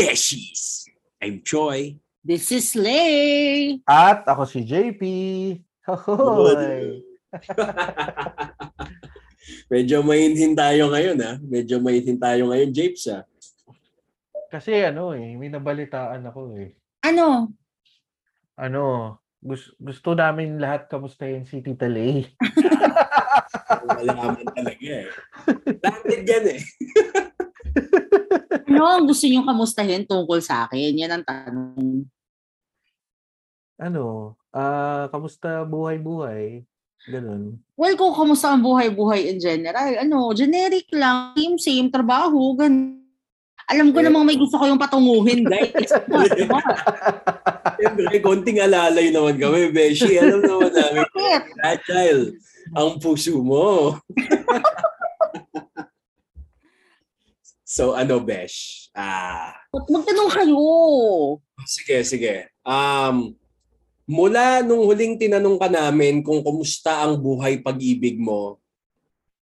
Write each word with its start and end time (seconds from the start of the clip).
Barbeshies! 0.00 0.88
I'm 1.20 1.44
Choi. 1.44 2.00
This 2.24 2.48
is 2.56 2.72
Lay. 2.72 3.84
At 3.84 4.24
ako 4.24 4.48
si 4.48 4.64
JP. 4.64 5.02
Hoy. 5.92 7.04
Medyo 9.72 10.00
mainhin 10.00 10.56
tayo 10.56 10.88
ngayon 10.88 11.20
ha. 11.20 11.36
Medyo 11.44 11.84
mainhin 11.84 12.16
tayo 12.16 12.48
ngayon, 12.48 12.72
Japes 12.72 13.12
ha. 13.12 13.28
Kasi 14.48 14.88
ano 14.88 15.12
eh, 15.12 15.36
may 15.36 15.52
nabalitaan 15.52 16.24
ako 16.24 16.56
eh. 16.56 16.72
Ano? 17.04 17.52
Ano, 18.56 19.20
gusto, 19.36 19.76
gusto 19.76 20.16
namin 20.16 20.56
lahat 20.56 20.88
kamustahin 20.88 21.44
si 21.44 21.60
Tita 21.60 21.92
Lay. 21.92 22.24
Malaman 24.00 24.48
talaga 24.48 24.80
eh. 24.80 25.12
Landed 25.76 26.24
yan 26.24 26.44
eh. 26.56 26.62
Ano 28.50 28.82
ang 28.82 29.04
gusto 29.06 29.30
niyong 29.30 29.46
kamustahin 29.46 30.02
tungkol 30.06 30.42
sa 30.42 30.66
akin? 30.66 30.98
Yan 30.98 31.14
ang 31.14 31.24
tanong. 31.24 32.04
Ano, 33.80 34.36
ah, 34.52 35.06
kamusta 35.08 35.64
buhay-buhay? 35.64 36.66
Ganun. 37.08 37.56
Well, 37.80 37.96
kung 37.96 38.12
kamusta 38.12 38.52
ang 38.52 38.60
buhay-buhay 38.60 39.32
in 39.32 39.40
general, 39.40 39.96
ano, 39.96 40.36
generic 40.36 40.90
lang, 40.92 41.32
same, 41.32 41.56
same, 41.56 41.88
trabaho, 41.88 42.52
gan. 42.58 43.00
Alam 43.70 43.94
ko 43.94 44.02
namang 44.02 44.26
may 44.26 44.36
gusto 44.36 44.58
kayong 44.58 44.82
patunguhin, 44.82 45.46
guys. 45.46 45.70
Siyempre, 47.78 48.18
konting 48.18 48.58
alalay 48.60 49.14
naman 49.14 49.38
kami, 49.38 49.70
Beshi. 49.70 50.18
Alam 50.18 50.42
naman 50.42 50.74
namin, 50.74 51.06
fragile 51.54 52.24
ang 52.74 52.98
puso 52.98 53.38
mo. 53.40 53.94
so 57.70 57.94
ano, 57.94 58.18
Besh? 58.18 58.90
Ah, 58.90 59.54
Magtanong 59.70 60.34
kayo. 60.34 60.66
Sige, 61.62 62.02
sige. 62.02 62.50
Um, 62.66 63.38
mula 64.10 64.66
nung 64.66 64.82
huling 64.82 65.14
tinanong 65.14 65.54
ka 65.54 65.70
namin 65.70 66.26
kung 66.26 66.42
kumusta 66.42 67.06
ang 67.06 67.14
buhay 67.14 67.62
pag-ibig 67.62 68.18
mo, 68.18 68.58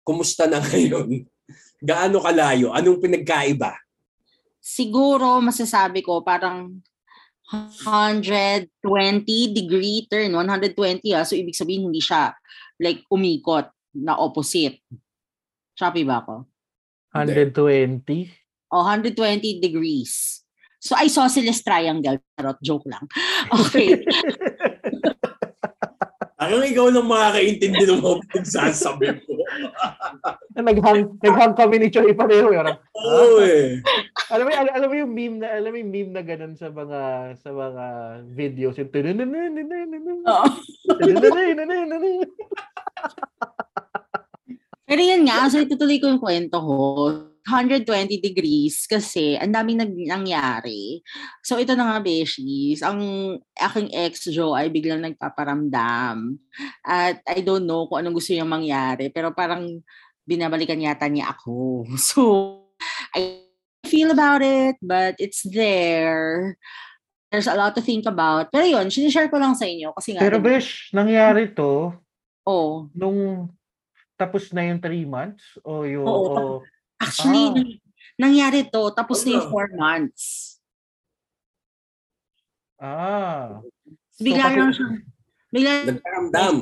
kumusta 0.00 0.48
na 0.48 0.56
ngayon? 0.64 1.28
Gaano 1.84 2.24
kalayo? 2.24 2.72
Anong 2.72 3.04
pinagkaiba? 3.04 3.76
Siguro, 4.64 5.44
masasabi 5.44 6.00
ko, 6.00 6.24
parang 6.24 6.80
120 7.52 8.80
degree 9.52 10.08
turn, 10.08 10.32
120 10.32 11.04
ah. 11.12 11.28
So, 11.28 11.36
ibig 11.36 11.52
sabihin, 11.52 11.92
hindi 11.92 12.00
siya 12.00 12.32
like 12.80 13.04
umikot 13.12 13.68
na 14.00 14.16
opposite. 14.16 14.80
Choppy 15.76 16.08
ba 16.08 16.24
ako? 16.24 16.48
120? 17.14 18.28
O, 18.74 18.82
120 18.82 19.62
degrees. 19.62 20.42
So, 20.82 20.98
isosceles 20.98 21.62
triangle. 21.62 22.18
Charot, 22.36 22.58
joke 22.60 22.84
lang. 22.90 23.06
Okay. 23.48 24.02
Parang 26.44 26.60
ikaw 26.60 26.92
lang 26.92 27.08
makakaintindi 27.08 27.88
ng 27.88 28.04
mga 28.04 28.20
pinagsasabi 28.28 29.16
mo. 29.16 29.32
naghang, 30.60 31.16
naghang 31.24 31.56
kami 31.56 31.80
ni 31.80 31.88
Choi 31.88 32.12
pareho. 32.12 32.52
Parang, 32.52 32.76
Oo 33.00 33.40
eh. 33.40 33.80
alam 34.34 34.44
mo, 34.44 34.50
alam, 34.52 34.72
alam 34.76 34.88
mo 34.92 34.96
yung 34.98 35.12
meme 35.16 35.36
na, 35.40 35.56
alam 35.56 35.72
mo 35.72 35.80
yung 35.80 35.88
meme 35.88 36.12
na 36.12 36.20
ganun 36.20 36.52
sa 36.52 36.68
mga, 36.68 37.00
sa 37.40 37.48
mga 37.48 37.84
videos. 38.28 38.76
Yung, 38.76 38.92
Oo. 38.92 40.46
Pero 44.84 45.00
yun 45.00 45.24
nga, 45.24 45.48
so 45.48 45.56
itutuloy 45.60 45.96
ko 45.96 46.12
yung 46.12 46.20
kwento 46.20 46.60
ko. 46.60 46.78
120 47.44 48.24
degrees 48.24 48.88
kasi 48.88 49.36
ang 49.36 49.52
daming 49.52 49.76
nag 49.84 49.92
nangyari. 49.92 51.04
So 51.44 51.60
ito 51.60 51.76
na 51.76 51.84
nga, 51.84 51.98
Beshies. 52.00 52.80
Ang 52.80 53.00
aking 53.60 53.92
ex-Joe 53.92 54.56
ay 54.56 54.72
biglang 54.72 55.04
nagpaparamdam. 55.04 56.40
At 56.80 57.20
I 57.28 57.44
don't 57.44 57.68
know 57.68 57.84
kung 57.84 58.00
anong 58.00 58.16
gusto 58.16 58.32
niyang 58.32 58.48
mangyari. 58.48 59.12
Pero 59.12 59.36
parang 59.36 59.68
binabalikan 60.24 60.80
yata 60.80 61.04
niya 61.08 61.36
ako. 61.36 61.84
So, 62.00 62.22
I 63.12 63.44
feel 63.84 64.08
about 64.08 64.40
it, 64.40 64.80
but 64.80 65.16
it's 65.20 65.44
there. 65.44 66.56
There's 67.28 67.48
a 67.48 67.56
lot 67.56 67.76
to 67.76 67.84
think 67.84 68.08
about. 68.08 68.48
Pero 68.48 68.64
yun, 68.64 68.88
sinishare 68.88 69.28
ko 69.28 69.36
lang 69.36 69.52
sa 69.52 69.68
inyo. 69.68 69.92
Kasi 69.92 70.16
nga, 70.16 70.24
Pero 70.24 70.40
besh, 70.40 70.88
nangyari 70.96 71.52
to 71.52 71.92
oh, 72.44 72.88
nung 72.92 73.48
tapos 74.24 74.48
na 74.50 74.64
yung 74.64 74.80
3 74.80 75.04
months 75.04 75.44
o 75.60 75.84
yung 75.84 76.02
Oo, 76.02 76.32
o, 76.32 76.42
Actually, 76.96 77.44
Ah. 77.44 77.52
nang- 77.52 77.80
nangyari 78.16 78.64
to, 78.64 78.88
tapos 78.90 79.20
na 79.22 79.36
yung 79.36 79.44
Ano? 79.44 79.52
four 79.52 79.68
months. 79.70 80.56
ah 82.76 83.60
Bigla 84.16 84.44
pati- 84.44 84.56
lang 84.56 84.70
siya, 84.70 84.88
bigla 85.48 85.70
Nagparamdam. 85.86 86.54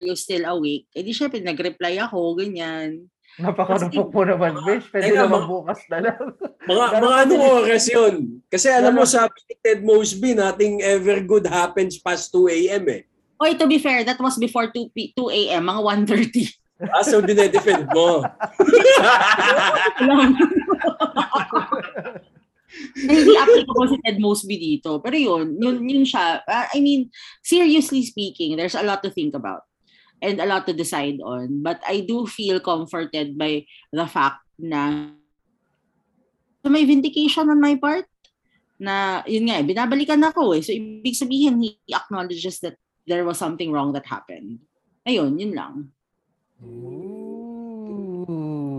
you 0.00 0.14
still 0.14 0.44
awake. 0.46 0.86
Eh 0.90 1.02
di 1.02 1.10
syempre, 1.10 1.38
nag-reply 1.38 2.00
ako, 2.00 2.32
ganyan. 2.34 3.10
Napakarupok 3.36 4.10
mo 4.10 4.22
naman, 4.24 4.52
besh. 4.60 4.88
Pwede 4.88 5.10
Teka, 5.10 5.24
naman 5.24 5.38
ma- 5.38 5.48
bukas 5.48 5.80
na 5.86 5.98
lang. 6.00 6.18
Mga, 6.62 6.84
mga 6.88 6.98
kasi- 6.98 7.20
anong 7.22 7.44
oras 7.54 7.84
yun? 7.86 8.14
Kasi 8.46 8.66
alam 8.68 8.92
mo, 8.92 9.04
sabi 9.04 9.36
ni 9.44 9.54
Ted 9.56 9.80
Mosby, 9.80 10.32
nothing 10.32 10.80
ever 10.80 11.20
good 11.20 11.46
happens 11.46 11.94
past 11.96 12.30
2 12.30 12.48
a.m. 12.48 12.84
eh. 12.90 13.02
Oy, 13.40 13.56
to 13.56 13.66
be 13.66 13.80
fair, 13.80 14.04
that 14.04 14.20
was 14.20 14.36
before 14.36 14.68
2, 14.68 14.92
p- 14.92 15.12
2 15.16 15.30
a.m., 15.30 15.64
mga 15.66 16.06
1.30. 16.06 16.54
Ah, 16.80 17.04
so 17.04 17.20
dinedefend 17.20 17.92
mo. 17.92 18.24
Hindi 22.96 23.32
applicable 23.36 23.86
si 23.92 23.96
Ted 24.00 24.16
Mosby 24.16 24.56
dito. 24.56 24.96
Pero 25.04 25.12
yun, 25.12 25.60
yun, 25.60 25.76
yun 25.84 26.08
siya. 26.08 26.40
Uh, 26.40 26.72
I 26.72 26.80
mean, 26.80 27.12
seriously 27.44 28.00
speaking, 28.00 28.56
there's 28.56 28.72
a 28.72 28.80
lot 28.80 29.04
to 29.04 29.12
think 29.12 29.36
about 29.36 29.68
and 30.24 30.40
a 30.40 30.48
lot 30.48 30.64
to 30.68 30.72
decide 30.72 31.20
on. 31.20 31.60
But 31.60 31.84
I 31.84 32.00
do 32.00 32.24
feel 32.24 32.64
comforted 32.64 33.36
by 33.36 33.68
the 33.92 34.08
fact 34.08 34.40
na 34.56 35.12
so 36.64 36.72
may 36.72 36.88
vindication 36.88 37.48
on 37.48 37.60
my 37.60 37.76
part 37.76 38.08
na 38.80 39.20
yun 39.28 39.52
nga, 39.52 39.60
binabalikan 39.60 40.24
ako 40.24 40.56
eh. 40.56 40.64
So, 40.64 40.72
ibig 40.72 41.12
sabihin, 41.12 41.60
he 41.60 41.76
acknowledges 41.92 42.56
that 42.64 42.80
there 43.10 43.26
was 43.26 43.42
something 43.42 43.74
wrong 43.74 43.90
that 43.98 44.06
happened. 44.06 44.62
Ayun, 45.02 45.34
yun 45.34 45.50
lang. 45.50 45.90
Ooh. 46.62 47.10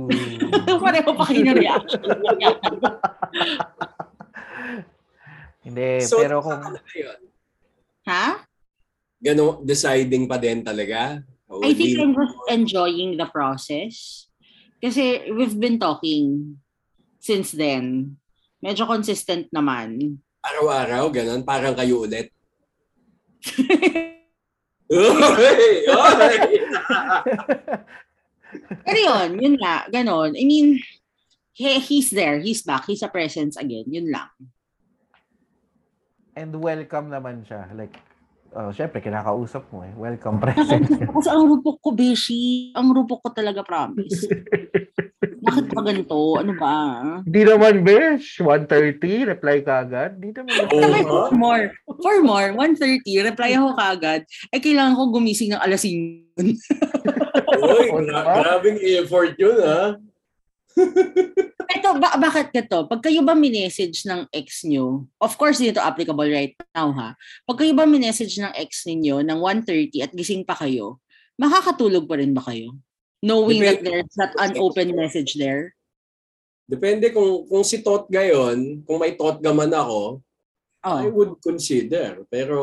Pareho 0.88 1.12
pa 1.12 1.24
kayo 1.28 1.52
reaction. 1.52 2.00
Hindi, 5.68 6.00
so, 6.08 6.24
pero 6.24 6.40
kung 6.40 6.64
ano 6.64 6.80
ha? 8.08 8.48
Gano, 9.22 9.62
deciding 9.62 10.26
pa 10.26 10.40
din 10.40 10.64
talaga? 10.64 11.22
O 11.52 11.62
I 11.62 11.76
think 11.76 12.00
I'm 12.00 12.16
just 12.16 12.40
enjoying 12.48 13.20
the 13.20 13.28
process. 13.28 14.26
Kasi 14.82 15.30
we've 15.30 15.60
been 15.60 15.78
talking 15.78 16.58
since 17.22 17.52
then. 17.54 18.18
Medyo 18.64 18.90
consistent 18.90 19.52
naman. 19.54 20.18
Araw-araw, 20.42 21.14
ganun, 21.14 21.46
parang 21.46 21.78
kayo 21.78 22.08
ulit. 22.08 22.34
Oy! 24.92 25.88
Pero 28.84 29.00
yun, 29.00 29.40
yun 29.40 29.56
nga, 29.56 29.88
ganon. 29.88 30.36
I 30.36 30.44
mean, 30.44 30.84
he, 31.56 31.80
he's 31.80 32.12
there, 32.12 32.44
he's 32.44 32.62
back, 32.62 32.86
he's 32.86 33.02
a 33.02 33.08
presence 33.08 33.56
again. 33.56 33.88
Yun 33.88 34.12
lang. 34.12 34.28
and 36.36 36.56
welcome 36.56 37.12
naman 37.12 37.44
siya. 37.44 37.68
Like, 37.76 38.00
oh, 38.56 38.72
syempre, 38.72 39.04
kinakausap 39.04 39.68
mo 39.72 39.84
eh. 39.84 39.94
Welcome 39.96 40.40
present. 40.40 40.88
Kasi 40.88 41.30
ang 41.30 41.46
rupok 41.48 41.78
ko, 41.84 41.90
Beshi. 41.92 42.72
Ang 42.76 42.96
rupok 42.96 43.28
ko 43.28 43.30
talaga, 43.36 43.64
promise. 43.66 44.26
Bakit 45.52 45.66
pa 45.68 45.82
ganito? 45.84 46.16
Ano 46.40 46.56
ba? 46.56 46.76
Di 47.28 47.44
naman, 47.44 47.84
besh. 47.84 48.40
1.30, 48.40 49.36
reply 49.36 49.60
ka 49.60 49.84
agad. 49.84 50.16
Di 50.16 50.32
naman. 50.32 50.64
Ko, 50.72 51.28
for 51.28 51.36
more. 51.36 51.66
For 52.00 52.16
more, 52.24 52.56
1.30, 52.56 53.28
reply 53.28 53.60
ako 53.60 53.76
kagad. 53.76 54.24
Eh, 54.48 54.64
kailangan 54.64 54.96
ko 54.96 55.12
gumising 55.12 55.52
ng 55.52 55.60
alas 55.60 55.84
5. 55.84 55.92
Uy, 57.52 57.88
Oo, 57.92 58.00
gra- 58.08 58.40
grabing 58.40 58.80
effort 59.04 59.36
yun, 59.36 59.60
ha? 59.60 60.00
Ito, 61.72 62.00
ba- 62.00 62.16
bakit 62.16 62.56
ka 62.56 62.88
Pag 62.88 63.04
kayo 63.04 63.20
ba 63.28 63.36
minessage 63.36 64.08
ng 64.08 64.28
ex 64.32 64.64
nyo, 64.64 65.08
of 65.20 65.36
course, 65.36 65.60
dito 65.60 65.84
applicable 65.84 66.32
right 66.32 66.56
now 66.72 66.96
ha. 66.96 67.16
Pag 67.44 67.58
kayo 67.64 67.76
ba 67.76 67.84
minessage 67.84 68.40
ng 68.40 68.56
ex 68.56 68.88
ninyo 68.88 69.20
ng 69.20 69.40
1.30 69.68 70.06
at 70.08 70.12
gising 70.16 70.48
pa 70.48 70.56
kayo, 70.56 71.04
makakatulog 71.36 72.08
pa 72.08 72.20
rin 72.20 72.32
ba 72.32 72.44
kayo? 72.44 72.76
Knowing 73.22 73.62
that 73.62 73.80
Depende. 73.80 73.86
there's 73.86 74.14
that 74.18 74.34
unopened 74.38 74.94
message 74.98 75.38
there? 75.38 75.78
Depende 76.66 77.14
kung 77.14 77.46
kung 77.46 77.62
si 77.62 77.86
Tot 77.86 78.10
gayon, 78.10 78.82
kung 78.82 78.98
may 78.98 79.14
Tot 79.14 79.38
man 79.44 79.70
ako, 79.70 80.22
I 80.82 81.06
Oh. 81.06 81.14
would 81.14 81.38
consider. 81.46 82.26
Pero, 82.34 82.58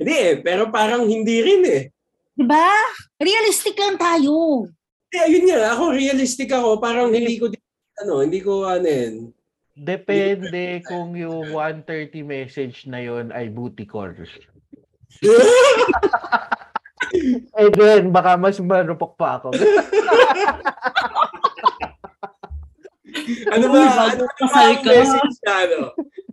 hindi 0.00 0.14
eh. 0.16 0.34
Pero 0.40 0.72
parang 0.72 1.04
hindi 1.04 1.44
rin 1.44 1.62
eh. 1.68 1.84
Diba? 2.32 2.72
Realistic 3.20 3.76
lang 3.76 4.00
tayo. 4.00 4.64
Eh, 5.12 5.20
ayun 5.20 5.52
nga, 5.52 5.76
ako 5.76 5.92
realistic 5.92 6.48
ako. 6.48 6.80
Parang 6.80 7.12
hindi 7.12 7.36
ko 7.36 7.52
din 7.52 7.60
ano, 8.00 8.24
hindi 8.24 8.40
ko 8.40 8.64
ano 8.64 8.88
yun. 8.88 9.14
Depende 9.76 10.80
kung 10.86 11.12
yung 11.14 11.52
130 11.52 12.22
message 12.24 12.86
na 12.88 13.02
yon 13.02 13.28
ay 13.34 13.50
booty 13.52 13.84
call. 13.84 14.10
Eh 17.58 17.68
then, 17.72 18.10
baka 18.14 18.36
mas 18.38 18.58
marupok 18.60 19.14
pa 19.18 19.40
ako. 19.40 19.54
ano 23.54 23.66
ba? 23.68 23.80
Ano, 23.82 24.24
ano 24.24 24.46
ba 24.48 24.60
ang 24.62 24.82
message 24.84 25.36
na 25.44 25.54
ano? 25.66 25.78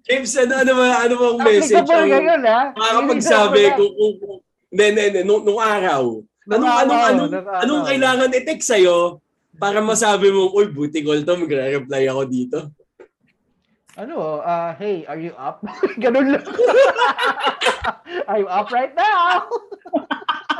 James, 0.05 0.31
ano, 0.37 0.53
ano 0.53 0.71
ba? 0.77 0.85
Ano 1.01 1.13
bang 1.17 1.39
message? 1.41 1.81
Applicable 1.81 1.97
ang 1.97 2.09
ngayon, 2.09 2.41
ha? 2.45 2.61
Makakapagsabi 2.77 3.61
kung, 3.73 3.91
kung, 3.97 4.13
kung, 4.21 4.37
hindi, 4.69 4.83
hindi, 4.91 5.01
hindi, 5.09 5.21
nung, 5.25 5.41
nung 5.41 5.61
araw. 5.61 6.21
Anong, 6.45 6.75
anong, 6.85 7.03
anong, 7.09 7.31
anong 7.65 7.83
kailangan 7.89 8.37
i-text 8.37 8.69
sa'yo 8.69 9.17
para 9.57 9.81
masabi 9.81 10.29
mo, 10.29 10.53
uy, 10.53 10.69
buti 10.69 11.01
call 11.01 11.25
to, 11.25 11.33
magre-reply 11.41 12.05
ako 12.05 12.21
dito. 12.29 12.59
Ano, 13.95 14.43
ah, 14.43 14.75
hey, 14.75 15.07
are 15.07 15.17
you 15.17 15.31
up? 15.39 15.63
Ganun 16.03 16.35
lang. 16.35 16.43
are 18.29 18.39
you 18.43 18.49
up 18.51 18.67
right 18.67 18.91
now? 18.91 19.47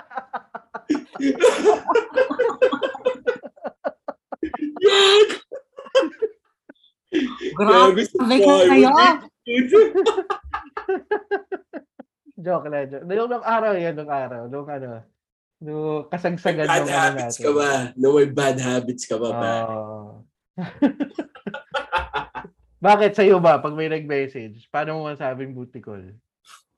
Grabe 7.55 8.03
gusto 8.03 8.19
ka 8.19 8.35
kayo. 8.67 8.91
Joke 12.35 12.67
lang. 12.67 12.91
Joke. 12.91 13.05
Nung, 13.07 13.29
nung 13.31 13.45
araw 13.45 13.73
yan, 13.73 13.95
nung 13.95 14.11
araw. 14.11 14.51
Nung 14.51 14.67
ano, 14.67 15.01
nung 15.63 16.11
kasagsagan 16.11 16.67
bad 16.67 16.83
nung 16.83 16.91
ano 16.91 16.99
habits 16.99 17.39
natin. 17.39 17.45
ka 17.45 17.51
ba? 17.55 17.71
No, 17.95 18.19
may 18.19 18.29
bad 18.29 18.59
habits 18.59 19.07
ka 19.07 19.15
ba 19.17 19.29
ba? 19.31 19.53
Oo. 19.65 20.27
Bakit 22.85 23.17
sa'yo 23.17 23.41
ba, 23.41 23.57
pag 23.57 23.73
may 23.73 23.89
nag-message, 23.89 24.69
paano 24.69 25.01
mo 25.01 25.09
masabing 25.09 25.57
call? 25.81 26.05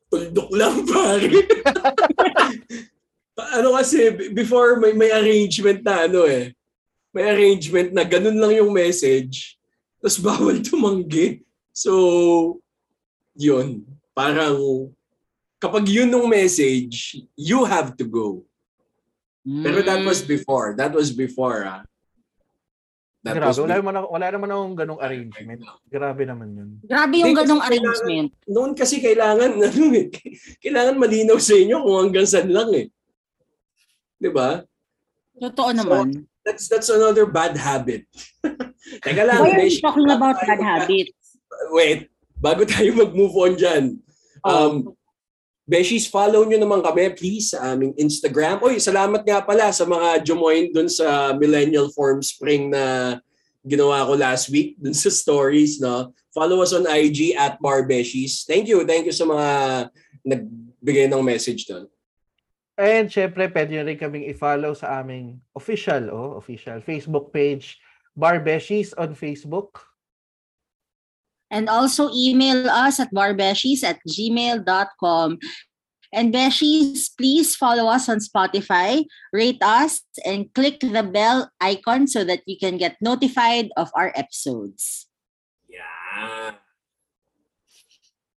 Tuldok 0.07 0.47
lang, 0.55 0.87
pare. 0.87 1.27
ano 3.37 3.77
kasi, 3.77 4.09
before 4.33 4.81
may, 4.81 4.97
may 4.97 5.13
arrangement 5.13 5.85
na 5.85 6.09
ano 6.09 6.25
eh. 6.25 6.57
May 7.13 7.25
arrangement 7.29 7.93
na 7.93 8.01
ganun 8.01 8.37
lang 8.37 8.57
yung 8.57 8.73
message. 8.73 9.57
Tapos 10.01 10.17
bawal 10.25 10.57
tumanggi. 10.65 11.45
So, 11.69 12.57
yun. 13.37 13.85
Parang, 14.17 14.89
kapag 15.61 15.85
yun 15.85 16.09
yung 16.09 16.25
message, 16.25 17.21
you 17.37 17.61
have 17.65 17.93
to 17.93 18.05
go. 18.05 18.41
Pero 19.45 19.79
that 19.85 20.01
was 20.03 20.25
Mm. 20.25 20.27
before. 20.27 20.67
That 20.75 20.91
was 20.91 21.13
before, 21.13 21.63
ah. 21.63 21.83
That 23.23 23.37
Grabe, 23.39 23.49
was 23.49 23.59
wala 23.59 23.75
naman, 23.79 23.95
wala 24.07 24.27
naman 24.31 24.49
akong 24.51 24.75
ganong 24.77 25.01
arrangement. 25.03 25.59
Grabe 25.87 26.23
naman 26.23 26.47
yun. 26.53 26.69
Grabe 26.83 27.15
yung 27.21 27.31
Hindi, 27.33 27.41
ganong 27.43 27.63
arrangement. 27.63 28.29
Noon 28.47 28.71
kasi 28.75 28.99
kailangan, 28.99 29.51
ano 29.67 29.83
eh, 29.93 30.07
kailangan 30.63 30.95
malinaw 30.99 31.37
sa 31.39 31.53
inyo 31.55 31.75
kung 31.79 31.97
hanggang 32.07 32.27
saan 32.27 32.49
lang 32.51 32.69
eh. 32.75 32.87
Di 34.17 34.29
ba? 34.33 34.65
Totoo 35.37 35.71
naman. 35.73 36.25
That's 36.41 36.65
that's 36.65 36.89
another 36.89 37.29
bad 37.29 37.57
habit. 37.59 38.09
Teka 39.05 39.23
lang, 39.27 39.43
Why 39.43 39.61
are 39.61 39.67
you 39.67 39.81
talking 39.83 40.09
about 40.09 40.39
bad 40.41 40.61
habits? 40.63 41.13
Wait, 41.75 42.07
bago 42.39 42.63
tayo 42.63 42.87
mag-move 42.95 43.35
on 43.35 43.53
dyan. 43.59 43.85
Oh. 44.41 44.51
Um, 44.51 44.75
Beshies, 45.67 46.07
follow 46.07 46.47
nyo 46.47 46.55
naman 46.55 46.79
kami, 46.79 47.11
please, 47.11 47.51
sa 47.51 47.75
aming 47.75 47.91
Instagram. 47.99 48.63
Oy, 48.63 48.79
salamat 48.79 49.19
nga 49.27 49.43
pala 49.43 49.67
sa 49.75 49.83
mga 49.83 50.23
join 50.23 50.71
dun 50.71 50.87
sa 50.87 51.35
Millennial 51.35 51.91
Form 51.91 52.23
Spring 52.23 52.71
na 52.71 53.19
ginawa 53.67 54.07
ko 54.07 54.15
last 54.15 54.47
week 54.47 54.79
dun 54.79 54.95
sa 54.95 55.11
stories, 55.11 55.83
no? 55.83 56.15
Follow 56.31 56.63
us 56.63 56.71
on 56.71 56.87
IG 56.87 57.35
at 57.35 57.59
Barbeshies. 57.59 58.47
Thank 58.47 58.71
you, 58.71 58.87
thank 58.87 59.03
you 59.03 59.11
sa 59.11 59.27
mga 59.27 59.47
nagbigay 60.23 61.11
ng 61.11 61.19
message 61.19 61.67
doon. 61.67 61.91
And 62.77 63.09
syempre, 63.09 63.49
pwede 63.49 63.73
nyo 63.73 63.89
rin 63.89 63.97
kaming 63.97 64.29
i-follow 64.29 64.77
sa 64.77 65.01
aming 65.01 65.41
official, 65.57 66.13
oh, 66.13 66.37
official 66.37 66.77
Facebook 66.85 67.33
page, 67.33 67.81
Barbeshies 68.13 68.93
on 68.97 69.17
Facebook. 69.17 69.81
And 71.49 71.69
also 71.69 72.13
email 72.13 72.69
us 72.69 73.01
at 73.01 73.09
barbeshies 73.09 73.81
at 73.81 73.97
gmail.com. 74.05 75.41
And 76.13 76.33
Beshies, 76.33 77.11
please 77.17 77.55
follow 77.55 77.87
us 77.91 78.07
on 78.07 78.19
Spotify, 78.23 79.03
rate 79.33 79.59
us, 79.61 80.01
and 80.23 80.47
click 80.53 80.79
the 80.79 81.03
bell 81.03 81.51
icon 81.59 82.07
so 82.07 82.23
that 82.23 82.41
you 82.45 82.57
can 82.57 82.77
get 82.77 82.95
notified 83.01 83.69
of 83.75 83.91
our 83.95 84.13
episodes. 84.15 85.07
Yeah. 85.67 86.55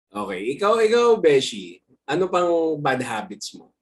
Okay, 0.08 0.56
ikaw, 0.56 0.80
ikaw, 0.80 1.20
Beshi. 1.20 1.84
Ano 2.08 2.32
pang 2.32 2.80
bad 2.80 3.04
habits 3.04 3.52
mo? 3.52 3.76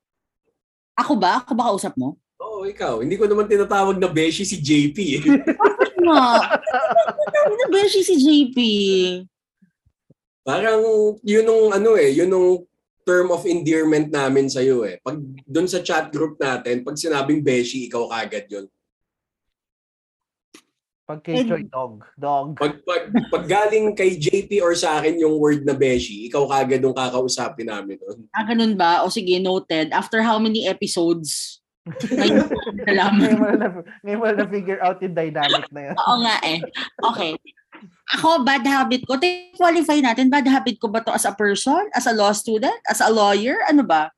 Ako 0.97 1.13
ba? 1.15 1.45
Ako 1.45 1.53
ba 1.53 1.69
kausap 1.69 1.93
mo? 1.95 2.17
Oo, 2.41 2.65
ikaw. 2.65 3.05
Hindi 3.05 3.21
ko 3.21 3.29
naman 3.29 3.47
tinatawag 3.47 4.01
na 4.01 4.09
Beshi 4.09 4.49
si 4.49 4.57
JP. 4.57 4.97
eh. 4.97 5.23
Nga. 6.01 6.25
Ano 7.47 7.65
Beshi 7.69 8.01
si 8.01 8.15
JP? 8.17 8.57
Parang 10.41 10.81
yun 11.21 11.45
nung 11.45 11.75
ano 11.75 11.99
eh, 11.99 12.15
yun 12.15 12.31
nung 12.31 12.65
term 13.07 13.31
of 13.31 13.47
endearment 13.47 14.11
namin 14.11 14.51
sa 14.51 14.63
iyo 14.63 14.83
eh. 14.83 14.99
Pag 14.99 15.19
doon 15.45 15.69
sa 15.71 15.83
chat 15.83 16.11
group 16.11 16.39
natin, 16.39 16.83
pag 16.83 16.99
sinabing 16.99 17.43
Beshi, 17.43 17.87
ikaw 17.87 18.11
kagad 18.11 18.51
yun. 18.51 18.67
Pag 21.07 21.23
kay 21.23 21.39
And- 21.39 21.49
Choi 21.49 21.63
Dog. 21.71 22.03
Dog. 22.19 22.59
Pag, 22.59 22.83
pag, 22.83 23.03
pag 23.31 23.45
galing 23.47 23.95
kay 23.95 24.19
JP 24.19 24.59
or 24.59 24.75
sa 24.75 24.99
akin 24.99 25.23
yung 25.23 25.39
word 25.39 25.63
na 25.63 25.71
Beshi, 25.71 26.27
ikaw 26.27 26.51
kagad 26.51 26.83
yung 26.83 26.99
kakausapin 26.99 27.71
namin 27.71 27.95
doon. 28.03 28.27
Ah, 28.35 28.43
ganun 28.43 28.75
ba? 28.75 29.07
O 29.07 29.11
sige, 29.11 29.39
noted. 29.39 29.95
After 29.95 30.19
how 30.19 30.43
many 30.43 30.67
episodes? 30.67 31.63
Ngayon, 31.87 32.51
salamat. 32.91 33.19
ngayon 33.23 33.39
mo 33.39 33.47
na, 33.55 33.69
ngayon 34.03 34.19
mo 34.19 34.27
na 34.35 34.47
figure 34.51 34.83
out 34.83 34.99
yung 34.99 35.15
dynamic 35.15 35.71
na 35.71 35.81
yan. 35.87 35.95
Oo 35.95 36.15
nga 36.27 36.37
eh. 36.43 36.59
Okay. 37.15 37.33
Ako, 38.19 38.43
bad 38.43 38.67
habit 38.67 39.07
ko. 39.07 39.15
Te- 39.15 39.55
Qualify 39.55 40.03
natin, 40.03 40.27
bad 40.27 40.51
habit 40.51 40.83
ko 40.83 40.91
ba 40.91 41.07
to 41.07 41.15
as 41.15 41.23
a 41.23 41.31
person? 41.31 41.87
As 41.95 42.11
a 42.11 42.15
law 42.19 42.35
student? 42.35 42.83
As 42.91 42.99
a 42.99 43.07
lawyer? 43.07 43.63
Ano 43.71 43.87
ba? 43.87 44.11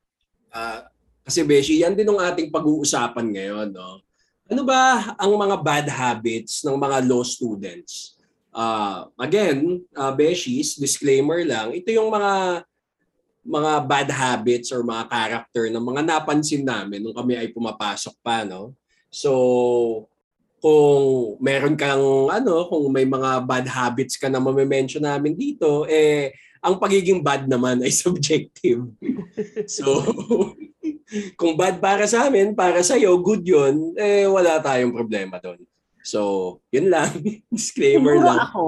Ah, 0.49 0.89
kasi 1.21 1.45
Beshi, 1.45 1.85
yan 1.85 1.93
din 1.93 2.09
ang 2.09 2.25
ating 2.25 2.49
pag-uusapan 2.49 3.29
ngayon. 3.29 3.77
No? 3.77 4.01
Ano 4.49 4.65
ba 4.65 5.13
ang 5.21 5.33
mga 5.37 5.57
bad 5.61 5.87
habits 5.93 6.65
ng 6.65 6.73
mga 6.81 7.05
law 7.05 7.21
students? 7.21 8.17
Ah, 8.49 9.05
again, 9.21 9.85
uh, 9.93 10.09
Beshies, 10.17 10.81
disclaimer 10.81 11.45
lang, 11.45 11.77
ito 11.77 11.93
yung 11.93 12.09
mga 12.09 12.65
mga 13.49 13.73
bad 13.85 14.09
habits 14.09 14.73
or 14.73 14.81
mga 14.81 15.05
character 15.09 15.69
ng 15.69 15.85
mga 15.85 16.03
napansin 16.05 16.65
namin 16.65 17.01
nung 17.01 17.17
kami 17.17 17.37
ay 17.37 17.49
pumapasok 17.53 18.17
pa, 18.25 18.45
no? 18.45 18.77
So, 19.09 19.33
kung 20.61 21.37
meron 21.41 21.77
kang 21.77 22.29
ano, 22.29 22.69
kung 22.69 22.89
may 22.89 23.05
mga 23.05 23.45
bad 23.45 23.67
habits 23.69 24.17
ka 24.17 24.33
na 24.33 24.41
mame-mention 24.41 25.05
namin 25.05 25.37
dito, 25.37 25.89
eh 25.89 26.33
ang 26.61 26.77
pagiging 26.77 27.21
bad 27.21 27.47
naman 27.47 27.85
ay 27.85 27.93
subjective. 28.05 28.85
so, 29.69 30.03
kung 31.41 31.57
bad 31.57 31.81
para 31.81 32.05
sa 32.05 32.29
amin, 32.29 32.53
para 32.53 32.85
sa 32.85 32.97
iyo, 32.97 33.17
good 33.21 33.45
'yun, 33.45 33.97
eh 33.97 34.29
wala 34.29 34.61
tayong 34.61 34.93
problema 34.93 35.41
doon. 35.41 35.61
So, 36.05 36.61
yun 36.73 36.89
lang. 36.89 37.11
Disclaimer 37.53 38.17
Siguro 38.17 38.29
lang. 38.29 38.39
ako, 38.49 38.67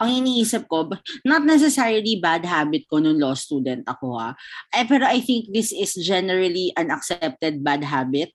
ang 0.00 0.10
iniisip 0.24 0.64
ko, 0.64 0.88
not 1.28 1.44
necessarily 1.44 2.16
bad 2.16 2.40
habit 2.48 2.88
ko 2.88 3.04
nung 3.04 3.20
law 3.20 3.36
student 3.36 3.84
ako 3.84 4.16
ha. 4.16 4.32
Eh, 4.72 4.88
pero 4.88 5.04
I 5.04 5.20
think 5.20 5.52
this 5.52 5.76
is 5.76 5.92
generally 6.00 6.72
an 6.80 6.88
accepted 6.88 7.60
bad 7.60 7.84
habit. 7.84 8.32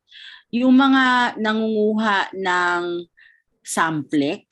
Yung 0.53 0.77
mga 0.77 1.35
nangunguha 1.41 2.29
ng 2.37 3.09
samplex, 3.65 4.45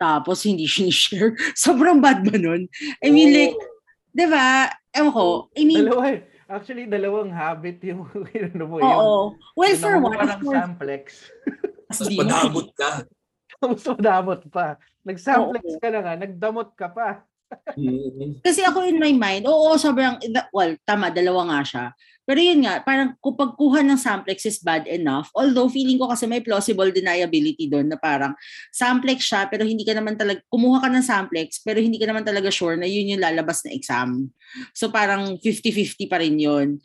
tapos 0.00 0.40
hindi 0.48 0.64
sinishare. 0.72 1.36
Sobrang 1.52 2.00
bad 2.00 2.24
ba 2.24 2.40
nun? 2.40 2.64
I 3.04 3.12
mean, 3.12 3.36
like, 3.36 3.60
di 4.16 4.24
ba? 4.24 4.72
Ewan 4.96 5.12
ko. 5.12 5.52
I 5.52 5.62
mean, 5.68 5.84
Dalawa 5.84 6.16
eh. 6.16 6.20
Actually, 6.50 6.90
dalawang 6.90 7.30
habit 7.30 7.78
yung 7.86 8.10
ano 8.58 8.64
mo. 8.66 8.76
oo. 8.82 9.38
Well, 9.54 9.76
for 9.78 9.94
one, 10.02 10.18
nangunguha 10.18 10.34
of 10.34 10.42
course, 10.42 10.58
samplex. 10.58 11.04
Tapos 11.94 12.10
madamot 12.10 12.68
ka. 12.74 12.90
Tapos 13.62 13.82
madamot 13.86 14.40
pa. 14.50 14.66
Nag-samplex 15.06 15.64
ka 15.78 15.88
na 15.94 16.00
nga, 16.02 16.14
nagdamot 16.18 16.74
ka 16.74 16.90
pa. 16.90 17.22
Mm. 17.78 18.42
Kasi 18.42 18.66
ako 18.66 18.82
in 18.86 18.98
my 18.98 19.14
mind, 19.14 19.46
oo, 19.46 19.74
sobrang, 19.78 20.18
well, 20.50 20.74
tama, 20.82 21.14
dalawa 21.14 21.54
nga 21.54 21.60
siya. 21.62 21.84
Pero 22.30 22.46
yun 22.46 22.62
nga, 22.62 22.78
parang 22.78 23.18
kung 23.18 23.34
pagkuha 23.34 23.82
ng 23.82 23.98
samplex 23.98 24.46
is 24.46 24.62
bad 24.62 24.86
enough, 24.86 25.34
although 25.34 25.66
feeling 25.66 25.98
ko 25.98 26.06
kasi 26.06 26.30
may 26.30 26.38
plausible 26.38 26.86
deniability 26.94 27.66
doon 27.66 27.90
na 27.90 27.98
parang 27.98 28.38
samplex 28.70 29.26
siya, 29.26 29.50
pero 29.50 29.66
hindi 29.66 29.82
ka 29.82 29.98
naman 29.98 30.14
talaga, 30.14 30.38
kumuha 30.46 30.78
ka 30.78 30.94
ng 30.94 31.02
samplex, 31.02 31.58
pero 31.58 31.82
hindi 31.82 31.98
ka 31.98 32.06
naman 32.06 32.22
talaga 32.22 32.46
sure 32.54 32.78
na 32.78 32.86
yun 32.86 33.18
yung 33.18 33.18
lalabas 33.18 33.66
na 33.66 33.74
exam. 33.74 34.30
So 34.78 34.94
parang 34.94 35.42
50-50 35.42 36.06
pa 36.06 36.22
rin 36.22 36.38
yun. 36.38 36.78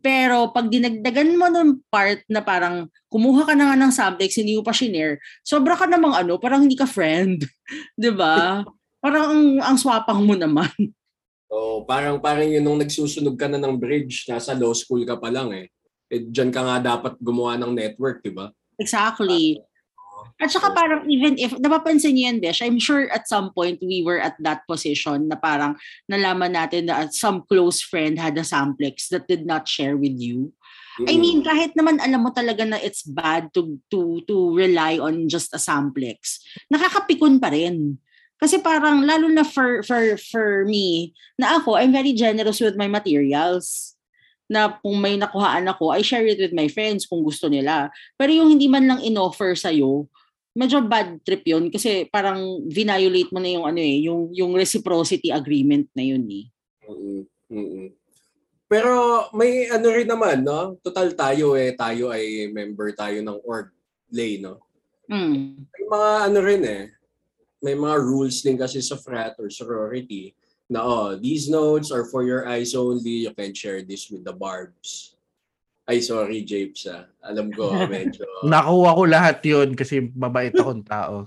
Pero 0.00 0.56
pag 0.56 0.72
dinagdagan 0.72 1.36
mo 1.36 1.52
ng 1.52 1.84
part 1.92 2.24
na 2.24 2.40
parang 2.40 2.88
kumuha 3.12 3.44
ka 3.44 3.52
na 3.52 3.68
nga 3.68 3.76
ng 3.76 3.92
subtext, 3.92 4.40
hindi 4.40 4.56
mo 4.56 4.64
pa 4.64 4.72
shinare, 4.72 5.20
sobra 5.44 5.76
ka 5.76 5.84
namang 5.84 6.16
ano, 6.16 6.40
parang 6.40 6.64
hindi 6.64 6.80
ka 6.80 6.88
friend. 6.88 7.44
ba? 8.16 8.64
Parang 9.04 9.36
ang, 9.36 9.44
ang 9.60 9.76
swapang 9.76 10.24
mo 10.24 10.32
naman. 10.32 10.72
Oh, 11.48 11.84
parang 11.88 12.20
parang 12.20 12.44
yun 12.44 12.60
nung 12.60 12.76
nagsusunog 12.76 13.36
ka 13.40 13.48
na 13.48 13.56
ng 13.56 13.80
bridge, 13.80 14.28
nasa 14.28 14.52
law 14.52 14.76
school 14.76 15.02
ka 15.08 15.16
pa 15.16 15.32
lang 15.32 15.48
eh. 15.56 15.66
eh 16.12 16.20
diyan 16.28 16.52
ka 16.52 16.60
nga 16.60 16.76
dapat 16.96 17.16
gumawa 17.20 17.56
ng 17.56 17.72
network, 17.72 18.20
di 18.20 18.32
ba? 18.32 18.52
Exactly. 18.76 19.56
At 20.38 20.54
saka 20.54 20.70
parang 20.70 21.02
even 21.10 21.34
if, 21.34 21.50
napapansin 21.58 22.14
niyo 22.14 22.30
yan, 22.30 22.38
Besh, 22.38 22.62
I'm 22.62 22.78
sure 22.78 23.10
at 23.10 23.26
some 23.26 23.50
point 23.50 23.82
we 23.82 24.06
were 24.06 24.22
at 24.22 24.38
that 24.46 24.62
position 24.70 25.26
na 25.26 25.34
parang 25.34 25.74
nalaman 26.06 26.54
natin 26.54 26.86
na 26.86 27.10
some 27.10 27.42
close 27.48 27.82
friend 27.82 28.18
had 28.20 28.38
a 28.38 28.46
samplex 28.46 29.10
that 29.10 29.26
did 29.26 29.42
not 29.42 29.66
share 29.66 29.98
with 29.98 30.14
you. 30.14 30.54
I 31.06 31.14
Mm-mm. 31.14 31.22
mean, 31.22 31.38
kahit 31.46 31.74
naman 31.78 32.02
alam 32.02 32.22
mo 32.22 32.30
talaga 32.30 32.66
na 32.66 32.78
it's 32.78 33.06
bad 33.06 33.54
to 33.54 33.78
to 33.90 34.22
to 34.26 34.54
rely 34.54 34.98
on 34.98 35.30
just 35.30 35.54
a 35.54 35.60
samplex, 35.62 36.42
nakakapikon 36.70 37.38
pa 37.38 37.54
rin. 37.54 37.98
Kasi 38.38 38.62
parang 38.62 39.02
lalo 39.02 39.26
na 39.26 39.42
for 39.42 39.82
for 39.82 40.14
for 40.30 40.62
me, 40.64 41.10
na 41.34 41.58
ako 41.58 41.74
I'm 41.74 41.90
very 41.90 42.14
generous 42.14 42.62
with 42.62 42.78
my 42.78 42.86
materials. 42.86 43.94
Na 44.48 44.80
kung 44.80 44.96
may 44.96 45.18
nakuhaan 45.20 45.68
ako, 45.68 45.92
I 45.92 46.00
share 46.00 46.24
it 46.24 46.40
with 46.40 46.56
my 46.56 46.72
friends 46.72 47.04
kung 47.04 47.20
gusto 47.20 47.52
nila. 47.52 47.92
Pero 48.16 48.32
yung 48.32 48.48
hindi 48.48 48.64
man 48.70 48.88
lang 48.88 49.00
inoffer 49.04 49.52
sa 49.58 49.68
medyo 50.58 50.82
bad 50.82 51.22
trip 51.22 51.46
'yun 51.46 51.70
kasi 51.70 52.10
parang 52.10 52.66
violate 52.66 53.30
mo 53.30 53.38
na 53.38 53.50
yung 53.54 53.66
ano 53.66 53.78
eh, 53.78 54.02
yung 54.02 54.34
yung 54.34 54.52
reciprocity 54.58 55.30
agreement 55.30 55.86
na 55.94 56.02
'yun 56.02 56.26
eh. 56.26 56.44
Mm-mm. 56.88 57.22
Mm-mm. 57.46 57.86
Pero 58.68 58.92
may 59.32 59.70
ano 59.70 59.86
rin 59.88 60.10
naman, 60.10 60.42
no? 60.42 60.76
Total 60.82 61.14
tayo 61.14 61.54
eh, 61.54 61.72
tayo 61.78 62.10
ay 62.12 62.50
member 62.50 62.92
tayo 62.92 63.22
ng 63.22 63.38
org 63.46 63.70
lay, 64.12 64.42
no? 64.42 64.60
Mm. 65.08 65.64
May 65.64 65.84
mga 65.88 66.10
ano 66.28 66.38
rin 66.44 66.62
eh, 66.66 66.82
may 67.62 67.74
mga 67.74 67.96
rules 67.98 68.40
din 68.42 68.58
kasi 68.58 68.78
sa 68.78 68.94
frat 68.94 69.34
or 69.38 69.50
sorority 69.50 70.34
na 70.68 70.84
oh, 70.84 71.16
these 71.16 71.48
notes 71.48 71.88
are 71.88 72.04
for 72.04 72.22
your 72.22 72.44
eyes 72.44 72.76
only, 72.76 73.24
you 73.24 73.32
can 73.32 73.56
share 73.56 73.80
this 73.80 74.12
with 74.12 74.22
the 74.22 74.36
barbs. 74.36 75.16
Ay, 75.88 76.04
sorry, 76.04 76.44
Japes 76.44 76.84
ah. 76.84 77.08
Alam 77.24 77.48
ko, 77.48 77.72
medyo... 77.88 78.28
Nakuha 78.44 78.90
ko 78.92 79.02
lahat 79.08 79.40
yun 79.40 79.72
kasi 79.72 80.12
mabait 80.12 80.52
akong 80.52 80.84
tao. 80.84 81.24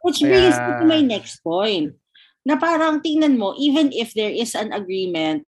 Which 0.00 0.24
brings 0.24 0.56
me 0.56 0.70
Kaya- 0.72 0.80
to 0.80 0.86
my 0.88 1.02
next 1.04 1.44
point. 1.44 1.92
Na 2.42 2.56
parang 2.58 3.04
tingnan 3.04 3.38
mo, 3.38 3.54
even 3.60 3.92
if 3.92 4.16
there 4.16 4.32
is 4.32 4.56
an 4.56 4.72
agreement 4.72 5.46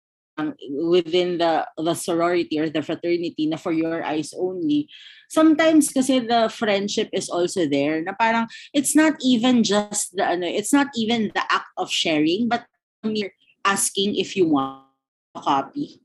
within 0.89 1.37
the 1.37 1.67
the 1.77 1.95
sorority 1.95 2.57
or 2.57 2.69
the 2.71 2.81
fraternity 2.81 3.47
na 3.47 3.61
for 3.61 3.73
your 3.73 4.01
eyes 4.05 4.33
only, 4.33 4.89
sometimes 5.29 5.93
kasi 5.93 6.21
the 6.25 6.49
friendship 6.49 7.13
is 7.13 7.29
also 7.29 7.69
there 7.69 8.01
na 8.01 8.17
parang 8.17 8.49
it's 8.73 8.97
not 8.97 9.15
even 9.21 9.61
just 9.61 10.17
the 10.17 10.25
ano, 10.25 10.49
it's 10.49 10.73
not 10.73 10.89
even 10.97 11.29
the 11.35 11.45
act 11.53 11.69
of 11.77 11.93
sharing 11.93 12.49
but 12.49 12.65
mere 13.05 13.33
asking 13.65 14.17
if 14.17 14.35
you 14.37 14.49
want 14.49 14.89
a 15.35 15.41
copy. 15.41 16.01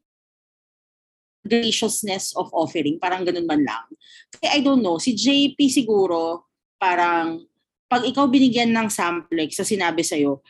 Graciousness 1.47 2.35
of 2.35 2.51
offering, 2.51 2.99
parang 2.99 3.23
ganun 3.23 3.47
man 3.47 3.63
lang. 3.63 3.87
Kasi 4.35 4.45
I 4.51 4.59
don't 4.59 4.83
know, 4.83 4.99
si 4.99 5.15
JP 5.15 5.55
siguro, 5.71 6.43
parang 6.75 7.47
pag 7.87 8.03
ikaw 8.03 8.27
binigyan 8.27 8.75
ng 8.75 8.91
samplex 8.91 9.55
sa 9.55 9.63
sinabi 9.63 10.03
sa'yo, 10.03 10.43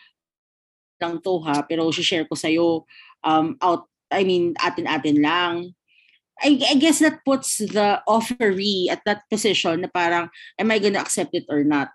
lang 0.97 1.21
to 1.21 1.37
ha, 1.45 1.61
pero 1.61 1.85
share 1.93 2.25
ko 2.25 2.33
sa'yo 2.33 2.83
um, 3.23 3.57
out, 3.61 3.85
I 4.11 4.23
mean, 4.23 4.53
atin-atin 4.59 5.21
lang. 5.21 5.73
I, 6.37 6.61
I 6.69 6.75
guess 6.77 7.01
that 7.01 7.25
puts 7.25 7.57
the 7.57 8.01
offeree 8.05 8.93
at 8.93 9.01
that 9.09 9.25
position 9.25 9.81
na 9.81 9.89
parang, 9.89 10.29
am 10.59 10.69
I 10.69 10.77
gonna 10.77 11.01
accept 11.01 11.33
it 11.33 11.49
or 11.49 11.65
not? 11.65 11.89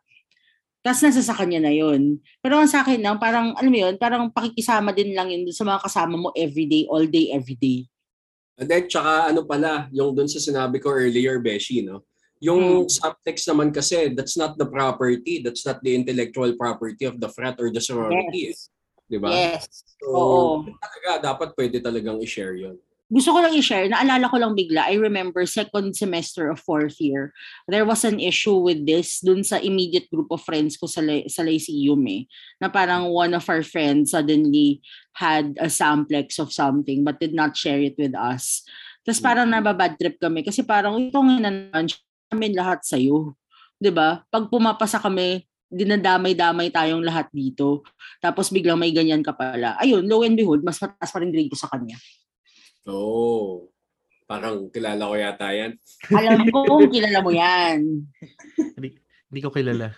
Tapos 0.82 0.98
nasa 0.98 1.22
sa 1.22 1.38
kanya 1.38 1.62
na 1.62 1.70
yun. 1.70 2.18
Pero 2.42 2.58
ang 2.58 2.66
sa 2.66 2.82
akin 2.82 2.98
lang, 2.98 3.22
parang, 3.22 3.54
alam 3.54 3.70
mo 3.70 3.78
yun, 3.78 3.94
parang 4.02 4.34
pakikisama 4.34 4.90
din 4.90 5.14
lang 5.14 5.30
yun 5.30 5.46
sa 5.54 5.62
mga 5.62 5.78
kasama 5.86 6.18
mo 6.18 6.34
everyday, 6.34 6.90
all 6.90 7.06
day, 7.06 7.30
everyday. 7.30 7.86
And 8.58 8.66
then, 8.66 8.90
tsaka 8.90 9.30
ano 9.30 9.46
pala, 9.46 9.86
yung 9.94 10.10
dun 10.10 10.26
sa 10.26 10.42
sinabi 10.42 10.82
ko 10.82 10.90
earlier, 10.90 11.38
Beshi, 11.38 11.86
no? 11.86 12.02
Yung 12.42 12.90
subtext 12.90 13.46
naman 13.46 13.70
kasi, 13.70 14.10
that's 14.10 14.34
not 14.34 14.58
the 14.58 14.66
property, 14.66 15.38
that's 15.38 15.62
not 15.62 15.78
the 15.86 15.94
intellectual 15.94 16.50
property 16.58 17.06
of 17.06 17.22
the 17.22 17.30
frat 17.30 17.54
or 17.62 17.70
the 17.70 17.78
sorority. 17.78 18.50
Yes. 18.50 18.66
Di 19.12 19.20
ba? 19.20 19.28
Yes. 19.28 19.84
So, 20.00 20.08
Oo. 20.08 20.64
talaga, 20.80 21.20
dapat 21.20 21.52
pwede 21.52 21.84
talagang 21.84 22.16
i-share 22.24 22.56
yun. 22.56 22.80
gusto 23.12 23.36
ko 23.36 23.44
lang 23.44 23.52
i-share, 23.52 23.92
naalala 23.92 24.24
ko 24.32 24.40
lang 24.40 24.56
bigla, 24.56 24.88
I 24.88 24.96
remember 24.96 25.44
second 25.44 25.92
semester 25.92 26.48
of 26.48 26.64
fourth 26.64 26.96
year, 26.96 27.36
there 27.68 27.84
was 27.84 28.08
an 28.08 28.16
issue 28.16 28.56
with 28.56 28.88
this 28.88 29.20
dun 29.20 29.44
sa 29.44 29.60
immediate 29.60 30.08
group 30.08 30.32
of 30.32 30.40
friends 30.40 30.80
ko 30.80 30.88
sa, 30.88 31.04
Ly- 31.04 31.28
sa 31.28 31.44
Lyceum 31.44 32.00
eh, 32.08 32.24
na 32.56 32.72
parang 32.72 33.12
one 33.12 33.36
of 33.36 33.44
our 33.52 33.60
friends 33.60 34.16
suddenly 34.16 34.80
had 35.12 35.60
a 35.60 35.68
samplex 35.68 36.40
of 36.40 36.56
something 36.56 37.04
but 37.04 37.20
did 37.20 37.36
not 37.36 37.52
share 37.52 37.84
it 37.84 38.00
with 38.00 38.16
us. 38.16 38.64
Tapos 39.04 39.20
parang 39.20 39.44
nababad 39.44 40.00
trip 40.00 40.16
kami 40.16 40.40
kasi 40.40 40.64
parang 40.64 40.96
ito 40.96 41.20
nga 41.20 41.36
naman 41.36 41.92
namin 42.32 42.52
lahat 42.56 42.80
sa'yo. 42.80 43.36
'Di 43.76 43.92
ba? 43.92 44.24
Pag 44.32 44.48
pumapasa 44.48 44.96
kami, 44.96 45.44
dinadamay-damay 45.72 46.68
tayong 46.68 47.00
lahat 47.00 47.32
dito. 47.32 47.80
Tapos 48.20 48.52
biglang 48.52 48.76
may 48.76 48.92
ganyan 48.92 49.24
ka 49.24 49.32
pala. 49.32 49.74
Ayun, 49.80 50.04
lo 50.04 50.20
and 50.22 50.36
behold, 50.36 50.60
mas 50.60 50.76
mataas 50.78 51.08
pa 51.08 51.18
rin 51.18 51.32
grade 51.32 51.48
ko 51.48 51.56
sa 51.56 51.72
kanya. 51.72 51.96
Oh, 52.84 53.72
parang 54.28 54.68
kilala 54.68 55.08
ko 55.08 55.14
yata 55.16 55.48
yan. 55.50 55.72
Alam 56.12 56.44
ko 56.52 56.58
kung 56.68 56.92
kilala 56.92 57.18
mo 57.24 57.32
yan. 57.32 58.04
Hindi 59.32 59.40
ko 59.40 59.48
kilala. 59.48 59.96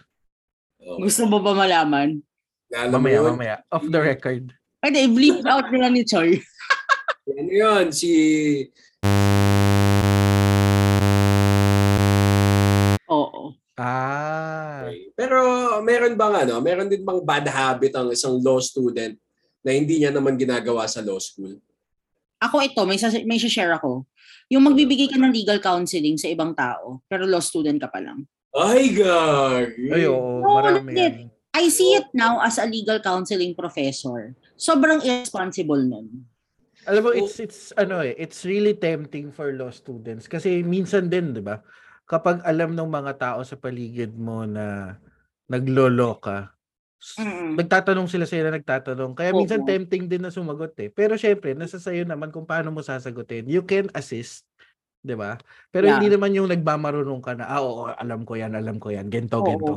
Oh, 0.78 1.02
Gusto 1.02 1.26
mo 1.26 1.42
ba 1.42 1.52
malaman? 1.52 2.22
Alam 2.70 3.02
Mamaya, 3.02 3.18
yun? 3.18 3.26
mamaya. 3.34 3.56
Off 3.70 3.86
the 3.90 3.98
record. 3.98 4.54
Pwede, 4.78 5.00
bleep 5.10 5.42
out 5.48 5.66
nila 5.72 5.88
ni 5.90 6.04
Choi. 6.04 6.38
Ano 7.24 7.50
yun? 7.50 7.86
Si... 7.88 8.12
Oo. 13.08 13.56
Ah. 13.74 14.13
Pero 15.14 15.38
meron 15.86 16.18
bang 16.18 16.34
ano, 16.46 16.58
meron 16.58 16.90
din 16.90 17.06
bang 17.06 17.22
bad 17.22 17.46
habit 17.46 17.94
ang 17.94 18.10
isang 18.10 18.34
law 18.42 18.58
student 18.58 19.14
na 19.62 19.70
hindi 19.70 20.02
niya 20.02 20.10
naman 20.10 20.34
ginagawa 20.34 20.90
sa 20.90 21.00
law 21.00 21.22
school? 21.22 21.54
Ako 22.42 22.60
ito, 22.60 22.82
may, 22.84 22.98
may 23.24 23.38
share 23.38 23.72
ako. 23.78 24.04
Yung 24.52 24.66
magbibigay 24.66 25.08
ka 25.08 25.16
ng 25.16 25.32
legal 25.32 25.62
counseling 25.62 26.20
sa 26.20 26.28
ibang 26.28 26.52
tao, 26.52 27.00
pero 27.08 27.24
law 27.24 27.40
student 27.40 27.80
ka 27.80 27.88
pa 27.88 28.02
lang. 28.02 28.26
Ay, 28.52 28.92
gagi! 28.92 29.88
Ay, 29.88 30.04
oo. 30.06 30.44
Oo, 30.44 30.60
Marami 30.60 30.92
yan. 30.94 31.14
I 31.54 31.70
see 31.70 31.94
it 31.94 32.10
now 32.10 32.42
as 32.42 32.58
a 32.58 32.66
legal 32.66 32.98
counseling 32.98 33.54
professor. 33.54 34.34
Sobrang 34.58 34.98
irresponsible 35.06 35.86
nun. 35.86 36.26
Alam 36.84 37.00
mo, 37.00 37.10
it's, 37.14 37.38
it's, 37.38 37.70
ano 37.78 38.02
eh, 38.02 38.12
it's 38.18 38.42
really 38.42 38.74
tempting 38.74 39.30
for 39.30 39.54
law 39.54 39.70
students. 39.70 40.26
Kasi 40.26 40.66
minsan 40.66 41.06
din, 41.06 41.32
di 41.32 41.40
ba? 41.40 41.62
Kapag 42.04 42.44
alam 42.44 42.76
ng 42.76 42.84
mga 42.88 43.12
tao 43.16 43.40
sa 43.48 43.56
paligid 43.56 44.12
mo 44.12 44.44
na 44.44 45.00
naglolo 45.48 46.20
ka, 46.20 46.52
Mm-mm. 47.16 47.56
nagtatanong 47.56 48.08
sila 48.12 48.28
sila 48.28 48.52
nagtatanong. 48.52 49.16
Kaya 49.16 49.32
minsan 49.32 49.64
Oo. 49.64 49.68
tempting 49.68 50.04
din 50.04 50.20
na 50.20 50.28
sumagot 50.28 50.76
eh. 50.84 50.92
Pero 50.92 51.16
syempre, 51.16 51.56
nasa 51.56 51.80
sayo 51.80 52.04
naman 52.04 52.28
kung 52.28 52.44
paano 52.44 52.68
mo 52.76 52.84
sasagutin. 52.84 53.48
You 53.48 53.64
can 53.64 53.88
assist, 53.96 54.44
'di 55.00 55.16
ba? 55.16 55.40
Pero 55.72 55.88
Yeah. 55.88 55.96
hindi 55.96 56.12
naman 56.12 56.36
yung 56.36 56.52
nagmamarunong 56.52 57.22
ka 57.24 57.32
na, 57.40 57.48
ah, 57.48 57.64
oo, 57.64 57.88
alam 57.88 58.28
ko 58.28 58.36
'yan, 58.36 58.52
alam 58.52 58.76
ko 58.76 58.92
'yan. 58.92 59.08
Gento, 59.08 59.40
Oo. 59.40 59.48
gento. 59.48 59.74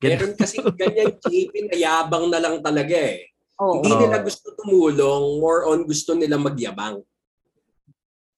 Gento. 0.00 0.24
Meron 0.24 0.32
kasi 0.36 0.56
ganyan 0.80 1.12
JP 1.24 1.52
na 1.72 1.76
yabang 1.76 2.26
na 2.32 2.38
lang 2.40 2.56
talaga 2.64 2.96
eh. 2.96 3.28
Oo. 3.60 3.84
Hindi 3.84 3.88
Oo. 3.92 4.00
nila 4.08 4.24
gusto 4.24 4.46
tumulong, 4.56 5.24
more 5.44 5.68
on 5.68 5.84
gusto 5.84 6.16
nila 6.16 6.40
magyabang. 6.40 7.04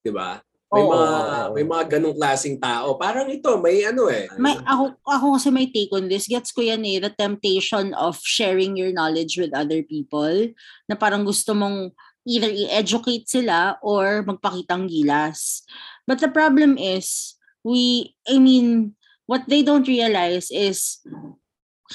'Di 0.03 0.11
ba? 0.11 0.39
May 0.69 0.85
Oo. 0.85 0.93
mga 0.93 1.09
may 1.57 1.65
mga 1.65 1.83
ganong 1.97 2.13
klaseng 2.13 2.57
tao. 2.61 2.93
Parang 2.93 3.25
ito, 3.25 3.49
may 3.57 3.81
ano 3.89 4.05
eh. 4.05 4.29
May, 4.37 4.53
ako, 4.61 4.93
ako 5.01 5.25
kasi 5.41 5.49
may 5.49 5.65
take 5.65 5.89
on 5.89 6.05
this. 6.05 6.29
Gets 6.29 6.53
ko 6.53 6.61
yan 6.61 6.85
eh, 6.85 7.01
the 7.01 7.09
temptation 7.09 7.97
of 7.97 8.21
sharing 8.21 8.77
your 8.77 8.93
knowledge 8.93 9.41
with 9.41 9.49
other 9.57 9.81
people 9.81 10.53
na 10.85 10.93
parang 10.93 11.25
gusto 11.25 11.57
mong 11.57 11.89
either 12.29 12.53
i-educate 12.53 13.25
sila 13.25 13.81
or 13.81 14.21
magpakitang 14.21 14.85
gilas. 14.85 15.65
But 16.05 16.21
the 16.21 16.29
problem 16.29 16.77
is, 16.77 17.33
we, 17.65 18.13
I 18.29 18.37
mean, 18.37 18.93
what 19.25 19.49
they 19.49 19.65
don't 19.65 19.89
realize 19.89 20.53
is 20.53 21.01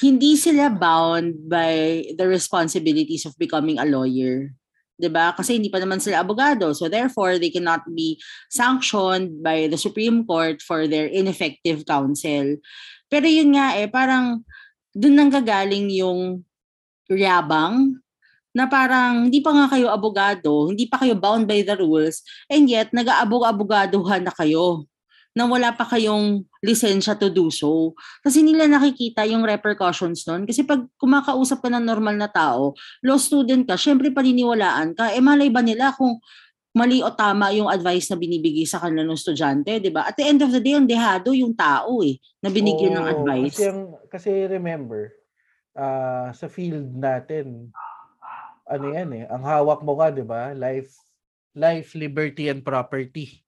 hindi 0.03 0.35
sila 0.35 0.75
bound 0.75 1.47
by 1.47 2.03
the 2.19 2.27
responsibilities 2.27 3.23
of 3.23 3.39
becoming 3.39 3.79
a 3.79 3.87
lawyer. 3.87 4.51
'Di 4.95 5.11
ba? 5.11 5.35
Kasi 5.35 5.59
hindi 5.59 5.71
pa 5.71 5.83
naman 5.83 5.99
sila 5.99 6.23
abogado. 6.23 6.71
So 6.71 6.87
therefore, 6.87 7.39
they 7.43 7.51
cannot 7.51 7.83
be 7.91 8.19
sanctioned 8.51 9.43
by 9.43 9.67
the 9.67 9.79
Supreme 9.79 10.23
Court 10.23 10.63
for 10.63 10.87
their 10.87 11.11
ineffective 11.11 11.83
counsel. 11.83 12.63
Pero 13.11 13.27
yun 13.27 13.59
nga 13.59 13.75
eh, 13.79 13.91
parang 13.91 14.43
doon 14.95 15.15
nang 15.19 15.31
gagaling 15.35 15.91
yung 15.91 16.47
yabang 17.11 17.99
na 18.55 18.71
parang 18.71 19.27
hindi 19.27 19.43
pa 19.43 19.51
nga 19.51 19.67
kayo 19.67 19.91
abogado, 19.91 20.71
hindi 20.71 20.87
pa 20.87 21.03
kayo 21.03 21.19
bound 21.19 21.51
by 21.51 21.67
the 21.67 21.75
rules, 21.75 22.23
and 22.47 22.71
yet 22.71 22.95
nag-aabog-abogadohan 22.95 24.23
na 24.23 24.31
kayo 24.31 24.87
na 25.35 25.51
wala 25.51 25.75
pa 25.75 25.83
kayong 25.83 26.47
lisensya 26.63 27.19
to 27.19 27.27
do 27.27 27.51
so. 27.51 27.93
Kasi 28.23 28.41
nila 28.41 28.71
nakikita 28.71 29.27
yung 29.27 29.43
repercussions 29.43 30.23
nun. 30.31 30.47
Kasi 30.47 30.63
pag 30.63 30.87
kumakausap 30.97 31.59
ka 31.59 31.69
ng 31.69 31.83
normal 31.83 32.15
na 32.15 32.31
tao, 32.31 32.79
law 33.03 33.19
student 33.19 33.67
ka, 33.67 33.75
syempre 33.75 34.15
paniniwalaan 34.15 34.95
ka. 34.95 35.11
Eh 35.11 35.19
malay 35.19 35.51
ba 35.51 35.61
nila 35.61 35.91
kung 35.99 36.23
mali 36.75 37.03
o 37.03 37.11
tama 37.15 37.55
yung 37.55 37.71
advice 37.71 38.11
na 38.11 38.19
binibigay 38.19 38.67
sa 38.67 38.83
kanila 38.83 39.07
ng 39.07 39.15
estudyante, 39.15 39.79
di 39.79 39.95
ba? 39.95 40.11
At 40.11 40.19
the 40.19 40.27
end 40.27 40.43
of 40.43 40.51
the 40.51 40.59
day, 40.59 40.75
ang 40.75 40.91
dehado 40.91 41.31
yung 41.31 41.55
tao 41.55 42.03
eh, 42.03 42.19
na 42.43 42.51
binigyan 42.51 42.99
ng 42.99 43.07
Oo, 43.07 43.13
advice. 43.15 43.55
Kasi, 43.63 43.71
ang- 43.71 43.95
kasi 44.11 44.31
remember, 44.51 45.15
ah, 45.79 46.35
sa 46.35 46.51
field 46.51 46.91
natin, 46.99 47.71
ano 48.67 48.87
yan 48.91 49.11
eh, 49.15 49.25
ang 49.31 49.47
hawak 49.47 49.87
mo 49.87 49.95
ka, 50.03 50.11
di 50.11 50.27
ba? 50.27 50.51
Life, 50.51 50.99
life, 51.55 51.95
liberty, 51.95 52.51
and 52.51 52.67
property. 52.67 53.44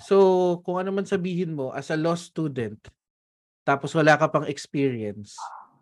So, 0.00 0.60
kung 0.60 0.76
ano 0.76 0.92
man 0.92 1.08
sabihin 1.08 1.56
mo, 1.56 1.72
as 1.72 1.88
a 1.88 1.96
law 1.96 2.12
student, 2.12 2.76
tapos 3.64 3.96
wala 3.96 4.14
ka 4.20 4.28
pang 4.28 4.44
experience, 4.44 5.34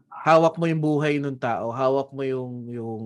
hawak 0.08 0.54
mo 0.56 0.64
yung 0.70 0.80
buhay 0.80 1.18
ng 1.18 1.36
tao, 1.36 1.74
hawak 1.74 2.14
mo 2.14 2.22
yung, 2.22 2.70
yung, 2.70 3.02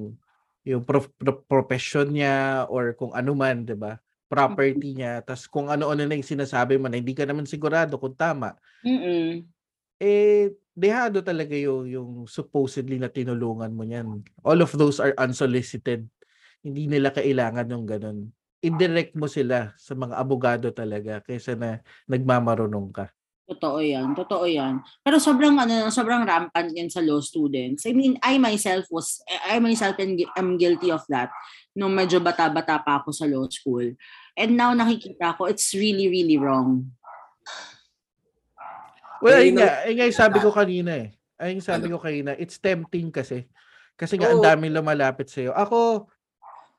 yung 0.62 0.82
prof, 0.84 1.08
pro- 1.16 1.42
profession 1.48 2.12
niya, 2.12 2.68
or 2.68 2.92
kung 2.92 3.10
ano 3.16 3.32
man, 3.32 3.64
di 3.64 3.74
ba? 3.74 3.96
Property 4.28 4.92
niya, 4.92 5.24
tapos 5.24 5.48
kung 5.48 5.72
ano-ano 5.72 6.04
na 6.04 6.14
yung 6.14 6.28
sinasabi 6.28 6.76
mo 6.76 6.92
na 6.92 7.00
hindi 7.00 7.16
ka 7.16 7.24
naman 7.24 7.48
sigurado 7.48 7.96
kung 7.96 8.12
tama, 8.12 8.52
Mm-mm. 8.84 9.48
eh, 9.96 10.52
dehado 10.76 11.24
talaga 11.24 11.56
yung, 11.56 11.88
yung 11.88 12.10
supposedly 12.28 13.00
na 13.00 13.10
tinulungan 13.10 13.72
mo 13.72 13.82
niyan. 13.82 14.22
All 14.44 14.60
of 14.60 14.70
those 14.76 15.00
are 15.00 15.16
unsolicited. 15.18 16.06
Hindi 16.62 16.86
nila 16.86 17.10
kailangan 17.10 17.66
yung 17.72 17.88
ganun. 17.88 18.30
Indirect 18.58 19.14
mo 19.14 19.30
sila 19.30 19.70
sa 19.78 19.94
mga 19.94 20.18
abogado 20.18 20.66
talaga 20.74 21.22
kaysa 21.22 21.54
na 21.54 21.78
nagmamarunong 22.10 22.90
ka. 22.90 23.06
Totoo 23.48 23.80
yan, 23.80 24.12
totoo 24.12 24.44
yan. 24.44 24.84
Pero 25.00 25.16
sobrang 25.16 25.56
ano, 25.56 25.88
sobrang 25.88 26.20
rampant 26.20 26.68
yan 26.68 26.92
sa 26.92 27.00
law 27.00 27.16
students. 27.22 27.88
I 27.88 27.96
mean, 27.96 28.20
I 28.20 28.36
myself 28.36 28.84
was, 28.92 29.24
I 29.48 29.56
myself 29.56 29.96
am 29.96 30.20
gui- 30.20 30.34
am 30.36 30.60
guilty 30.60 30.92
of 30.92 31.00
that 31.08 31.32
nung 31.72 31.96
medyo 31.96 32.20
bata-bata 32.20 32.76
pa 32.82 33.00
ako 33.00 33.08
sa 33.14 33.24
law 33.24 33.48
school. 33.48 33.96
And 34.36 34.52
now 34.52 34.76
nakikita 34.76 35.38
ko, 35.38 35.48
it's 35.48 35.72
really, 35.72 36.12
really 36.12 36.36
wrong. 36.36 36.92
Well, 39.24 39.38
ayun 39.40 39.58
nga, 39.58 39.86
ayun 39.86 39.96
nga 39.98 40.06
yung 40.12 40.20
sabi 40.20 40.38
ko 40.38 40.50
kanina 40.52 40.92
eh. 40.94 41.08
Ayun 41.38 41.58
yung 41.62 41.68
sabi 41.72 41.86
Ano? 41.88 41.94
ko 41.96 41.98
kanina, 42.04 42.30
it's 42.38 42.58
tempting 42.58 43.08
kasi. 43.14 43.46
Kasi 43.98 44.14
nga, 44.14 44.30
ang 44.30 44.42
daming 44.44 44.74
lumalapit 44.74 45.26
sa'yo. 45.26 45.50
Ako, 45.56 46.06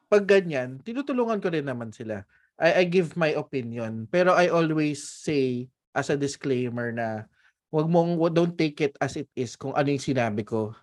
pag 0.09 0.25
ganyan, 0.25 0.81
tinutulungan 0.81 1.37
ko 1.37 1.53
rin 1.53 1.69
naman 1.69 1.93
sila. 1.93 2.25
I, 2.57 2.81
I 2.81 2.83
give 2.89 3.13
my 3.15 3.31
opinion. 3.37 4.09
Pero 4.09 4.33
I 4.33 4.49
always 4.49 5.05
say, 5.05 5.69
as 5.93 6.09
a 6.09 6.17
disclaimer 6.17 6.89
na, 6.91 7.29
wag 7.69 7.87
mong, 7.87 8.17
don't 8.33 8.57
take 8.57 8.81
it 8.81 8.97
as 8.97 9.15
it 9.15 9.29
is 9.37 9.53
kung 9.53 9.71
ano 9.77 9.93
yung 9.93 10.01
sinabi 10.01 10.41
ko. 10.41 10.73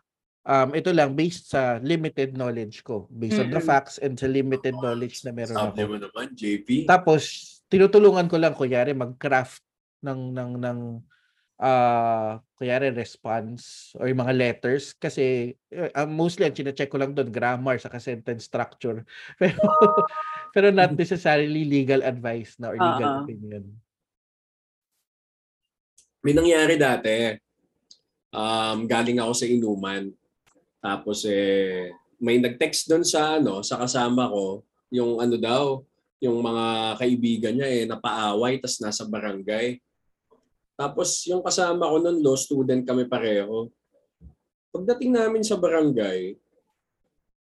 Um, 0.47 0.79
ito 0.79 0.95
lang, 0.95 1.19
based 1.19 1.51
sa 1.51 1.83
limited 1.83 2.39
knowledge 2.39 2.87
ko. 2.87 3.11
Based 3.11 3.43
on 3.43 3.51
the 3.51 3.59
facts 3.59 3.99
and 3.99 4.15
sa 4.15 4.31
limited 4.31 4.79
knowledge 4.79 5.27
na 5.27 5.35
meron 5.35 5.59
Sabi 5.59 5.83
ako. 5.83 5.91
mo 5.91 5.97
naman, 6.07 6.27
JP. 6.39 6.87
Tapos 6.87 7.23
tinutulungan 7.67 8.31
ko 8.31 8.39
lang 8.39 8.55
kunyari 8.55 8.95
mag-craft 8.95 9.59
ng 10.07 10.31
ng 10.31 10.53
ng 10.63 10.79
ah 11.57 12.37
kunyari 12.61 12.93
response 12.93 13.93
or 13.97 14.13
yung 14.13 14.21
mga 14.21 14.37
letters 14.37 14.93
kasi 14.93 15.57
ah, 15.97 16.05
mostly 16.05 16.45
ang 16.45 16.53
chine-check 16.53 16.93
ko 16.93 17.01
lang 17.01 17.17
doon 17.17 17.33
grammar 17.33 17.81
sa 17.81 17.93
sentence 17.97 18.49
structure. 18.49 19.05
Pero 19.41 19.61
pero 20.57 20.69
not 20.73 20.97
necessarily 21.01 21.69
legal 21.69 22.01
advice 22.01 22.57
na 22.57 22.73
or 22.73 22.81
legal 22.81 23.09
Oo. 23.13 23.19
opinion. 23.29 23.65
May 26.25 26.33
nangyari 26.33 26.81
dati. 26.81 27.37
Um, 28.33 28.89
galing 28.89 29.21
ako 29.21 29.33
sa 29.37 29.47
inuman. 29.47 30.11
Tapos 30.81 31.29
eh, 31.29 31.93
may 32.17 32.41
nag-text 32.41 32.89
doon 32.89 33.05
sa 33.05 33.37
ano, 33.37 33.61
sa 33.61 33.77
kasama 33.77 34.33
ko, 34.33 34.65
yung 34.89 35.21
ano 35.21 35.37
daw, 35.37 35.85
yung 36.19 36.41
mga 36.41 36.97
kaibigan 36.97 37.55
niya 37.61 37.69
eh 37.69 37.83
napaaway 37.85 38.57
tas 38.57 38.81
nasa 38.81 39.05
barangay. 39.05 39.77
Tapos 40.77 41.25
yung 41.25 41.41
kasama 41.41 41.89
ko 41.89 41.97
noon, 41.99 42.21
law 42.21 42.37
student 42.37 42.85
kami 42.85 43.09
pareho. 43.09 43.73
Pagdating 44.69 45.17
namin 45.17 45.41
sa 45.41 45.57
barangay, 45.57 46.37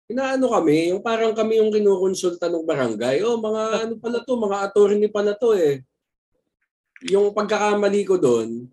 inaano 0.09 0.49
kami, 0.49 0.97
yung 0.97 1.05
parang 1.05 1.37
kami 1.37 1.61
yung 1.61 1.69
kinukonsulta 1.69 2.49
ng 2.49 2.65
barangay. 2.65 3.21
Oh, 3.21 3.37
mga 3.37 3.85
ano 3.85 3.95
pala 4.01 4.25
to, 4.25 4.33
mga 4.33 4.59
attorney 4.65 5.09
pala 5.13 5.37
to 5.37 5.53
eh. 5.53 5.85
Yung 7.13 7.37
pagkakamali 7.37 8.03
ko 8.09 8.17
doon, 8.17 8.65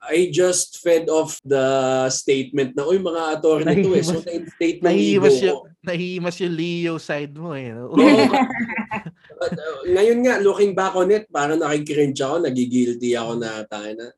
I 0.00 0.32
just 0.32 0.80
fed 0.80 1.12
off 1.12 1.36
the 1.44 2.08
statement 2.08 2.72
na, 2.72 2.88
uy, 2.88 2.96
mga 2.96 3.36
attorney 3.36 3.84
to 3.84 3.92
eh. 3.92 4.04
So, 4.04 4.24
na-state 4.24 4.80
ng 4.80 4.96
ego 4.96 5.28
ko. 5.28 5.44
yung 5.44 5.60
nahihimas 5.84 6.36
yung 6.40 6.56
Leo 6.56 6.94
side 6.96 7.36
mo 7.36 7.52
eh. 7.52 7.68
no? 7.68 7.92
Oo. 7.92 8.00
But, 9.40 9.52
uh, 9.60 9.84
ngayon 9.84 10.18
nga, 10.24 10.40
looking 10.40 10.72
back 10.72 10.96
on 10.96 11.12
it, 11.12 11.28
parang 11.28 11.60
nakikringe 11.60 12.16
ako, 12.16 12.40
nagigilty 12.40 13.12
ako 13.12 13.44
na 13.44 13.64
tayo 13.68 13.92
na 13.92 14.08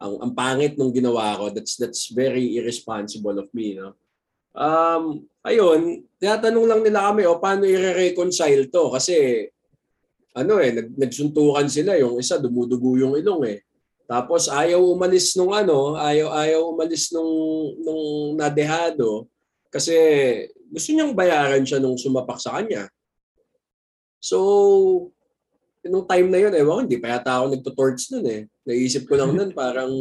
ang, 0.00 0.14
ang 0.24 0.32
pangit 0.32 0.80
nung 0.80 0.92
ginawa 0.92 1.36
ko. 1.36 1.52
That's 1.52 1.76
that's 1.76 2.12
very 2.12 2.56
irresponsible 2.56 3.36
of 3.36 3.52
me, 3.52 3.76
no? 3.76 3.92
Um, 4.56 5.28
ayun, 5.44 6.08
tinatanong 6.16 6.64
lang 6.64 6.80
nila 6.80 7.12
kami, 7.12 7.28
o 7.28 7.36
paano 7.36 7.68
i-reconcile 7.68 8.72
to? 8.72 8.88
Kasi, 8.88 9.44
ano 10.32 10.60
eh, 10.64 10.72
nag, 10.72 10.96
nagsuntukan 10.96 11.68
sila. 11.68 11.96
Yung 12.00 12.16
isa, 12.16 12.40
dumudugo 12.40 12.96
yung 12.96 13.20
ilong 13.20 13.44
eh. 13.52 13.65
Tapos 14.06 14.46
ayaw 14.46 14.78
umalis 14.78 15.34
nung 15.34 15.50
ano, 15.50 15.98
ayaw 15.98 16.30
ayaw 16.30 16.60
umalis 16.70 17.10
nung 17.10 17.34
nung 17.82 18.02
nadehado 18.38 19.26
kasi 19.70 19.94
gusto 20.70 20.88
niyang 20.94 21.14
bayaran 21.14 21.62
siya 21.66 21.82
nung 21.82 21.98
sumapak 21.98 22.38
sa 22.40 22.58
kanya. 22.58 22.88
So, 24.22 25.10
nung 25.86 26.06
time 26.06 26.26
na 26.32 26.38
yun, 26.42 26.54
ewan 26.54 26.86
hindi 26.86 26.98
pa 26.98 27.14
yata 27.14 27.38
ako 27.38 27.54
nagtutorch 27.54 28.10
nun 28.10 28.26
eh. 28.26 28.42
Naisip 28.66 29.06
ko 29.06 29.14
lang 29.14 29.36
nun, 29.36 29.50
parang, 29.60 29.92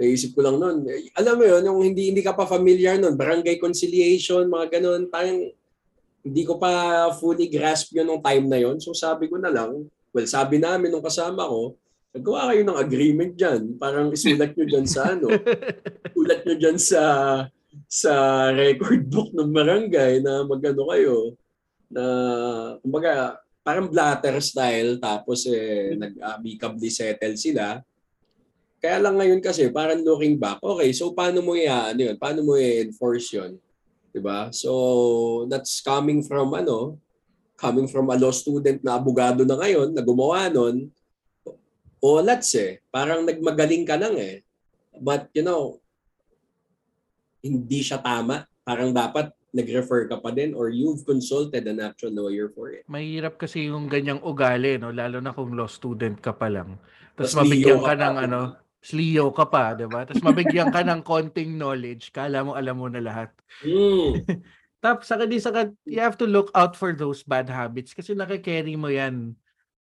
naisip 0.00 0.34
ko 0.34 0.42
lang 0.42 0.58
nun. 0.58 0.88
Alam 1.14 1.34
mo 1.38 1.44
yun, 1.46 1.62
yung 1.62 1.80
hindi, 1.84 2.10
hindi 2.10 2.22
ka 2.24 2.34
pa 2.34 2.48
familiar 2.48 2.98
nun, 2.98 3.14
barangay 3.14 3.62
conciliation, 3.62 4.50
mga 4.50 4.80
ganun, 4.80 5.06
parang, 5.06 5.38
hindi 6.20 6.42
ko 6.44 6.60
pa 6.60 7.08
fully 7.16 7.48
grasp 7.48 7.96
yun 7.96 8.04
nung 8.04 8.20
time 8.20 8.44
na 8.44 8.60
yun. 8.60 8.76
So 8.76 8.92
sabi 8.92 9.30
ko 9.30 9.40
na 9.40 9.48
lang, 9.48 9.88
well, 10.12 10.28
sabi 10.28 10.60
namin 10.60 10.92
nung 10.92 11.04
kasama 11.04 11.48
ko, 11.48 11.78
nagawa 12.10 12.50
kayo 12.50 12.62
ng 12.66 12.78
agreement 12.78 13.32
dyan. 13.38 13.60
Parang 13.78 14.10
isulat 14.10 14.54
nyo 14.54 14.66
dyan 14.66 14.86
sa 14.86 15.00
ano, 15.14 15.28
isulat 16.10 16.40
nyo 16.42 16.54
dyan 16.58 16.78
sa 16.78 17.02
sa 17.86 18.12
record 18.50 19.06
book 19.06 19.30
ng 19.30 19.50
barangay 19.54 20.18
na 20.22 20.42
magano 20.42 20.90
kayo 20.90 21.38
na 21.86 22.04
kumbaga 22.82 23.38
parang 23.62 23.86
blatter 23.86 24.42
style 24.42 24.98
tapos 24.98 25.46
eh 25.46 25.94
nag-amicably 25.94 26.90
settle 26.90 27.38
sila. 27.38 27.78
Kaya 28.80 28.96
lang 28.96 29.20
ngayon 29.20 29.44
kasi 29.44 29.68
parang 29.68 30.00
looking 30.00 30.40
back, 30.40 30.56
okay, 30.64 30.90
so 30.96 31.12
paano 31.12 31.44
mo 31.44 31.52
i-ano 31.52 32.00
yun? 32.00 32.16
Paano 32.16 32.40
mo 32.40 32.56
i-enforce 32.56 33.36
yun? 33.36 33.52
'Di 34.10 34.20
ba? 34.24 34.50
So 34.50 35.46
that's 35.46 35.78
coming 35.84 36.24
from 36.26 36.50
ano, 36.56 36.98
coming 37.60 37.86
from 37.86 38.08
a 38.10 38.16
law 38.16 38.32
student 38.32 38.80
na 38.82 38.98
abogado 38.98 39.44
na 39.44 39.54
ngayon 39.54 39.92
na 39.94 40.02
gumawa 40.02 40.48
nun. 40.50 40.88
O 42.00 42.20
let's 42.24 42.56
eh, 42.56 42.80
parang 42.88 43.28
nagmagaling 43.28 43.84
ka 43.84 44.00
lang 44.00 44.16
eh. 44.16 44.40
But 44.96 45.28
you 45.36 45.44
know, 45.44 45.80
hindi 47.44 47.80
siya 47.84 48.00
tama. 48.00 48.48
Parang 48.64 48.92
dapat 48.92 49.32
nag-refer 49.50 50.06
ka 50.06 50.22
pa 50.22 50.30
din 50.30 50.54
or 50.54 50.70
you've 50.70 51.02
consulted 51.02 51.66
an 51.66 51.82
actual 51.82 52.14
lawyer 52.14 52.48
for 52.54 52.70
it. 52.70 52.86
Mahirap 52.86 53.36
kasi 53.36 53.68
yung 53.68 53.90
ganyang 53.90 54.22
ugali, 54.22 54.78
no? 54.78 54.94
Lalo 54.94 55.18
na 55.18 55.34
kung 55.34 55.52
law 55.52 55.66
student 55.66 56.16
ka 56.22 56.32
pa 56.32 56.46
lang. 56.46 56.78
Tapos 57.18 57.34
mabigyan 57.34 57.82
ka 57.82 57.92
ka 57.92 57.94
ng 57.98 58.16
pa. 58.16 58.24
ano, 58.24 58.40
Leo 58.96 59.28
ka 59.36 59.44
pa, 59.44 59.76
di 59.76 59.84
ba? 59.84 60.08
Tapos 60.08 60.24
mabigyan 60.24 60.72
ka 60.72 60.80
ng 60.80 61.04
konting 61.04 61.52
knowledge, 61.52 62.14
kala 62.16 62.40
mo 62.40 62.56
alam 62.56 62.80
mo 62.80 62.88
na 62.88 63.02
lahat. 63.04 63.28
Mm. 63.60 64.24
Tapos 64.84 65.04
saka 65.04 65.28
di 65.28 65.36
saka, 65.36 65.68
you 65.84 66.00
have 66.00 66.16
to 66.16 66.24
look 66.24 66.48
out 66.56 66.72
for 66.72 66.96
those 66.96 67.20
bad 67.20 67.44
habits 67.52 67.92
kasi 67.92 68.16
nakikerry 68.16 68.80
mo 68.80 68.88
yan 68.88 69.36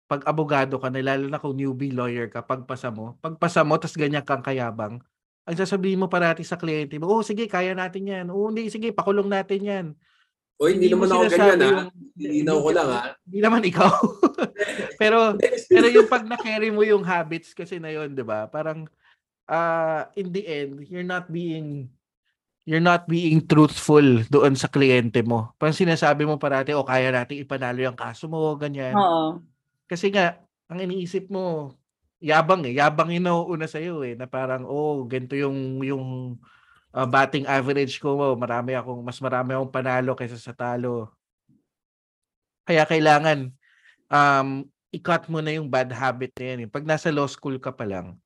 pag 0.05 0.21
abogado 0.29 0.77
ka 0.77 0.93
lalo 0.93 1.25
na 1.25 1.41
kung 1.41 1.57
newbie 1.57 1.93
lawyer 1.93 2.29
ka, 2.29 2.45
pagpasa 2.45 2.93
mo, 2.93 3.17
pagpasa 3.19 3.65
mo, 3.65 3.77
tapos 3.81 3.97
ganyan 3.97 4.21
kang 4.21 4.45
kayabang, 4.45 5.01
ang 5.45 5.57
sasabihin 5.57 6.01
mo 6.01 6.09
parati 6.09 6.41
sa 6.41 6.57
kliyente 6.57 6.97
mo, 6.97 7.09
oh 7.09 7.25
sige, 7.25 7.45
kaya 7.45 7.77
natin 7.77 8.09
yan. 8.09 8.25
Oh, 8.33 8.49
hindi, 8.49 8.69
sige, 8.69 8.89
pakulong 8.93 9.29
natin 9.29 9.61
yan. 9.61 9.85
O 10.55 10.71
hindi, 10.71 10.87
mo 10.95 11.03
naman 11.03 11.19
ako 11.19 11.23
ganyan 11.35 11.59
ha. 11.59 11.71
Linaw 12.15 12.57
ko 12.63 12.69
lang 12.71 12.87
ha. 12.87 13.01
Hindi 13.27 13.39
naman 13.43 13.61
ikaw. 13.67 13.91
pero 15.01 15.35
pero 15.67 15.85
yung 15.91 16.07
pag 16.07 16.23
na-carry 16.23 16.71
mo 16.71 16.79
yung 16.87 17.03
habits 17.03 17.51
kasi 17.51 17.75
na 17.75 17.91
yun, 17.91 18.15
'di 18.15 18.23
ba? 18.23 18.47
Parang 18.47 18.87
ah 19.51 20.07
in 20.15 20.31
the 20.31 20.47
end, 20.47 20.87
you're 20.87 21.03
not 21.03 21.27
being 21.27 21.91
you're 22.63 22.81
not 22.81 23.03
being 23.03 23.43
truthful 23.43 24.23
doon 24.31 24.55
sa 24.55 24.71
kliyente 24.71 25.19
mo. 25.27 25.51
Parang 25.59 25.75
sinasabi 25.75 26.23
mo 26.23 26.39
parati, 26.39 26.71
o 26.71 26.87
kaya 26.87 27.11
natin 27.11 27.43
ipanalo 27.43 27.83
yung 27.83 27.99
kaso 27.99 28.31
mo, 28.31 28.55
ganyan. 28.55 28.95
Oo. 28.95 29.43
Kasi 29.85 30.09
nga, 30.09 30.41
ang 30.65 30.79
iniisip 30.81 31.29
mo, 31.29 31.77
yabang 32.17 32.65
eh. 32.65 32.73
Yabang 32.73 33.13
yung 33.13 33.29
nauuna 33.29 33.69
sa'yo 33.69 34.01
eh. 34.01 34.17
Na 34.17 34.25
parang, 34.25 34.65
oh, 34.65 35.05
ganito 35.05 35.37
yung, 35.37 35.81
yung 35.85 36.35
uh, 36.93 37.07
batting 37.07 37.45
average 37.45 38.01
ko. 38.01 38.17
Oh, 38.17 38.35
marami 38.37 38.73
akong, 38.73 39.05
mas 39.05 39.21
marami 39.21 39.53
akong 39.53 39.73
panalo 39.73 40.17
kaysa 40.17 40.41
sa 40.41 40.57
talo. 40.57 41.13
Kaya 42.65 42.81
kailangan, 42.89 43.53
um, 44.09 44.65
i-cut 44.89 45.29
mo 45.29 45.43
na 45.43 45.53
yung 45.53 45.69
bad 45.69 45.93
habit 45.93 46.33
na 46.39 46.45
yan. 46.49 46.59
Eh. 46.65 46.69
Pag 46.71 46.87
nasa 46.87 47.13
law 47.13 47.29
school 47.29 47.61
ka 47.61 47.69
pa 47.69 47.85
lang, 47.85 48.17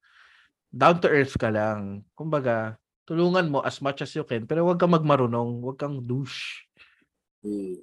down 0.70 1.02
to 1.02 1.10
earth 1.10 1.36
ka 1.36 1.50
lang. 1.50 2.06
Kumbaga, 2.14 2.78
tulungan 3.10 3.50
mo 3.50 3.66
as 3.66 3.82
much 3.82 4.06
as 4.06 4.14
you 4.14 4.22
can, 4.22 4.46
pero 4.46 4.62
huwag 4.62 4.78
kang 4.78 4.94
magmarunong, 4.94 5.66
huwag 5.66 5.82
kang 5.82 5.98
douche. 6.06 6.70
Hmm. 7.42 7.82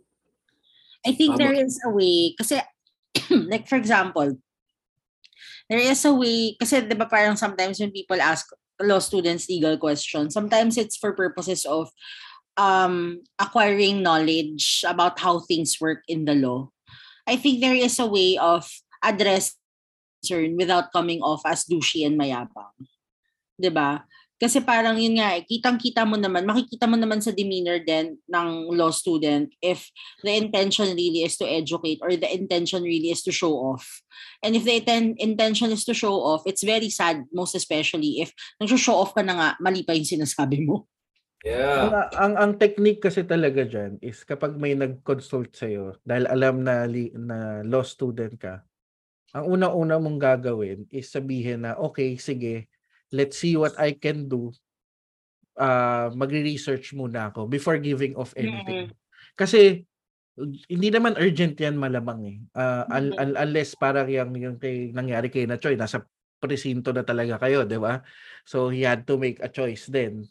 I 1.02 1.10
think 1.18 1.34
Tama. 1.34 1.42
there 1.42 1.56
is 1.58 1.82
a 1.82 1.90
way, 1.90 2.38
kasi, 2.38 2.62
like 3.30 3.68
for 3.68 3.76
example, 3.76 4.36
there 5.68 5.82
is 5.82 6.04
a 6.04 6.14
way, 6.14 6.54
kasi 6.58 6.80
di 6.86 6.94
ba 6.94 7.06
parang 7.10 7.34
sometimes 7.36 7.80
when 7.80 7.90
people 7.90 8.20
ask 8.20 8.46
law 8.80 8.98
students 9.00 9.48
legal 9.48 9.76
questions, 9.78 10.34
sometimes 10.34 10.78
it's 10.78 10.96
for 10.96 11.12
purposes 11.12 11.64
of 11.66 11.90
um, 12.56 13.22
acquiring 13.38 14.02
knowledge 14.02 14.84
about 14.86 15.18
how 15.18 15.40
things 15.40 15.76
work 15.80 16.02
in 16.08 16.24
the 16.24 16.34
law. 16.34 16.70
I 17.26 17.36
think 17.36 17.60
there 17.60 17.74
is 17.74 17.98
a 17.98 18.06
way 18.06 18.38
of 18.38 18.68
address 19.02 19.58
concern 20.22 20.56
without 20.56 20.92
coming 20.92 21.22
off 21.22 21.42
as 21.46 21.64
douchey 21.64 22.06
and 22.06 22.18
mayabang. 22.18 22.74
'Di 23.58 23.70
ba? 23.70 24.04
Kasi 24.36 24.60
parang 24.60 25.00
yun 25.00 25.16
nga, 25.16 25.32
eh, 25.32 25.48
kitang-kita 25.48 26.04
mo 26.04 26.20
naman, 26.20 26.44
makikita 26.44 26.84
mo 26.84 27.00
naman 27.00 27.24
sa 27.24 27.32
demeanor 27.32 27.80
din 27.80 28.20
ng 28.28 28.48
law 28.76 28.92
student 28.92 29.48
if 29.64 29.88
the 30.20 30.36
intention 30.36 30.92
really 30.92 31.24
is 31.24 31.40
to 31.40 31.48
educate 31.48 31.96
or 32.04 32.12
the 32.12 32.28
intention 32.28 32.84
really 32.84 33.08
is 33.08 33.24
to 33.24 33.32
show 33.32 33.56
off. 33.56 34.04
And 34.44 34.52
if 34.52 34.68
the 34.68 34.76
inten- 34.76 35.16
intention 35.16 35.72
is 35.72 35.88
to 35.88 35.96
show 35.96 36.20
off, 36.20 36.44
it's 36.44 36.60
very 36.60 36.92
sad, 36.92 37.24
most 37.32 37.56
especially 37.56 38.20
if 38.20 38.36
nag-show 38.60 39.00
off 39.00 39.16
ka 39.16 39.24
na 39.24 39.34
nga, 39.40 39.48
mali 39.56 39.88
pa 39.88 39.96
yung 39.96 40.04
sinasabi 40.04 40.68
mo. 40.68 40.84
Ang, 41.46 41.52
Yeah. 41.52 42.10
ang, 42.18 42.34
ang 42.34 42.52
technique 42.58 43.00
kasi 43.06 43.22
talaga 43.22 43.62
dyan 43.62 44.02
is 44.02 44.26
kapag 44.26 44.58
may 44.58 44.74
nag-consult 44.74 45.54
sa'yo, 45.54 45.96
dahil 46.02 46.26
alam 46.26 46.60
na, 46.60 46.84
li, 46.84 47.08
na 47.14 47.62
law 47.62 47.86
student 47.86 48.34
ka, 48.34 48.66
ang 49.32 49.48
unang-una 49.48 49.96
mong 49.96 50.18
gagawin 50.18 50.84
is 50.90 51.08
sabihin 51.08 51.64
na, 51.64 51.78
okay, 51.78 52.18
sige, 52.18 52.66
let's 53.16 53.40
see 53.40 53.56
what 53.56 53.72
I 53.80 53.96
can 53.96 54.28
do. 54.28 54.52
Uh, 55.56 56.12
magre-research 56.12 56.92
muna 56.92 57.32
ako 57.32 57.48
before 57.48 57.80
giving 57.80 58.12
off 58.12 58.36
anything. 58.36 58.92
Kasi 59.32 59.88
hindi 60.68 60.88
naman 60.92 61.16
urgent 61.16 61.56
yan 61.56 61.80
malamang 61.80 62.20
eh. 62.28 62.38
Uh, 62.52 62.84
un- 62.92 63.16
un- 63.16 63.38
unless 63.40 63.72
parang 63.72 64.04
yung, 64.12 64.36
yung 64.36 64.56
kay, 64.60 64.92
nangyari 64.92 65.32
kay 65.32 65.48
na 65.48 65.56
Choi, 65.56 65.80
nasa 65.80 66.04
presinto 66.36 66.92
na 66.92 67.00
talaga 67.00 67.40
kayo, 67.40 67.64
di 67.64 67.80
ba? 67.80 68.04
So 68.44 68.68
he 68.68 68.84
had 68.84 69.08
to 69.08 69.16
make 69.16 69.40
a 69.40 69.48
choice 69.48 69.88
then. 69.88 70.28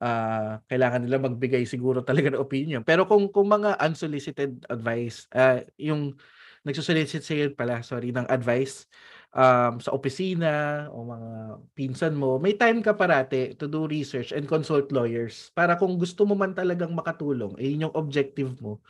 Uh, 0.00 0.58
kailangan 0.66 1.06
nila 1.06 1.22
magbigay 1.22 1.62
siguro 1.62 2.02
talaga 2.02 2.34
ng 2.34 2.42
opinion. 2.42 2.82
Pero 2.82 3.06
kung 3.06 3.30
kung 3.30 3.46
mga 3.46 3.78
unsolicited 3.78 4.66
advice, 4.66 5.30
uh, 5.30 5.62
yung 5.78 6.18
nagsusolicit 6.66 7.22
sa'yo 7.22 7.54
pala, 7.54 7.86
sorry, 7.86 8.10
ng 8.10 8.26
advice 8.26 8.90
um, 9.34 9.74
sa 9.78 9.90
opisina 9.94 10.86
o 10.90 11.06
mga 11.06 11.30
pinsan 11.74 12.14
mo, 12.14 12.38
may 12.38 12.54
time 12.54 12.82
ka 12.82 12.94
parate 12.94 13.54
to 13.54 13.70
do 13.70 13.86
research 13.86 14.34
and 14.34 14.50
consult 14.50 14.90
lawyers 14.90 15.54
para 15.54 15.78
kung 15.78 15.98
gusto 15.98 16.26
mo 16.26 16.34
man 16.34 16.54
talagang 16.54 16.94
makatulong, 16.94 17.54
eh 17.58 17.70
yun 17.70 17.90
yung 17.90 17.96
objective 17.98 18.50
mo, 18.58 18.82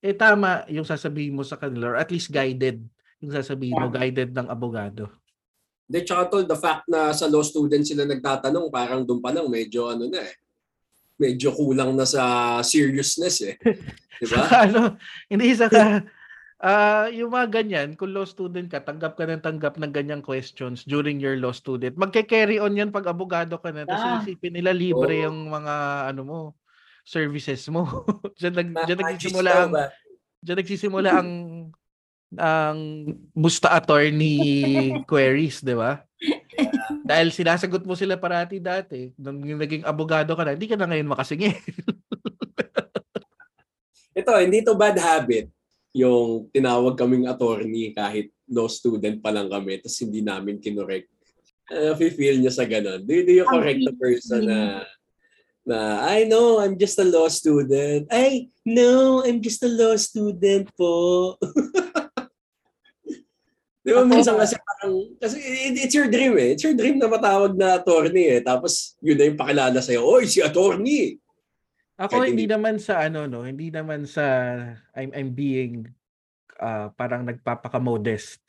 eh 0.00 0.14
tama 0.14 0.64
yung 0.70 0.86
sasabihin 0.86 1.36
mo 1.36 1.42
sa 1.42 1.58
kanila 1.58 1.94
or 1.94 1.98
at 1.98 2.08
least 2.08 2.32
guided 2.32 2.80
yung 3.20 3.32
sasabihin 3.36 3.76
mo, 3.76 3.92
guided 3.92 4.32
ng 4.32 4.48
abogado. 4.48 5.12
De, 5.90 6.06
tsaka 6.06 6.30
tol, 6.30 6.46
the 6.46 6.54
fact 6.54 6.86
na 6.86 7.10
sa 7.10 7.26
law 7.26 7.42
student 7.42 7.82
sila 7.82 8.06
nagtatanong, 8.06 8.70
parang 8.70 9.02
doon 9.02 9.20
pa 9.20 9.34
lang 9.34 9.50
medyo 9.50 9.90
ano 9.90 10.06
na 10.06 10.22
eh. 10.22 10.34
Medyo 11.20 11.52
kulang 11.52 11.92
na 11.92 12.08
sa 12.08 12.56
seriousness 12.64 13.44
eh. 13.44 13.58
Di 14.22 14.26
ba? 14.30 14.40
Ano, 14.64 14.96
hindi 15.28 15.52
saka 15.52 16.00
ah 16.60 17.08
yung 17.08 17.32
mga 17.32 17.48
ganyan, 17.60 17.88
kung 17.96 18.12
law 18.12 18.28
student 18.28 18.68
ka, 18.68 18.84
tanggap 18.84 19.16
ka 19.16 19.24
ng 19.24 19.40
tanggap 19.40 19.80
ng 19.80 19.92
ganyang 19.92 20.20
questions 20.20 20.84
during 20.84 21.16
your 21.16 21.40
law 21.40 21.56
student. 21.56 21.96
Magke-carry 21.96 22.60
on 22.60 22.76
yan 22.76 22.92
pag 22.92 23.08
abogado 23.08 23.56
ka 23.56 23.72
na. 23.72 23.88
Tapos 23.88 24.04
Ah. 24.04 24.20
isipin 24.20 24.60
nila 24.60 24.76
libre 24.76 25.24
Oo. 25.24 25.32
yung 25.32 25.48
mga 25.48 25.74
ano 26.12 26.22
mo, 26.22 26.38
services 27.04 27.64
mo. 27.72 27.84
diyan, 28.40 28.54
nag, 28.54 28.68
diyan 28.84 28.98
nagsisimula 29.00 29.50
ang, 29.56 29.72
ba? 29.72 29.86
diyan 30.44 30.58
nagsisimula 30.60 31.10
ang 31.10 31.30
ang 32.38 32.78
musta 33.34 33.74
attorney 33.74 34.38
queries, 35.10 35.66
di 35.66 35.74
ba? 35.74 35.98
Dahil 37.02 37.34
sinasagot 37.34 37.82
mo 37.82 37.98
sila 37.98 38.20
parati 38.20 38.62
dati, 38.62 39.10
nung 39.18 39.42
naging 39.42 39.82
abogado 39.82 40.38
ka 40.38 40.46
na, 40.46 40.54
hindi 40.54 40.70
ka 40.70 40.78
na 40.78 40.86
ngayon 40.86 41.10
makasingil. 41.10 41.50
Ito, 44.20 44.38
hindi 44.38 44.62
to 44.62 44.78
bad 44.78 44.94
habit 45.00 45.50
yung 45.90 46.46
tinawag 46.54 46.94
kaming 46.94 47.26
attorney 47.26 47.90
kahit 47.90 48.30
law 48.46 48.70
student 48.70 49.18
pa 49.18 49.34
lang 49.34 49.50
kami 49.50 49.78
tapos 49.82 49.98
hindi 50.02 50.22
namin 50.22 50.62
kinorek. 50.62 51.06
Uh, 51.70 51.94
feel 51.94 52.38
niya 52.38 52.50
sa 52.50 52.66
ganun. 52.66 53.06
Do, 53.06 53.14
do 53.14 53.30
you 53.30 53.46
correct 53.46 53.78
the 53.86 53.94
person 53.94 54.42
na 54.46 54.82
na 55.62 56.02
I 56.02 56.26
know 56.26 56.58
I'm 56.58 56.74
just 56.74 56.98
a 56.98 57.06
law 57.06 57.30
student. 57.30 58.10
Ay, 58.10 58.50
no, 58.66 59.22
I'm 59.22 59.38
just 59.38 59.62
a 59.62 59.70
law 59.70 59.94
student 59.94 60.66
po. 60.74 61.36
Di 63.80 63.96
ba 63.96 64.04
minsan 64.04 64.36
kasi 64.36 64.60
parang, 64.60 65.08
kasi 65.16 65.40
it- 65.40 65.88
it's 65.88 65.96
your 65.96 66.10
dream 66.12 66.36
eh. 66.36 66.52
It's 66.52 66.64
your 66.66 66.76
dream 66.76 67.00
na 67.00 67.08
matawag 67.08 67.56
na 67.56 67.80
attorney 67.80 68.28
eh. 68.38 68.40
Tapos 68.44 68.94
yun 69.00 69.16
na 69.16 69.24
yung 69.30 69.40
pakilala 69.40 69.80
sa'yo, 69.80 70.04
Oy, 70.04 70.28
si 70.28 70.44
attorney! 70.44 71.16
Ako 72.00 72.24
Kahit 72.24 72.32
hindi 72.32 72.48
hindi- 72.48 72.54
naman 72.56 72.80
sa 72.80 73.04
ano 73.04 73.28
no, 73.28 73.44
hindi 73.44 73.68
naman 73.68 74.08
sa 74.08 74.24
I'm 74.96 75.12
I'm 75.12 75.30
being 75.36 75.84
ah, 76.56 76.88
parang 76.96 77.28
nagpapaka-modest. 77.28 78.40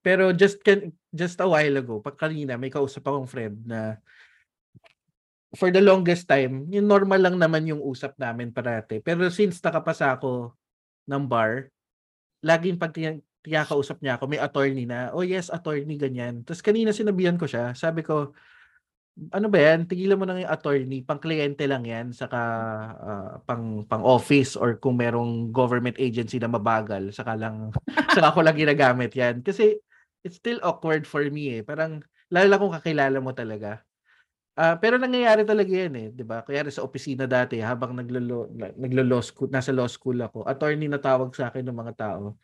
Pero 0.00 0.30
just 0.32 0.62
can, 0.64 0.94
just 1.12 1.36
a 1.42 1.48
while 1.48 1.76
ago, 1.76 2.00
pag 2.00 2.16
kanina 2.16 2.56
may 2.56 2.72
kausap 2.72 3.04
akong 3.04 3.28
friend 3.28 3.68
na 3.68 4.00
for 5.56 5.72
the 5.72 5.82
longest 5.82 6.28
time, 6.28 6.68
yung 6.72 6.86
normal 6.86 7.20
lang 7.20 7.36
naman 7.36 7.68
yung 7.68 7.82
usap 7.82 8.14
namin 8.20 8.52
parate. 8.52 9.00
Pero 9.04 9.28
since 9.32 9.58
nakapasa 9.60 10.14
ako 10.14 10.52
ng 11.08 11.24
bar, 11.26 11.72
laging 12.44 12.76
pag 12.76 12.92
tiyakausap 13.46 13.98
niya 14.04 14.20
ako, 14.20 14.24
may 14.30 14.40
attorney 14.42 14.84
na, 14.84 15.10
oh 15.16 15.24
yes, 15.24 15.48
attorney, 15.48 15.96
ganyan. 15.96 16.44
Tapos 16.44 16.60
kanina 16.60 16.92
sinabihan 16.92 17.38
ko 17.40 17.48
siya, 17.48 17.72
sabi 17.72 18.04
ko, 18.04 18.36
ano 19.32 19.46
ba 19.48 19.58
yan? 19.58 19.88
Tigilan 19.88 20.20
mo 20.20 20.24
na 20.28 20.36
yung 20.36 20.52
attorney, 20.52 21.00
pang 21.00 21.16
kliyente 21.20 21.64
lang 21.64 21.84
yan, 21.88 22.12
saka 22.12 22.40
ah, 23.00 23.32
pang 23.48 23.84
pang 23.88 24.04
office 24.04 24.54
or 24.60 24.76
kung 24.76 25.00
merong 25.00 25.48
government 25.56 25.96
agency 25.96 26.36
na 26.36 26.52
mabagal, 26.52 27.10
saka 27.16 27.32
lang 27.36 27.72
saka 28.16 28.32
ko 28.36 28.40
lang 28.44 28.56
ginagamit 28.60 29.12
yan. 29.16 29.40
Kasi 29.40 29.80
it's 30.24 30.36
still 30.36 30.60
awkward 30.60 31.08
for 31.08 31.24
me 31.32 31.60
eh. 31.60 31.62
Parang 31.64 32.04
lalo 32.28 32.46
na 32.50 32.60
kung 32.60 32.74
kakilala 32.76 33.18
mo 33.22 33.32
talaga. 33.32 33.80
Ah, 34.56 34.76
pero 34.80 34.96
nangyayari 34.96 35.44
talaga 35.44 35.68
yan 35.68 35.94
eh, 36.00 36.08
'di 36.12 36.24
ba? 36.24 36.40
Kaya 36.40 36.64
sa 36.72 36.80
opisina 36.84 37.28
dati 37.28 37.60
habang 37.60 37.92
naglolo 37.96 38.48
naglo-law 38.56 39.20
school, 39.20 39.48
nasa 39.52 39.68
law 39.72 39.84
school 39.88 40.16
ako, 40.20 40.48
attorney 40.48 40.88
na 40.88 40.96
tawag 41.00 41.32
sa 41.36 41.52
akin 41.52 41.64
ng 41.68 41.76
mga 41.76 41.94
tao. 41.96 42.36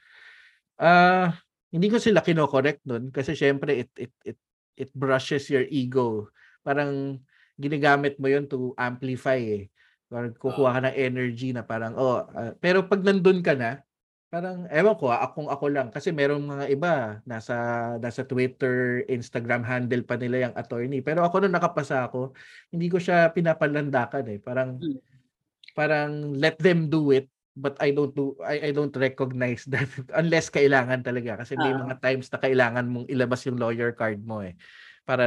Ah, 0.80 1.36
hindi 1.72 1.88
ko 1.92 1.96
sila 2.00 2.20
kino-correct 2.24 2.84
nun 2.88 3.08
kasi 3.14 3.32
syempre 3.36 3.86
it 3.86 3.90
it 3.96 4.12
it 4.24 4.38
it 4.76 4.90
brushes 4.96 5.48
your 5.52 5.64
ego. 5.68 6.28
Parang 6.62 7.18
ginagamit 7.58 8.16
mo 8.22 8.26
'yon 8.30 8.46
to 8.50 8.72
amplify 8.78 9.38
eh. 9.38 9.68
Parang 10.10 10.32
kukuha 10.34 10.78
ka 10.78 10.80
ng 10.90 10.96
energy 10.98 11.50
na 11.54 11.62
parang 11.66 11.94
oh, 11.98 12.22
ah, 12.34 12.54
pero 12.58 12.86
pag 12.86 13.02
nandun 13.04 13.42
ka 13.44 13.54
na, 13.58 13.82
parang 14.32 14.64
ewan 14.72 14.96
ko 14.96 15.12
ah, 15.12 15.26
akong 15.28 15.48
ako 15.52 15.66
lang 15.68 15.88
kasi 15.92 16.08
merong 16.14 16.42
mga 16.44 16.64
iba 16.72 16.92
nasa 17.28 17.54
nasa 18.00 18.24
Twitter, 18.24 19.04
Instagram 19.10 19.62
handle 19.66 20.02
pa 20.06 20.16
nila 20.16 20.48
yung 20.50 20.56
attorney. 20.56 21.04
Pero 21.04 21.20
ako 21.26 21.44
nung 21.44 21.54
nakapasa 21.56 22.06
ako, 22.08 22.32
hindi 22.72 22.88
ko 22.88 22.96
siya 23.02 23.30
pinapalandakan 23.34 24.24
eh. 24.32 24.38
Parang 24.40 24.80
Hmm. 24.80 24.98
parang 25.78 26.36
let 26.36 26.58
them 26.60 26.88
do 26.92 27.12
it 27.16 27.28
but 27.56 27.76
I 27.80 27.92
don't 27.96 28.12
do 28.16 28.36
I, 28.44 28.68
I 28.68 28.70
don't 28.76 28.92
recognize 28.96 29.64
that 29.72 29.88
unless 30.20 30.48
kailangan 30.52 31.04
talaga 31.04 31.40
kasi 31.44 31.56
may 31.56 31.72
Ah. 31.72 31.80
mga 31.88 31.96
times 32.04 32.28
na 32.32 32.40
kailangan 32.40 32.86
mong 32.88 33.06
ilabas 33.08 33.44
yung 33.48 33.60
lawyer 33.60 33.92
card 33.96 34.20
mo 34.24 34.40
eh 34.44 34.56
para 35.08 35.26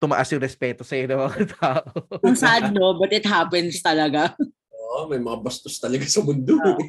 tumaas 0.00 0.32
yung 0.32 0.40
respeto 0.40 0.80
sa 0.82 0.96
ng 0.96 1.12
mga 1.12 1.38
tao. 1.60 1.84
Ang 2.24 2.34
sad 2.34 2.72
no, 2.72 2.96
but 2.96 3.12
it 3.12 3.22
happens 3.22 3.84
talaga. 3.84 4.32
Oo, 4.72 5.06
may 5.06 5.20
mga 5.20 5.38
bastos 5.44 5.76
talaga 5.76 6.08
sa 6.08 6.24
mundo. 6.24 6.56
Oo. 6.56 6.80
eh. 6.80 6.88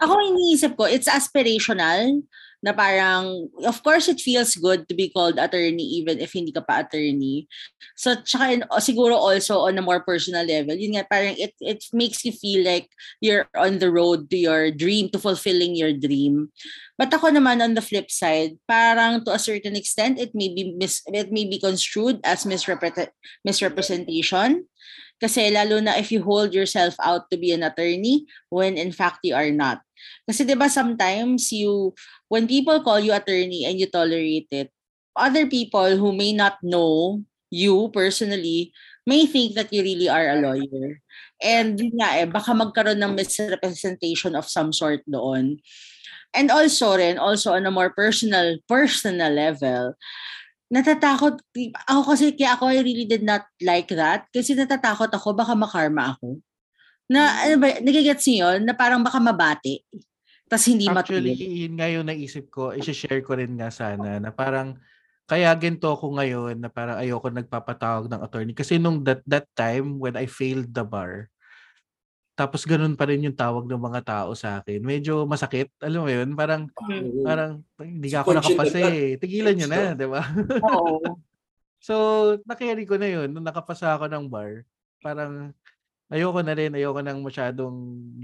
Ako 0.00 0.12
iniisip 0.24 0.72
ko, 0.74 0.88
it's 0.88 1.06
aspirational. 1.06 2.24
Na 2.60 2.76
parang, 2.76 3.48
of 3.64 3.80
course, 3.80 4.08
it 4.08 4.20
feels 4.20 4.52
good 4.56 4.84
to 4.88 4.94
be 4.94 5.08
called 5.08 5.40
attorney 5.40 5.84
even 5.96 6.20
if 6.20 6.36
hindi 6.36 6.52
ka 6.52 6.60
pa 6.60 6.84
attorney. 6.84 7.48
So, 7.96 8.20
tsaka 8.20 8.68
siguro 8.84 9.16
also 9.16 9.64
on 9.64 9.80
a 9.80 9.84
more 9.84 10.04
personal 10.04 10.44
level, 10.44 10.76
yun 10.76 11.00
nga, 11.00 11.08
parang 11.08 11.36
it, 11.40 11.56
it 11.60 11.80
makes 11.96 12.24
you 12.24 12.32
feel 12.32 12.64
like 12.64 12.92
you're 13.20 13.48
on 13.56 13.80
the 13.80 13.88
road 13.88 14.28
to 14.30 14.36
your 14.36 14.70
dream, 14.70 15.08
to 15.10 15.18
fulfilling 15.18 15.72
your 15.72 15.96
dream. 15.96 16.52
But 17.00 17.16
ako 17.16 17.32
naman 17.32 17.64
on 17.64 17.72
the 17.72 17.84
flip 17.84 18.12
side, 18.12 18.60
parang 18.68 19.24
to 19.24 19.32
a 19.32 19.40
certain 19.40 19.72
extent, 19.72 20.20
it 20.20 20.36
may 20.36 20.52
be 20.52 20.76
mis- 20.76 21.04
it 21.08 21.32
may 21.32 21.48
be 21.48 21.56
construed 21.56 22.20
as 22.28 22.44
misrepre- 22.44 23.16
misrepresentation. 23.40 24.68
Kasi 25.20 25.52
lalo 25.52 25.80
na 25.84 26.00
if 26.00 26.08
you 26.08 26.24
hold 26.24 26.56
yourself 26.56 26.96
out 27.00 27.28
to 27.28 27.36
be 27.36 27.52
an 27.52 27.64
attorney 27.64 28.24
when 28.48 28.80
in 28.80 28.92
fact 28.92 29.20
you 29.24 29.36
are 29.36 29.52
not. 29.52 29.84
Kasi 30.28 30.46
'di 30.46 30.54
ba 30.56 30.70
sometimes 30.70 31.50
you 31.52 31.92
when 32.30 32.46
people 32.46 32.80
call 32.84 33.00
you 33.00 33.12
attorney 33.14 33.66
and 33.66 33.80
you 33.80 33.86
tolerate 33.90 34.48
it, 34.50 34.68
other 35.16 35.46
people 35.46 35.96
who 35.98 36.14
may 36.14 36.32
not 36.32 36.58
know 36.62 37.20
you 37.50 37.90
personally 37.90 38.70
may 39.08 39.26
think 39.26 39.58
that 39.58 39.72
you 39.74 39.82
really 39.82 40.06
are 40.06 40.30
a 40.30 40.38
lawyer. 40.38 41.02
And 41.42 41.74
yun 41.80 41.98
nga 41.98 42.20
eh, 42.22 42.28
baka 42.28 42.52
magkaroon 42.52 43.00
ng 43.00 43.16
misrepresentation 43.16 44.36
of 44.36 44.46
some 44.46 44.70
sort 44.70 45.02
doon. 45.08 45.58
And 46.30 46.46
also 46.52 46.94
rin, 46.94 47.18
also 47.18 47.58
on 47.58 47.66
a 47.66 47.74
more 47.74 47.90
personal, 47.90 48.60
personal 48.70 49.34
level, 49.34 49.98
natatakot, 50.70 51.42
ako 51.90 52.14
kasi, 52.14 52.38
kaya 52.38 52.54
ako 52.54 52.70
I 52.70 52.86
really 52.86 53.08
did 53.08 53.26
not 53.26 53.50
like 53.58 53.90
that. 53.90 54.30
Kasi 54.30 54.54
natatakot 54.54 55.10
ako, 55.10 55.34
baka 55.34 55.58
makarma 55.58 56.14
ako. 56.14 56.38
Na, 57.10 57.42
ano 57.42 57.58
ba, 57.58 57.74
nagigets 57.82 58.22
niyo 58.24 58.54
yun? 58.54 58.62
Na 58.62 58.72
parang 58.72 59.02
baka 59.02 59.18
mabati. 59.18 59.82
Tapos 60.46 60.66
hindi 60.66 60.86
Actually, 60.86 61.34
matuloy. 61.34 61.58
yun 61.66 61.74
nga 61.74 61.88
yung 61.90 62.06
naisip 62.06 62.46
ko, 62.48 62.70
i-share 62.70 63.22
ko 63.22 63.34
rin 63.34 63.58
nga 63.58 63.70
sana 63.70 64.18
na 64.18 64.30
parang 64.30 64.78
kaya 65.26 65.50
ginto 65.54 65.90
ako 65.90 66.14
ngayon 66.18 66.58
na 66.58 66.66
parang 66.66 66.98
ayoko 66.98 67.30
nagpapatawag 67.30 68.10
ng 68.10 68.18
attorney 68.18 68.50
kasi 68.50 68.82
nung 68.82 68.98
that 69.02 69.22
that 69.30 69.46
time 69.54 70.02
when 70.02 70.18
I 70.18 70.26
failed 70.26 70.74
the 70.74 70.82
bar 70.82 71.30
tapos 72.34 72.66
ganun 72.66 72.98
pa 72.98 73.06
rin 73.06 73.22
yung 73.22 73.36
tawag 73.36 73.68
ng 73.68 73.76
mga 73.78 74.00
tao 74.00 74.32
sa 74.32 74.58
akin. 74.58 74.80
Medyo 74.80 75.28
masakit. 75.28 75.68
Alam 75.78 76.02
mo 76.02 76.10
yun? 76.10 76.32
Parang, 76.32 76.72
Mm. 76.72 77.20
parang, 77.20 77.50
hindi 77.76 78.08
ka 78.08 78.24
ako 78.24 78.30
nakapasa 78.32 78.80
ka. 78.80 78.88
eh. 78.88 79.20
Tigilan 79.20 79.54
nyo 79.54 79.68
na, 79.68 79.82
di 79.92 80.06
ba? 80.08 80.22
Oo. 80.64 80.98
So, 81.80 81.94
nakayari 82.44 82.84
ko 82.84 82.96
na 82.96 83.08
yun. 83.08 83.28
Nung 83.32 83.44
nakapasa 83.44 83.92
ako 83.92 84.08
ng 84.08 84.28
bar, 84.28 84.64
parang, 85.00 85.52
ayoko 86.10 86.42
na 86.42 86.58
rin, 86.58 86.74
ayoko 86.74 87.00
nang 87.00 87.22
masyadong 87.22 87.74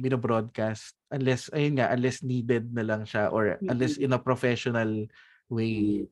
binobroadcast. 0.02 0.98
Unless, 1.14 1.54
ayun 1.54 1.78
nga, 1.78 1.94
unless 1.94 2.20
needed 2.26 2.74
na 2.74 2.82
lang 2.82 3.06
siya 3.06 3.30
or 3.30 3.56
unless 3.62 3.96
in 3.96 4.12
a 4.12 4.20
professional 4.20 5.06
way. 5.46 6.10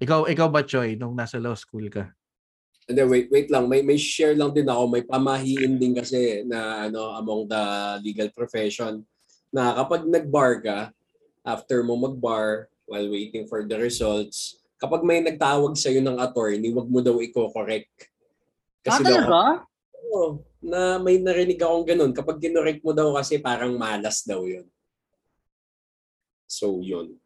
Ikaw, 0.00 0.26
ikaw 0.32 0.48
ba, 0.48 0.64
Choy, 0.64 0.96
nung 0.96 1.12
nasa 1.12 1.36
law 1.36 1.52
school 1.52 1.86
ka? 1.92 2.08
And 2.90 2.98
then 2.98 3.06
wait, 3.06 3.30
wait 3.30 3.46
lang. 3.46 3.70
May 3.70 3.78
may 3.78 3.94
share 3.94 4.34
lang 4.34 4.50
din 4.50 4.66
ako. 4.66 4.90
May 4.90 5.06
pamahiin 5.06 5.78
din 5.78 5.94
kasi 5.94 6.42
na 6.42 6.90
ano 6.90 7.14
among 7.14 7.46
the 7.46 7.62
legal 8.02 8.26
profession 8.34 9.06
na 9.54 9.70
kapag 9.78 10.02
nag-bar 10.02 10.58
ka, 10.58 10.90
after 11.46 11.86
mo 11.86 11.94
mag-bar 11.94 12.66
while 12.90 13.06
waiting 13.06 13.46
for 13.46 13.62
the 13.62 13.78
results, 13.78 14.58
kapag 14.82 15.06
may 15.06 15.22
nagtawag 15.22 15.78
sa 15.78 15.94
ng 15.94 16.18
attorney, 16.18 16.74
wag 16.74 16.90
mo 16.90 16.98
daw 16.98 17.22
i-correct. 17.22 18.10
Ah, 18.82 18.98
daw, 18.98 19.06
talaga? 19.06 19.40
Oo, 20.10 20.42
na 20.62 20.96
may 21.02 21.18
narinig 21.18 21.58
akong 21.58 21.84
ganun. 21.84 22.12
Kapag 22.14 22.38
kinorek 22.38 22.80
mo 22.80 22.94
daw 22.94 23.18
kasi 23.18 23.42
parang 23.42 23.74
malas 23.74 24.22
daw 24.22 24.46
yun. 24.46 24.64
So, 26.46 26.78
yun. 26.78 27.18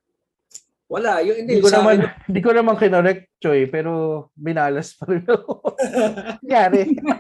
Wala. 0.87 1.19
Yun, 1.21 1.45
hindi, 1.45 1.59
Hindi 1.59 1.67
ko 1.67 1.71
naman, 1.75 1.97
hindi 2.31 2.41
ko 2.41 2.51
naman 2.55 2.75
kinorek, 2.79 3.21
Choy, 3.43 3.67
pero 3.67 3.91
binalas 4.39 4.95
pa 4.95 5.05
rin 5.11 5.27
ako. 5.27 5.77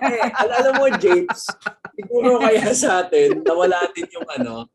Eh, 0.06 0.30
al- 0.32 0.54
alam 0.54 0.74
mo, 0.78 0.86
James, 0.96 1.50
siguro 1.92 2.40
kaya 2.40 2.70
sa 2.72 3.04
atin, 3.04 3.42
nawala 3.42 3.90
din 3.90 4.06
yung 4.14 4.28
ano, 4.38 4.70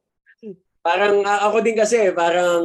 parang 0.84 1.24
ako 1.24 1.58
din 1.64 1.80
kasi, 1.80 2.12
parang 2.12 2.62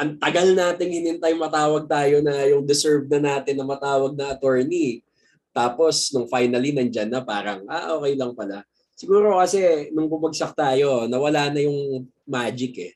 ang 0.00 0.16
tagal 0.16 0.56
nating 0.56 0.96
hinintay 0.96 1.36
matawag 1.36 1.84
tayo 1.84 2.24
na 2.24 2.46
yung 2.48 2.64
deserve 2.64 3.04
na 3.12 3.20
natin 3.20 3.60
na 3.60 3.66
matawag 3.68 4.16
na 4.16 4.32
attorney. 4.32 5.04
Tapos, 5.60 6.08
nung 6.16 6.24
finally 6.24 6.72
nandyan 6.72 7.12
na, 7.12 7.20
parang, 7.20 7.68
ah, 7.68 8.00
okay 8.00 8.16
lang 8.16 8.32
pala. 8.32 8.64
Siguro 8.96 9.36
kasi, 9.36 9.92
nung 9.92 10.08
bumagsak 10.08 10.56
tayo, 10.56 11.04
nawala 11.04 11.52
na 11.52 11.60
yung 11.60 12.08
magic 12.24 12.72
eh. 12.80 12.92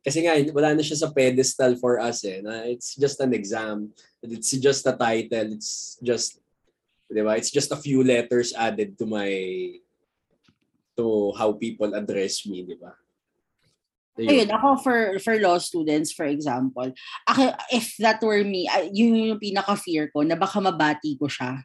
Kasi 0.00 0.24
nga, 0.24 0.38
wala 0.56 0.72
na 0.72 0.80
siya 0.80 1.04
sa 1.04 1.12
pedestal 1.12 1.76
for 1.76 2.00
us 2.00 2.24
eh. 2.24 2.40
Na 2.40 2.64
it's 2.64 2.96
just 2.96 3.20
an 3.20 3.36
exam. 3.36 3.92
It's 4.24 4.56
just 4.56 4.88
a 4.88 4.94
title. 4.96 5.52
It's 5.52 6.00
just 6.00 6.40
Di 7.06 7.22
ba? 7.22 7.38
It's 7.38 7.54
just 7.54 7.70
a 7.70 7.78
few 7.78 8.02
letters 8.02 8.50
added 8.50 8.98
to 8.98 9.06
my 9.06 9.30
to 10.98 11.30
how 11.38 11.54
people 11.54 11.94
address 11.94 12.42
me, 12.48 12.66
di 12.66 12.74
ba? 12.74 12.90
Ayun, 14.16 14.48
ako 14.48 14.80
for 14.80 14.98
for 15.20 15.36
law 15.36 15.60
students, 15.60 16.12
for 16.16 16.24
example, 16.24 16.88
ako, 17.28 17.52
if 17.68 17.92
that 18.00 18.16
were 18.24 18.40
me, 18.40 18.64
ay- 18.64 18.88
yun 18.88 19.36
yung 19.36 19.42
pinaka-fear 19.42 20.08
ko, 20.08 20.24
na 20.24 20.36
baka 20.40 20.56
mabati 20.56 21.20
ko 21.20 21.28
siya. 21.28 21.60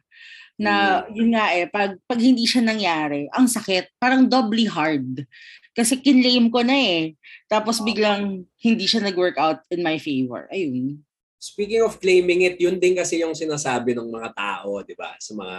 Na, 0.60 1.02
yun 1.08 1.32
nga 1.32 1.48
eh, 1.56 1.66
pag, 1.66 1.96
pag 2.04 2.20
hindi 2.20 2.44
siya 2.44 2.60
nangyari, 2.60 3.26
ang 3.32 3.48
sakit, 3.48 3.96
parang 3.96 4.28
doubly 4.28 4.68
hard. 4.68 5.24
Kasi 5.72 5.96
kinlame 5.96 6.52
ko 6.52 6.60
na 6.60 6.76
eh. 6.76 7.16
Tapos 7.48 7.80
biglang 7.80 8.44
hindi 8.60 8.84
siya 8.84 9.00
nag-work 9.00 9.40
out 9.40 9.64
in 9.72 9.80
my 9.80 9.96
favor. 9.96 10.46
Ayun. 10.52 11.00
Speaking 11.40 11.82
of 11.82 11.98
claiming 11.98 12.46
it, 12.46 12.60
yun 12.60 12.78
din 12.78 12.94
kasi 12.94 13.18
yung 13.24 13.34
sinasabi 13.34 13.96
ng 13.96 14.06
mga 14.06 14.30
tao, 14.36 14.78
di 14.84 14.94
ba? 14.94 15.16
Sa 15.18 15.34
mga 15.34 15.58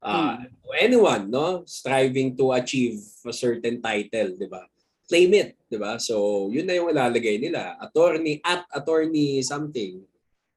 uh, 0.00 0.34
anyone, 0.80 1.28
no? 1.28 1.66
Striving 1.68 2.32
to 2.38 2.56
achieve 2.56 2.96
a 3.26 3.34
certain 3.34 3.82
title, 3.82 4.38
di 4.38 4.48
ba? 4.48 4.64
Claim 5.04 5.34
it, 5.36 5.59
di 5.70 5.78
ba? 5.78 6.02
So, 6.02 6.50
yun 6.50 6.66
na 6.66 6.74
yung 6.74 6.90
ilalagay 6.90 7.38
nila. 7.38 7.78
Attorney 7.78 8.42
at 8.42 8.66
attorney 8.74 9.38
something, 9.46 10.02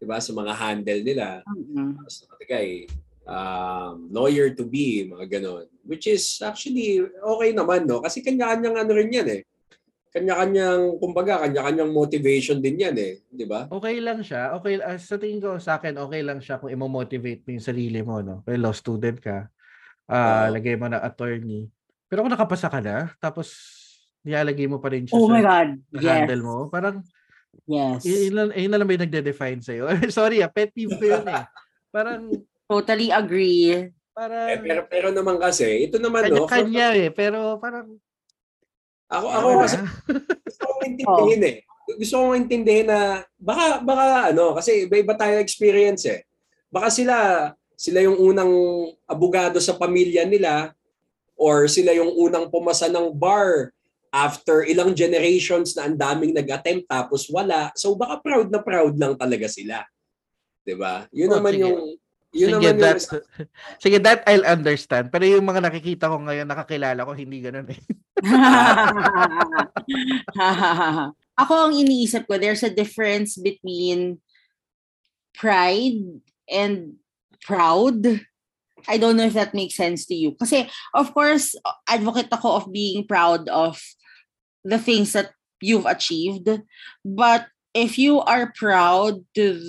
di 0.01 0.05
ba? 0.09 0.17
Sa 0.17 0.33
mga 0.33 0.57
handle 0.57 1.01
nila. 1.05 1.45
Mm-mm. 1.45 2.01
Tapos 2.01 2.25
nakalagay, 2.25 2.89
um, 3.29 4.09
lawyer 4.09 4.49
to 4.57 4.65
be, 4.65 5.05
mga 5.05 5.37
ganon. 5.37 5.69
Which 5.85 6.09
is 6.09 6.41
actually 6.41 7.05
okay 7.05 7.53
naman, 7.53 7.85
no? 7.85 8.01
Kasi 8.01 8.25
kanya-kanyang 8.25 8.75
ano 8.81 8.91
rin 8.97 9.13
yan 9.13 9.29
eh. 9.29 9.41
Kanya-kanyang, 10.13 10.97
kumbaga, 10.97 11.45
kanya-kanyang 11.45 11.93
motivation 11.93 12.57
din 12.57 12.81
yan 12.81 12.97
eh. 12.97 13.21
Di 13.29 13.45
ba? 13.45 13.69
Okay 13.69 14.01
lang 14.01 14.25
siya. 14.25 14.57
Okay, 14.57 14.81
uh, 14.81 14.97
sa 14.97 15.21
tingin 15.21 15.41
ko 15.41 15.61
sa 15.61 15.77
akin, 15.77 15.93
okay 16.01 16.25
lang 16.25 16.41
siya 16.41 16.57
kung 16.57 16.73
imo-motivate 16.73 17.45
mo 17.45 17.49
yung 17.53 17.65
sarili 17.65 18.01
mo, 18.01 18.17
no? 18.25 18.41
Kung 18.41 18.57
law 18.57 18.73
student 18.73 19.21
ka, 19.21 19.45
ah 20.09 20.49
Oo. 20.49 20.57
lagay 20.57 20.73
mo 20.73 20.89
na 20.89 21.05
attorney. 21.05 21.69
Pero 22.09 22.25
kung 22.25 22.33
nakapasa 22.33 22.69
ka 22.69 22.77
na, 22.81 23.13
tapos 23.17 23.53
nilalagay 24.23 24.65
mo 24.65 24.79
pa 24.79 24.89
rin 24.89 25.03
siya 25.03 25.15
Oh 25.15 25.27
sa 25.27 25.33
my 25.35 25.43
God. 25.43 25.69
sa 25.91 25.99
Yes. 25.99 26.15
handle 26.17 26.43
mo, 26.43 26.55
parang 26.67 26.95
Yes. 27.63 28.01
yun, 28.03 28.19
yun, 28.19 28.33
lang, 28.33 28.47
yun 28.51 28.71
na 28.71 28.77
lang 28.77 28.87
ba 28.87 28.95
yung 28.97 29.05
nagde-define 29.05 29.59
sa'yo? 29.61 29.85
Sorry 30.09 30.41
ah, 30.41 30.49
pet 30.49 30.73
peeve 30.73 30.95
ko 30.97 31.05
yun 31.05 31.27
eh. 31.27 31.45
Parang, 31.93 32.31
Totally 32.65 33.13
agree. 33.13 33.91
parang, 34.09 34.47
Eh, 34.49 34.57
pero, 34.57 34.81
pero 34.89 35.07
naman 35.11 35.37
kasi, 35.37 35.85
ito 35.85 36.01
naman, 36.01 36.25
no? 36.27 36.43
for- 36.43 36.49
kanya-kanya 36.49 36.87
eh. 36.97 37.09
Pero 37.09 37.59
parang, 37.59 37.93
Ako, 39.13 39.27
ako 39.29 39.47
Wala. 39.47 39.61
kasi 39.61 39.77
gusto 40.41 40.63
kong 40.65 40.83
intindihin 40.89 41.41
eh. 41.45 41.55
Gusto 42.01 42.15
kong 42.17 42.35
intindihin 42.39 42.87
na 42.89 42.99
baka, 43.37 43.77
baka 43.85 44.05
ano, 44.33 44.57
kasi 44.57 44.89
iba-iba 44.89 45.13
tayo 45.13 45.37
experience 45.37 46.09
eh. 46.09 46.25
Baka 46.73 46.89
sila, 46.89 47.15
sila 47.77 48.01
yung 48.01 48.17
unang 48.17 48.49
abogado 49.05 49.61
sa 49.61 49.77
pamilya 49.77 50.25
nila 50.25 50.73
or 51.37 51.69
sila 51.69 51.93
yung 51.93 52.09
unang 52.09 52.49
pumasa 52.49 52.89
ng 52.89 53.13
bar 53.13 53.69
after 54.13 54.61
ilang 54.61 54.93
generations 54.93 55.73
na 55.73 55.89
ang 55.89 55.97
daming 55.97 56.37
nag-attempt 56.37 56.85
tapos 56.85 57.25
wala. 57.33 57.73
So 57.73 57.97
baka 57.97 58.21
proud 58.21 58.53
na 58.53 58.61
proud 58.61 58.93
lang 58.93 59.17
talaga 59.17 59.49
sila. 59.49 59.81
'Di 60.61 60.77
ba? 60.77 61.09
Yun 61.09 61.33
Oh, 61.33 61.41
naman 61.41 61.53
sige. 61.57 61.63
yung 61.65 61.81
yun 62.33 62.49
sige, 62.49 62.65
naman 62.65 62.81
that, 62.81 62.97
yung 62.97 63.21
sige, 63.83 63.97
that 64.01 64.21
I'll 64.25 64.45
understand. 64.45 65.13
Pero 65.13 65.23
yung 65.25 65.45
mga 65.45 65.61
nakikita 65.69 66.09
ko 66.09 66.17
ngayon, 66.17 66.49
nakakilala 66.49 67.05
ko, 67.05 67.13
hindi 67.13 67.37
ganun 67.45 67.69
eh. 67.69 67.77
Ako 71.41 71.53
ang 71.69 71.73
iniisip 71.77 72.25
ko, 72.25 72.41
there's 72.41 72.65
a 72.65 72.73
difference 72.73 73.37
between 73.37 74.17
pride 75.37 76.01
and 76.49 76.97
proud. 77.41 78.01
I 78.89 78.97
don't 78.97 79.13
know 79.13 79.29
if 79.29 79.37
that 79.37 79.53
makes 79.53 79.77
sense 79.77 80.09
to 80.09 80.17
you. 80.17 80.33
Kasi, 80.33 80.65
of 80.97 81.13
course, 81.13 81.53
advocate 81.85 82.33
ako 82.33 82.57
of 82.57 82.65
being 82.73 83.05
proud 83.05 83.45
of 83.49 83.77
the 84.63 84.79
things 84.79 85.13
that 85.13 85.31
you've 85.61 85.85
achieved. 85.85 86.49
But 87.05 87.47
if 87.73 87.97
you 87.97 88.21
are 88.21 88.51
proud 88.55 89.23
to 89.35 89.59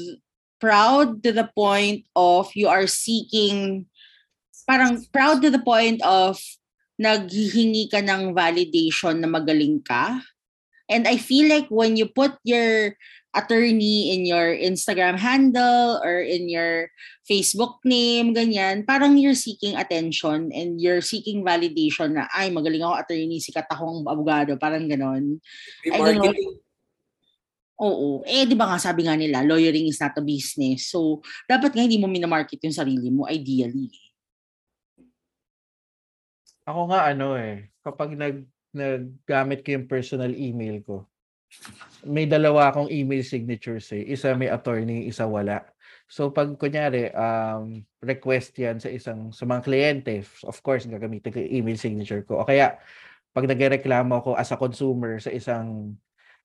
proud 0.60 1.22
to 1.22 1.32
the 1.32 1.50
point 1.52 2.06
of 2.16 2.48
you 2.56 2.68
are 2.68 2.86
seeking 2.86 3.84
parang 4.64 4.96
proud 5.12 5.42
to 5.44 5.50
the 5.52 5.60
point 5.60 6.00
of 6.00 6.40
naghihingi 6.96 7.90
ka 7.92 8.00
ng 8.00 8.32
validation 8.32 9.20
na 9.20 9.28
magaling 9.28 9.84
ka 9.84 10.24
And 10.88 11.08
I 11.08 11.16
feel 11.16 11.48
like 11.48 11.68
when 11.68 11.96
you 11.96 12.06
put 12.06 12.36
your 12.44 12.96
attorney 13.34 14.14
in 14.14 14.24
your 14.24 14.54
Instagram 14.54 15.18
handle 15.18 16.00
or 16.00 16.22
in 16.22 16.46
your 16.48 16.88
Facebook 17.26 17.82
name, 17.82 18.32
ganyan, 18.32 18.86
parang 18.86 19.18
you're 19.18 19.36
seeking 19.36 19.74
attention 19.74 20.54
and 20.54 20.78
you're 20.78 21.02
seeking 21.02 21.42
validation 21.42 22.14
na, 22.14 22.30
ay, 22.30 22.48
magaling 22.54 22.80
ako 22.80 22.94
attorney, 23.02 23.42
sikat 23.42 23.66
akong 23.66 24.06
abogado, 24.06 24.54
parang 24.54 24.86
ganon. 24.86 25.42
I 25.84 25.98
don't 25.98 26.22
know. 26.22 26.30
marketing. 26.30 26.62
Oo. 27.82 28.22
Eh, 28.22 28.46
di 28.46 28.54
ba 28.54 28.70
nga 28.70 28.78
sabi 28.78 29.02
nga 29.02 29.18
nila, 29.18 29.42
lawyering 29.42 29.90
is 29.90 29.98
not 29.98 30.14
a 30.14 30.22
business. 30.22 30.94
So, 30.94 31.18
dapat 31.50 31.74
nga 31.74 31.82
hindi 31.82 31.98
mo 31.98 32.06
minamarket 32.06 32.62
yung 32.62 32.76
sarili 32.76 33.10
mo, 33.10 33.26
ideally. 33.26 33.90
Ako 36.64 36.88
nga 36.88 37.10
ano 37.10 37.34
eh, 37.34 37.74
kapag 37.82 38.14
nag 38.14 38.46
naggamit 38.74 39.62
ko 39.62 39.78
yung 39.78 39.86
personal 39.86 40.32
email 40.34 40.82
ko, 40.82 41.06
may 42.04 42.28
dalawa 42.28 42.70
akong 42.70 42.92
email 42.92 43.24
signatures 43.24 43.88
eh. 43.96 44.04
Isa 44.12 44.36
may 44.36 44.52
attorney, 44.52 45.08
isa 45.08 45.24
wala. 45.24 45.64
So 46.04 46.28
pag 46.28 46.52
kunyari, 46.60 47.08
um, 47.16 47.80
request 48.04 48.54
yan 48.60 48.76
sa 48.76 48.92
isang 48.92 49.32
sa 49.32 49.48
mga 49.48 49.64
kliyente, 49.64 50.14
of 50.44 50.56
course, 50.60 50.84
gagamitin 50.84 51.32
ko 51.32 51.38
yung 51.40 51.54
email 51.64 51.78
signature 51.80 52.22
ko. 52.22 52.44
O 52.44 52.48
kaya, 52.48 52.76
pag 53.34 53.48
nagreklamo 53.48 54.20
ako 54.20 54.30
as 54.36 54.52
a 54.52 54.60
consumer 54.60 55.18
sa 55.18 55.32
isang 55.32 55.96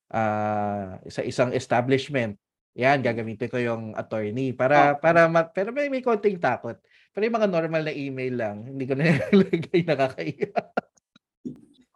ah, 0.09 0.97
sa 1.11 1.21
isang 1.21 1.51
establishment, 1.51 2.39
yan, 2.73 3.03
gagamitin 3.03 3.51
ko 3.51 3.57
yung 3.59 3.83
attorney 3.99 4.55
para 4.55 4.95
para 4.95 5.27
ma- 5.27 5.51
pero 5.51 5.75
may, 5.75 5.91
may 5.91 6.01
konting 6.01 6.39
takot. 6.39 6.79
Pero 7.11 7.27
yung 7.27 7.37
mga 7.37 7.51
normal 7.51 7.83
na 7.83 7.93
email 7.93 8.33
lang, 8.39 8.57
hindi 8.63 8.87
ko 8.87 8.95
na 8.95 9.03
nilagay 9.35 9.81
nakakaiya. 9.83 10.55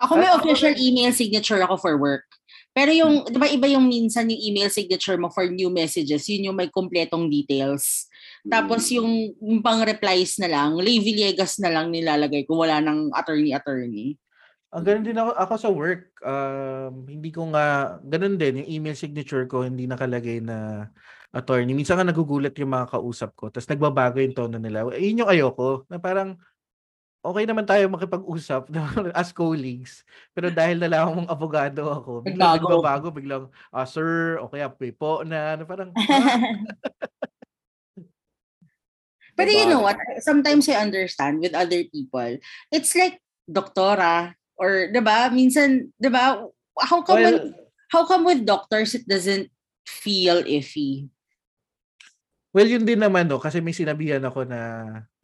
Ako 0.04 0.20
may 0.20 0.28
official 0.36 0.76
email 0.76 1.16
signature 1.16 1.64
ako 1.64 1.80
for 1.80 1.96
work. 1.96 2.28
Pero 2.74 2.90
yung, 2.90 3.22
di 3.30 3.38
ba 3.38 3.46
iba 3.46 3.70
yung 3.70 3.86
minsan 3.86 4.26
yung 4.26 4.42
email 4.42 4.70
signature 4.74 5.16
mo 5.22 5.30
for 5.30 5.46
new 5.46 5.70
messages, 5.70 6.26
yun 6.26 6.50
yung 6.50 6.58
may 6.58 6.74
kompletong 6.74 7.30
details. 7.30 8.10
Tapos 8.50 8.90
yung, 8.90 9.30
yung 9.38 9.62
pang 9.62 9.86
replies 9.86 10.42
na 10.42 10.50
lang, 10.50 10.74
Lay 10.82 10.98
Villegas 10.98 11.62
na 11.62 11.70
lang 11.70 11.94
nilalagay 11.94 12.50
kung 12.50 12.58
wala 12.58 12.82
ng 12.82 13.14
attorney-attorney. 13.14 14.18
Ang 14.74 14.84
ganun 14.90 15.06
din 15.06 15.22
ako, 15.22 15.32
ako 15.38 15.54
sa 15.54 15.70
work, 15.70 16.04
um, 16.26 17.06
hindi 17.06 17.30
ko 17.30 17.46
nga, 17.54 18.02
ganun 18.10 18.42
din, 18.42 18.66
yung 18.66 18.70
email 18.82 18.98
signature 18.98 19.46
ko, 19.46 19.62
hindi 19.62 19.86
nakalagay 19.86 20.42
na 20.42 20.90
attorney. 21.30 21.78
Minsan 21.78 22.02
nga 22.02 22.10
nagugulat 22.10 22.58
yung 22.58 22.74
mga 22.74 22.98
kausap 22.98 23.38
ko, 23.38 23.54
tapos 23.54 23.70
nagbabago 23.70 24.18
yung 24.18 24.34
tono 24.34 24.58
nila. 24.58 24.90
Yun 24.98 25.22
yung 25.22 25.30
ayoko, 25.30 25.86
na 25.94 26.02
parang, 26.02 26.42
okay 27.24 27.48
naman 27.48 27.64
tayo 27.64 27.88
makipag-usap 27.88 28.68
as 29.20 29.32
colleagues, 29.32 30.04
pero 30.36 30.52
dahil 30.52 30.78
nalaman 30.78 31.24
mong 31.24 31.32
abogado 31.32 31.88
ako, 31.88 32.12
biglang 32.20 32.60
Nagbago. 32.60 32.68
nagbabago, 32.68 33.08
biglang, 33.16 33.44
ah, 33.72 33.88
sir, 33.88 34.38
o 34.44 34.52
kaya 34.52 34.68
po 34.70 35.24
na, 35.24 35.56
na 35.56 35.64
parang, 35.64 35.96
ah, 35.96 36.38
Pero 39.34 39.50
you 39.50 39.66
Diba? 39.66 39.70
know 39.74 39.82
what? 39.82 39.98
Sometimes 40.22 40.70
I 40.70 40.78
understand 40.78 41.42
with 41.42 41.58
other 41.58 41.82
people. 41.90 42.38
It's 42.70 42.94
like 42.94 43.18
doktora 43.50 44.38
or 44.58 44.94
'di 44.94 45.02
ba? 45.02 45.34
Minsan 45.34 45.90
'di 45.98 46.10
ba? 46.14 46.46
How 46.78 47.02
come 47.02 47.18
well, 47.18 47.34
with, 47.34 47.54
how 47.90 48.06
come 48.06 48.24
with 48.26 48.46
doctors 48.46 48.94
it 48.94 49.10
doesn't 49.10 49.50
feel 49.90 50.46
iffy? 50.46 51.10
Well, 52.54 52.70
yun 52.70 52.86
din 52.86 53.02
naman 53.02 53.26
no, 53.26 53.42
kasi 53.42 53.66
may 53.66 53.74
sinabihan 53.74 54.22
ako 54.30 54.46
na 54.46 54.58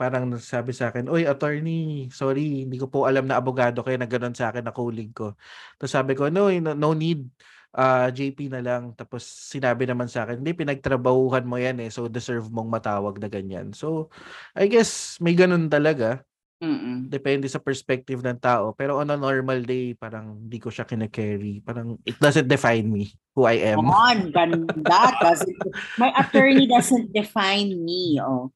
parang 0.02 0.34
sabi 0.42 0.74
sa 0.74 0.89
akin, 0.89 1.06
Oy, 1.13 1.30
attorney, 1.30 2.10
sorry, 2.10 2.65
hindi 2.65 2.82
ko 2.82 2.89
po 2.89 3.06
alam 3.06 3.30
na 3.30 3.38
abogado 3.38 3.86
kayo 3.86 4.02
na 4.02 4.10
ganun 4.10 4.34
sa 4.34 4.50
akin 4.50 4.65
na 4.65 4.74
colleague 4.74 5.13
ko. 5.13 5.38
Tapos 5.78 5.94
sabi 5.94 6.18
ko, 6.18 6.34
no, 6.34 6.50
no, 6.50 6.89
need, 6.98 7.30
ah, 7.78 8.10
JP 8.10 8.50
na 8.50 8.65
lang. 8.65 8.98
Tapos 8.98 9.22
sinabi 9.30 9.86
naman 9.86 10.10
sa 10.10 10.26
akin, 10.26 10.42
hindi, 10.42 10.58
pinagtrabahuhan 10.58 11.46
mo 11.46 11.62
yan 11.62 11.78
eh, 11.86 11.94
so 11.94 12.10
deserve 12.10 12.50
mong 12.50 12.65
matawag 12.74 13.22
na 13.22 13.30
ganyan. 13.30 13.78
So, 13.78 14.10
I 14.58 14.65
guess 14.65 15.22
may 15.22 15.38
ganun 15.38 15.70
talaga. 15.70 16.26
Mm. 16.60 17.08
Depende 17.08 17.48
sa 17.48 17.63
perspective 17.63 18.19
ng 18.19 18.36
tao. 18.36 18.76
Pero 18.76 19.00
on 19.00 19.08
a 19.08 19.15
normal 19.15 19.63
day, 19.63 19.95
parang 19.95 20.36
hindi 20.43 20.60
ko 20.60 20.67
siya 20.67 20.84
kinakarry. 20.84 21.63
Parang 21.63 21.95
it 22.04 22.19
doesn't 22.19 22.52
define 22.52 22.84
me, 22.91 23.15
who 23.32 23.48
I 23.48 23.63
am. 23.72 23.80
Come 23.80 23.95
on, 23.95 24.17
ganda. 24.36 24.67
Doesn't, 25.24 25.56
my 25.95 26.12
attorney 26.19 26.67
doesn't 26.67 27.15
define 27.15 27.80
me. 27.80 28.19
Oh. 28.19 28.52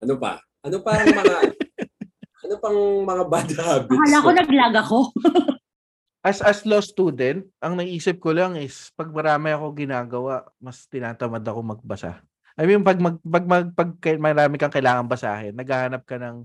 Ano 0.00 0.16
pa? 0.16 0.40
Ano 0.64 0.80
pa 0.80 0.90
ang 0.96 1.12
mga 1.12 1.36
ano 2.42 2.54
pang 2.58 2.78
mga 3.04 3.24
bad 3.28 3.48
habits? 3.52 3.92
Akala 3.92 4.18
ko 4.24 4.30
na- 4.32 4.38
naglag 4.40 4.74
ako. 4.80 4.98
As 6.22 6.38
as 6.38 6.62
law 6.62 6.78
student, 6.78 7.42
ang 7.58 7.74
naisip 7.74 8.22
ko 8.22 8.30
lang 8.30 8.54
is 8.54 8.94
pag 8.94 9.10
marami 9.10 9.50
ako 9.50 9.74
ginagawa, 9.74 10.46
mas 10.62 10.86
tinatamad 10.86 11.42
ako 11.42 11.60
magbasa. 11.66 12.22
I 12.56 12.68
mean, 12.68 12.84
pag 12.84 13.00
mag, 13.00 13.16
pag, 13.24 13.44
mag, 13.48 13.66
pag 13.72 13.90
marami 14.20 14.56
kang 14.60 14.72
kailangan 14.72 15.08
basahin, 15.08 15.56
naghahanap 15.56 16.04
ka 16.04 16.20
ng 16.20 16.44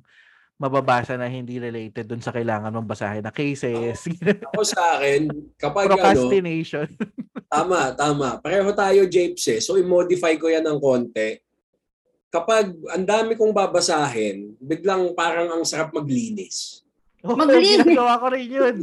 mababasa 0.58 1.14
na 1.14 1.30
hindi 1.30 1.62
related 1.62 2.10
dun 2.10 2.24
sa 2.24 2.34
kailangan 2.34 2.74
mong 2.74 2.90
basahin 2.90 3.22
na 3.22 3.30
cases. 3.30 4.10
Ako 4.54 4.64
sa 4.66 4.98
akin, 4.98 5.30
kapag 5.54 5.86
ano, 5.86 6.02
Procrastination. 6.02 6.90
tama, 7.54 7.94
tama. 7.94 8.42
Pareho 8.42 8.74
tayo, 8.74 9.06
Japes 9.06 9.46
eh. 9.54 9.62
So, 9.62 9.78
i-modify 9.78 10.34
ko 10.42 10.50
yan 10.50 10.66
ng 10.66 10.82
konti. 10.82 11.38
Kapag 12.34 12.74
ang 12.92 13.06
dami 13.06 13.38
kong 13.38 13.54
babasahin, 13.54 14.58
biglang 14.58 15.14
parang 15.14 15.48
ang 15.54 15.64
sarap 15.64 15.94
maglinis. 15.94 16.82
Oo, 17.22 17.38
Maglinis. 17.38 17.78
ginagawa 17.86 18.18
ko 18.18 18.26
rin 18.34 18.50
yun. 18.50 18.76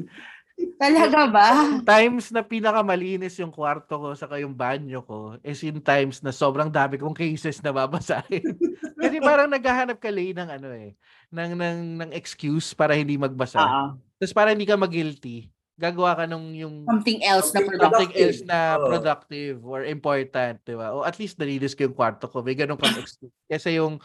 Talaga 0.78 1.26
ba? 1.26 1.48
Times 1.82 2.30
na 2.30 2.42
pinakamalinis 2.42 3.38
yung 3.42 3.50
kwarto 3.50 3.98
ko 3.98 4.08
saka 4.14 4.38
yung 4.38 4.54
banyo 4.54 5.02
ko 5.02 5.34
is 5.42 5.62
in 5.66 5.82
times 5.82 6.22
na 6.22 6.30
sobrang 6.30 6.70
dami 6.70 6.94
kong 6.98 7.14
cases 7.14 7.58
na 7.62 7.74
babasahin. 7.74 8.54
Kasi 9.02 9.16
parang 9.18 9.50
naghahanap 9.50 9.98
ka 9.98 10.10
lay 10.14 10.30
ng 10.30 10.48
ano 10.48 10.68
eh, 10.70 10.94
ng, 11.34 11.52
ng, 11.58 11.78
ng 12.02 12.10
excuse 12.14 12.70
para 12.74 12.94
hindi 12.94 13.18
magbasa. 13.18 13.58
Oo. 13.62 13.86
Tapos 14.18 14.34
para 14.34 14.54
hindi 14.54 14.66
ka 14.66 14.78
mag-guilty, 14.78 15.50
gagawa 15.74 16.14
ka 16.14 16.24
nung 16.30 16.54
yung 16.54 16.86
Something 16.86 17.20
else 17.26 17.50
na 17.50 17.58
Something 17.60 17.70
productive. 17.74 17.98
something 17.98 18.14
else 18.14 18.40
na 18.46 18.58
productive 18.78 19.56
or 19.66 19.80
important, 19.82 20.56
di 20.62 20.74
ba? 20.78 20.94
O 20.94 21.02
at 21.02 21.18
least 21.18 21.34
nalinis 21.42 21.74
ko 21.74 21.90
yung 21.90 21.98
kwarto 21.98 22.30
ko. 22.30 22.46
May 22.46 22.54
ganun 22.54 22.78
kang 22.78 22.94
excuse. 22.94 23.34
Kasi 23.50 23.82
yung 23.82 23.98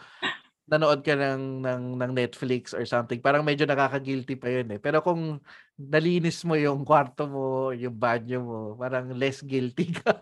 nanood 0.70 1.02
ka 1.02 1.18
ng, 1.18 1.66
ng, 1.66 1.82
ng 1.98 2.12
Netflix 2.14 2.70
or 2.70 2.86
something, 2.86 3.18
parang 3.18 3.42
medyo 3.42 3.66
nakaka-guilty 3.66 4.38
pa 4.38 4.46
yun 4.46 4.70
eh. 4.70 4.78
Pero 4.78 5.02
kung 5.02 5.42
nalinis 5.74 6.46
mo 6.46 6.54
yung 6.54 6.86
kwarto 6.86 7.26
mo, 7.26 7.74
yung 7.74 7.98
banyo 7.98 8.38
mo, 8.38 8.58
parang 8.78 9.10
less 9.18 9.42
guilty 9.42 9.90
ka. 9.90 10.14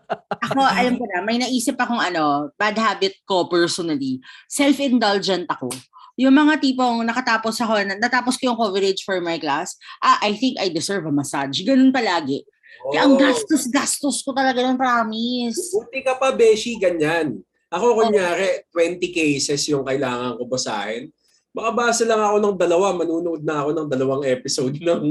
Ako, 0.48 0.64
alam 0.64 0.96
ko 0.96 1.04
na, 1.04 1.20
may 1.20 1.36
naisip 1.36 1.76
akong 1.76 2.00
ano, 2.00 2.48
bad 2.56 2.80
habit 2.80 3.20
ko 3.28 3.44
personally. 3.44 4.24
Self-indulgent 4.48 5.44
ako. 5.52 5.68
Yung 6.16 6.32
mga 6.32 6.58
tipong 6.64 7.04
nakatapos 7.04 7.60
ako, 7.60 7.84
na- 7.84 8.00
natapos 8.00 8.40
ko 8.40 8.50
yung 8.50 8.58
coverage 8.58 9.04
for 9.04 9.20
my 9.20 9.36
class, 9.36 9.76
ah, 10.00 10.16
I 10.24 10.32
think 10.32 10.56
I 10.56 10.72
deserve 10.72 11.04
a 11.04 11.12
massage. 11.12 11.60
Ganun 11.60 11.92
palagi. 11.92 12.42
Kaya 12.88 13.04
ang 13.04 13.14
Oh, 13.14 13.20
gastos-gastos 13.20 14.24
ko 14.24 14.32
talaga 14.32 14.64
ng 14.64 14.78
promise. 14.80 15.76
Buti 15.76 16.00
ka 16.00 16.16
pa, 16.16 16.32
Beshi, 16.32 16.78
ganyan. 16.80 17.42
Ako, 17.68 18.00
kunyari, 18.00 18.64
20 18.72 18.96
cases 19.12 19.60
yung 19.68 19.84
kailangan 19.84 20.40
ko 20.40 20.48
basahin. 20.48 21.12
Makabasa 21.52 22.08
lang 22.08 22.20
ako 22.20 22.36
ng 22.40 22.56
dalawa, 22.56 22.96
manunood 22.96 23.44
na 23.44 23.60
ako 23.60 23.70
ng 23.76 23.88
dalawang 23.88 24.24
episode 24.24 24.76
ng 24.88 25.02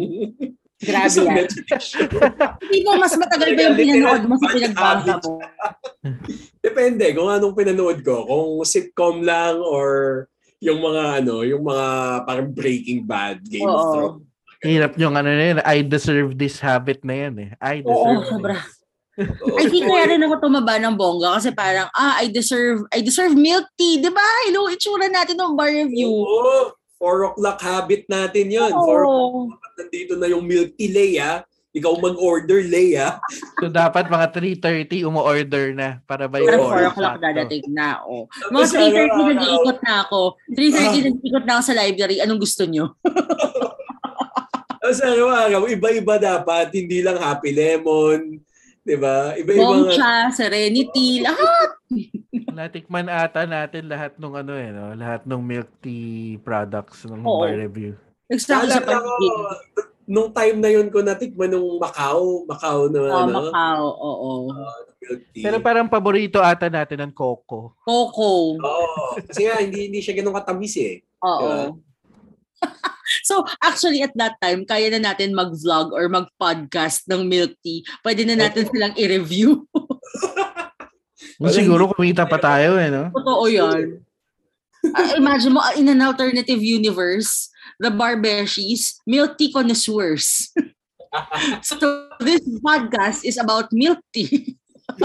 Grabe 0.78 1.10
isang 1.10 1.26
yan. 1.26 1.50
Hindi 2.62 2.78
mo, 2.86 3.02
mas 3.02 3.18
matagal 3.18 3.50
ba 3.58 3.62
yung 3.66 3.78
pinanood 3.78 4.24
mo 4.30 4.34
sa 4.38 4.48
pinagbasa 4.54 5.14
mo? 5.26 5.42
Depende 6.66 7.06
kung 7.18 7.30
anong 7.34 7.58
pinanood 7.58 8.00
ko. 8.06 8.30
Kung 8.30 8.62
sitcom 8.62 9.26
lang 9.26 9.58
or 9.58 10.26
yung 10.62 10.78
mga 10.82 11.26
ano, 11.26 11.42
yung 11.42 11.66
mga 11.66 11.86
parang 12.30 12.50
Breaking 12.54 13.10
Bad, 13.10 13.42
Game 13.46 13.66
of 13.66 13.74
Oo. 13.74 13.94
Thrones. 13.94 14.26
Hirap 14.66 14.94
yung 14.98 15.14
ano 15.14 15.30
na 15.30 15.46
yun, 15.54 15.60
I 15.62 15.86
deserve 15.86 16.34
this 16.34 16.58
habit 16.62 17.06
na 17.06 17.26
yan 17.26 17.36
eh. 17.38 17.52
I 17.62 17.82
Oo, 17.86 17.94
deserve 17.94 18.26
sobra. 18.26 18.54
this. 18.58 18.77
I 19.58 19.66
think 19.66 19.90
kaya 19.90 20.14
rin 20.14 20.22
ako 20.22 20.38
tumaba 20.40 20.78
ng 20.78 20.94
bongga 20.94 21.42
kasi 21.42 21.50
parang, 21.50 21.90
ah, 21.92 22.22
I 22.22 22.30
deserve, 22.30 22.86
I 22.94 23.02
deserve 23.02 23.34
milk 23.34 23.66
tea. 23.74 23.98
Di 23.98 24.14
ba? 24.14 24.22
Hello, 24.46 24.70
itsura 24.70 25.10
natin 25.10 25.36
ng 25.36 25.58
bar 25.58 25.74
review. 25.74 26.10
Oo. 26.10 26.74
4 26.98 27.30
o'clock 27.30 27.62
habit 27.62 28.10
natin 28.10 28.50
yun. 28.50 28.74
4 28.74 28.74
o'clock 28.74 29.06
Oo. 29.06 29.54
nandito 29.78 30.18
na 30.18 30.26
yung 30.26 30.42
milk 30.42 30.74
tea, 30.74 30.90
Leia. 30.90 31.46
Ikaw 31.70 31.94
mag-order, 32.02 32.66
Leia. 32.66 33.22
So 33.62 33.70
dapat 33.70 34.10
mga 34.10 34.34
3.30 34.34 35.06
umu-order 35.06 35.78
na 35.78 36.02
para 36.10 36.26
by 36.26 36.42
Para 36.42 36.58
4 36.58 36.90
4. 36.90 36.90
o'clock 36.90 37.16
dadating 37.22 37.70
na. 37.70 38.02
Oh. 38.02 38.26
Mga 38.50 38.66
Tapos, 38.66 38.74
3.30 38.74 38.82
araw-araw. 38.98 39.30
nag-iikot 39.30 39.80
na 39.82 39.94
ako. 40.02 40.20
3.30 40.58 41.06
nag-iikot 41.06 41.46
na 41.46 41.54
ako 41.54 41.64
sa 41.64 41.78
library. 41.78 42.18
Anong 42.18 42.42
gusto 42.42 42.64
nyo? 42.66 42.86
Tapos 44.82 45.00
araw-araw, 45.04 45.62
iba-iba 45.68 46.16
dapat. 46.18 46.72
Hindi 46.72 47.06
lang 47.06 47.22
Happy 47.22 47.54
Lemon. 47.54 48.42
Di 48.88 48.96
ba? 48.96 49.36
Iba-iba. 49.36 49.60
Bongcha, 49.60 50.32
Serenity, 50.32 51.20
lahat. 51.20 51.76
Natikman 52.58 53.12
ata 53.12 53.44
natin 53.44 53.92
lahat 53.92 54.16
nung 54.16 54.40
ano 54.40 54.56
eh, 54.56 54.72
no? 54.72 54.96
lahat 54.96 55.28
ng 55.28 55.44
milk 55.44 55.68
tea 55.84 56.40
products 56.40 57.04
ng 57.04 57.20
Oo. 57.20 57.44
bar 57.44 57.52
review. 57.60 58.00
Ako 58.32 58.40
sa 58.72 58.80
pag 58.80 59.04
nung 60.08 60.32
time 60.32 60.64
na 60.64 60.72
yun 60.72 60.88
ko 60.88 61.04
natikman 61.04 61.52
nung 61.52 61.84
Macau, 61.84 62.48
Macau 62.48 62.88
na 62.88 63.00
Oh, 63.04 63.20
ano, 63.28 63.32
Macau, 63.52 63.84
oo. 63.92 64.30
milk 65.04 65.22
tea. 65.36 65.44
Pero 65.44 65.60
parang 65.60 65.92
paborito 65.92 66.40
ata 66.40 66.72
natin 66.72 67.04
ng 67.04 67.12
Coco. 67.12 67.76
Coco. 67.84 68.56
Oo. 68.56 69.20
Kasi 69.20 69.52
nga, 69.52 69.60
hindi, 69.60 69.92
hindi 69.92 70.00
siya 70.00 70.16
ganun 70.16 70.32
katamis 70.32 70.80
eh. 70.80 71.04
Oo. 71.28 71.76
so, 73.24 73.46
actually, 73.64 74.02
at 74.04 74.14
that 74.16 74.36
time, 74.42 74.66
kaya 74.66 74.92
na 74.94 75.12
natin 75.12 75.36
mag-vlog 75.36 75.92
or 75.96 76.10
mag-podcast 76.10 77.08
ng 77.08 77.28
milk 77.28 77.56
tea. 77.64 77.84
Pwede 78.04 78.28
na 78.28 78.36
natin 78.36 78.68
silang 78.68 78.96
i-review. 78.96 79.64
Wala, 81.42 81.54
Siguro 81.54 81.94
kumita 81.94 82.26
pa 82.26 82.38
tayo 82.42 82.78
eh, 82.82 82.90
no? 82.90 83.10
Totoo 83.14 83.46
yan. 83.50 84.02
Ah, 84.94 85.18
imagine 85.18 85.54
mo, 85.54 85.62
in 85.78 85.90
an 85.90 86.02
alternative 86.02 86.62
universe, 86.62 87.50
the 87.82 87.90
Barbeshies, 87.90 88.98
milk 89.06 89.38
tea 89.38 89.52
connoisseurs. 89.54 90.54
so, 91.68 92.10
this 92.22 92.42
podcast 92.62 93.26
is 93.26 93.38
about 93.38 93.70
milk 93.74 94.00
tea. 94.14 94.58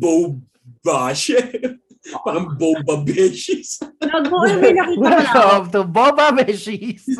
Bobash. 0.00 1.34
Parang 2.24 2.54
boba 2.54 3.02
beshies. 3.02 3.82
Nago, 4.06 4.46
ay, 4.46 4.54
may 4.62 4.72
nakita 4.74 5.02
ko 5.02 5.10
lang. 5.10 5.26
Welcome 5.26 5.66
to 5.74 5.82
Boba 5.82 6.26
Beshies! 6.38 7.04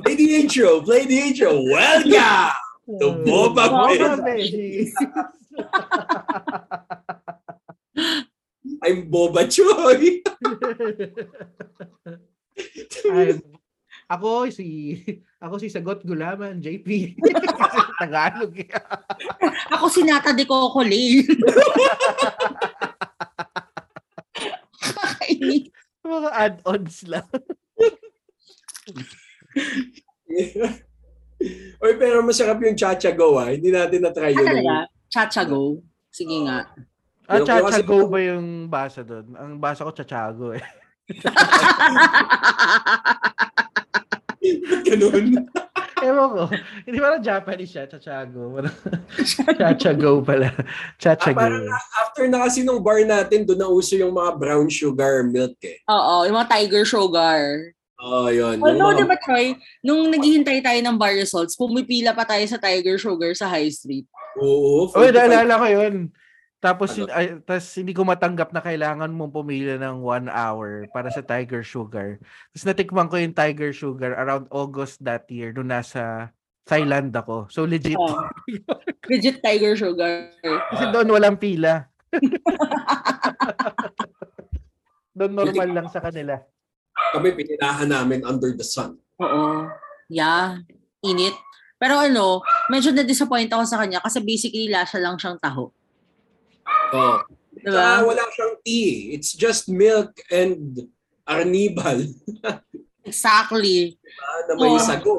Play 0.00 0.14
the 0.16 0.28
intro. 0.40 0.80
Play 0.80 1.04
the 1.04 1.18
intro. 1.32 1.52
Welcome 1.52 2.12
to 2.96 3.06
Boba 3.24 3.64
Boba 3.68 4.16
Beshies. 4.24 4.92
Beshies! 4.96 5.20
I'm 8.82 9.10
Boba 9.12 9.44
Choy. 9.46 10.24
I'm, 13.02 13.42
ako 14.08 14.48
si 14.48 14.68
ako 15.42 15.58
si 15.58 15.66
Sagot 15.66 16.00
Gulaman, 16.02 16.62
JP. 16.62 17.18
Tagalog. 18.00 18.54
Ako 19.74 19.86
si 19.86 20.02
Nata 20.02 20.30
de 20.30 20.42
Coco 20.44 20.82
Lane. 20.82 21.22
Mga 26.02 26.30
add-ons 26.30 26.96
lang. 27.06 27.26
Oy, 31.78 31.92
pero 31.96 32.22
masarap 32.22 32.58
yung 32.58 32.74
Chachago 32.74 33.38
ah. 33.38 33.50
Hindi 33.50 33.70
natin 33.70 34.02
na-try 34.02 34.30
Ah, 34.30 34.36
yun. 34.36 34.46
talaga? 34.46 34.76
Chachago. 35.08 35.78
Sige 36.10 36.42
nga. 36.42 36.66
Ah, 37.24 37.38
kasi- 37.38 37.46
Chachago 37.48 38.10
ba 38.10 38.18
yung 38.20 38.66
basa 38.68 39.00
doon? 39.02 39.26
Ang 39.34 39.52
basa 39.58 39.86
ko 39.86 39.94
Chachago 39.94 40.52
eh. 40.52 40.64
Ba't 44.68 44.82
ganun? 44.84 45.26
Ewan 46.02 46.28
ko. 46.34 46.42
Hindi 46.82 46.98
parang 46.98 47.22
Japanese 47.22 47.70
siya, 47.70 47.86
Chachago. 47.86 48.58
Parang 48.58 48.74
Chachago 49.60 50.10
pala. 50.26 50.50
Ah, 50.50 50.66
Chachago. 50.98 51.38
parang 51.38 51.64
after 52.02 52.26
na 52.26 52.42
kasi 52.42 52.66
nung 52.66 52.82
bar 52.82 52.98
natin, 53.06 53.46
doon 53.46 53.60
na 53.62 53.70
uso 53.70 53.94
yung 53.94 54.10
mga 54.10 54.34
brown 54.34 54.66
sugar 54.66 55.22
milk 55.22 55.54
eh. 55.62 55.78
Oo, 55.86 56.26
yung 56.26 56.34
mga 56.34 56.50
tiger 56.50 56.82
sugar. 56.82 57.70
Oh, 58.02 58.26
yun. 58.26 58.58
Although, 58.58 58.98
di 58.98 59.06
mga- 59.06 59.14
ba, 59.14 59.16
Troy, 59.22 59.54
nung 59.78 60.10
naghihintay 60.10 60.58
tayo 60.58 60.80
ng 60.82 60.98
bar 60.98 61.14
results, 61.14 61.54
pumipila 61.54 62.10
pa 62.10 62.26
tayo 62.26 62.42
sa 62.50 62.58
tiger 62.58 62.98
sugar 62.98 63.30
sa 63.38 63.46
high 63.46 63.70
street. 63.70 64.10
Oo. 64.42 64.90
45 64.90 65.14
naalala 65.14 65.54
ko 65.54 65.66
yun. 65.70 65.94
Tapos, 66.62 66.94
Ano? 66.94 67.10
ay, 67.10 67.42
tas 67.42 67.74
hindi 67.74 67.90
ko 67.90 68.06
matanggap 68.06 68.54
na 68.54 68.62
kailangan 68.62 69.10
mong 69.10 69.34
pumila 69.34 69.74
ng 69.82 69.98
one 69.98 70.30
hour 70.30 70.86
para 70.94 71.10
sa 71.10 71.18
Tiger 71.18 71.66
Sugar. 71.66 72.22
Tapos 72.54 72.64
natikman 72.70 73.10
ko 73.10 73.18
yung 73.18 73.34
Tiger 73.34 73.74
Sugar 73.74 74.14
around 74.14 74.46
August 74.54 75.02
that 75.02 75.26
year 75.26 75.50
nung 75.50 75.74
nasa 75.74 76.30
Thailand 76.62 77.10
ako. 77.10 77.50
So 77.50 77.66
legit. 77.66 77.98
Oh. 77.98 78.14
Legit 79.10 79.42
tiger 79.42 79.74
sugar. 79.74 80.30
Kasi 80.70 80.84
doon 80.94 81.10
walang 81.10 81.34
pila. 81.34 81.90
doon 85.18 85.32
normal 85.34 85.68
lang 85.74 85.88
sa 85.90 85.98
kanila. 85.98 86.38
Kami 87.12 87.34
pininahan 87.34 87.90
namin 87.90 88.22
under 88.22 88.54
the 88.54 88.62
sun. 88.62 88.94
Oo. 89.18 89.66
Yeah. 90.06 90.62
Init. 91.02 91.34
Pero 91.82 91.98
ano, 91.98 92.46
medyo 92.70 92.94
na-disappoint 92.94 93.50
ako 93.50 93.66
sa 93.66 93.82
kanya 93.82 93.98
kasi 93.98 94.22
basically 94.22 94.70
lasa 94.70 95.02
lang 95.02 95.18
siyang 95.18 95.42
taho. 95.42 95.74
Oh. 96.92 97.18
Diba? 97.52 97.72
Saka 97.72 98.04
wala 98.04 98.22
siyang 98.32 98.54
tea. 98.60 99.12
It's 99.12 99.32
just 99.32 99.68
milk 99.68 100.12
and 100.28 100.88
arnibal 101.24 102.02
Exactly. 103.08 103.98
ah, 104.20 104.40
na 104.48 104.52
may 104.56 104.72
Oh. 104.72 104.78
sago. 104.78 105.14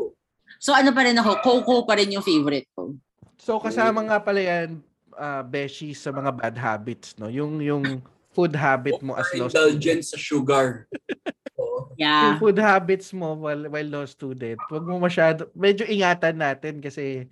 So 0.58 0.72
ano 0.72 0.96
pa 0.96 1.04
rin 1.04 1.20
ako, 1.20 1.32
Coco 1.44 1.84
pa 1.84 2.00
rin 2.00 2.12
yung 2.12 2.24
favorite 2.24 2.68
ko. 2.72 2.96
So 3.36 3.60
kasama 3.60 4.00
nga 4.08 4.24
pala 4.24 4.40
yan, 4.40 4.80
uh, 5.12 5.44
Beshi, 5.44 5.92
sa 5.92 6.10
mga 6.10 6.32
bad 6.32 6.56
habits, 6.56 7.20
no? 7.20 7.28
Yung, 7.28 7.60
yung 7.60 8.00
food 8.32 8.56
habit 8.56 9.04
mo 9.04 9.14
as 9.14 9.28
student. 9.28 9.52
Indulgence 9.52 10.16
sa 10.16 10.20
sugar. 10.20 10.88
Oo. 11.60 11.92
Yung 11.94 12.00
Yeah. 12.00 12.40
food 12.40 12.56
habits 12.58 13.12
mo 13.12 13.36
while, 13.36 13.68
while 13.68 13.90
law 13.92 14.08
student, 14.08 14.58
huwag 14.72 14.88
mo 14.88 14.98
masyado, 14.98 15.52
medyo 15.54 15.84
ingatan 15.84 16.40
natin 16.40 16.80
kasi 16.80 17.28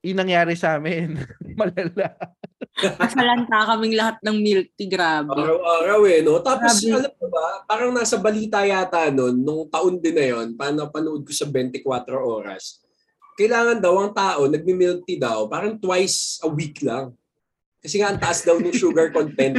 yung 0.00 0.18
nangyari 0.20 0.56
sa 0.56 0.80
amin, 0.80 1.20
malala. 1.60 2.16
Masalanta 2.96 3.68
kaming 3.68 3.96
lahat 3.96 4.16
ng 4.24 4.36
milk 4.40 4.68
tea, 4.72 4.88
grabe. 4.88 5.36
Araw-araw 5.36 6.00
eh, 6.08 6.20
no? 6.24 6.40
Tapos, 6.40 6.80
Grabe. 6.80 6.96
alam 6.96 7.12
mo 7.12 7.26
ba, 7.28 7.46
parang 7.68 7.92
nasa 7.92 8.16
balita 8.16 8.64
yata 8.64 9.12
nun, 9.12 9.36
nung 9.44 9.68
taon 9.68 10.00
din 10.00 10.16
na 10.16 10.26
yun, 10.36 10.56
paano 10.56 10.88
panood 10.88 11.20
ko 11.24 11.32
sa 11.36 11.44
24 11.44 11.84
oras, 12.16 12.80
kailangan 13.36 13.80
daw 13.80 13.94
ang 14.00 14.12
tao, 14.16 14.48
nagmi-milk 14.48 15.04
tea 15.04 15.20
daw, 15.20 15.48
parang 15.48 15.76
twice 15.76 16.40
a 16.40 16.48
week 16.48 16.80
lang. 16.80 17.12
Kasi 17.80 18.00
nga, 18.00 18.12
ang 18.12 18.20
taas 18.20 18.44
daw 18.44 18.60
ng 18.60 18.76
sugar 18.76 19.08
content. 19.08 19.56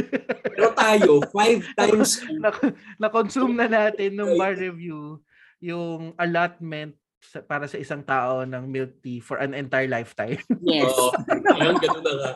Pero 0.54 0.70
tayo, 0.78 1.22
five 1.34 1.62
times 1.74 2.22
na, 2.38 2.54
na-consume 2.98 3.54
na 3.54 3.66
natin 3.66 4.14
nung 4.14 4.38
bar 4.38 4.54
review 4.54 5.18
yung 5.58 6.14
allotment 6.18 6.94
sa, 7.22 7.38
para 7.38 7.70
sa 7.70 7.78
isang 7.78 8.02
tao 8.02 8.42
ng 8.42 8.64
milk 8.66 8.98
tea 8.98 9.22
for 9.22 9.38
an 9.38 9.54
entire 9.54 9.86
lifetime. 9.86 10.42
Yes. 10.66 10.90
Oo. 10.90 11.14
Ayun, 11.54 11.76
ganun 11.78 12.02
na 12.02 12.12
nga. 12.18 12.30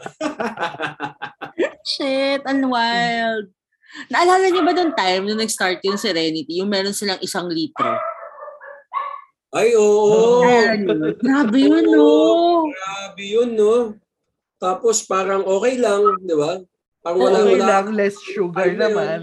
Shit, 1.82 2.42
ang 2.46 2.62
wild. 2.70 3.50
Naalala 4.10 4.46
niyo 4.50 4.62
ba 4.62 4.72
nung 4.74 4.94
time 4.94 5.22
nung 5.26 5.40
nag-start 5.40 5.82
yung 5.82 5.98
Serenity, 5.98 6.62
yung 6.62 6.70
meron 6.70 6.94
silang 6.94 7.18
isang 7.22 7.50
litro? 7.50 7.98
Ay, 9.50 9.74
oo. 9.74 10.42
Niyo? 10.44 11.16
Grabe 11.18 11.58
yun, 11.58 11.86
no? 11.86 12.06
Grabe 12.70 13.24
yun, 13.24 13.50
no? 13.56 13.74
Tapos 14.56 15.02
parang 15.04 15.42
okay 15.44 15.76
lang, 15.80 16.02
di 16.22 16.34
ba? 16.36 16.60
Parang 17.00 17.18
wala, 17.22 17.38
okay 17.46 17.56
wala. 17.56 17.66
lang, 17.70 17.86
less 17.94 18.16
sugar 18.18 18.66
Ano 18.66 18.74
yun? 18.74 18.80
naman. 18.82 19.20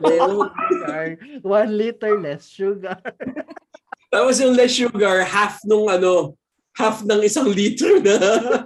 Sugar. 0.00 1.06
One 1.44 1.70
liter 1.76 2.12
less 2.18 2.48
sugar. 2.48 2.98
Tapos 4.14 4.38
yung 4.38 4.54
less 4.54 4.70
sugar, 4.70 5.26
half 5.26 5.58
nung 5.66 5.90
ano, 5.90 6.38
half 6.78 7.02
ng 7.02 7.18
isang 7.26 7.50
litro 7.50 7.98
na. 7.98 8.14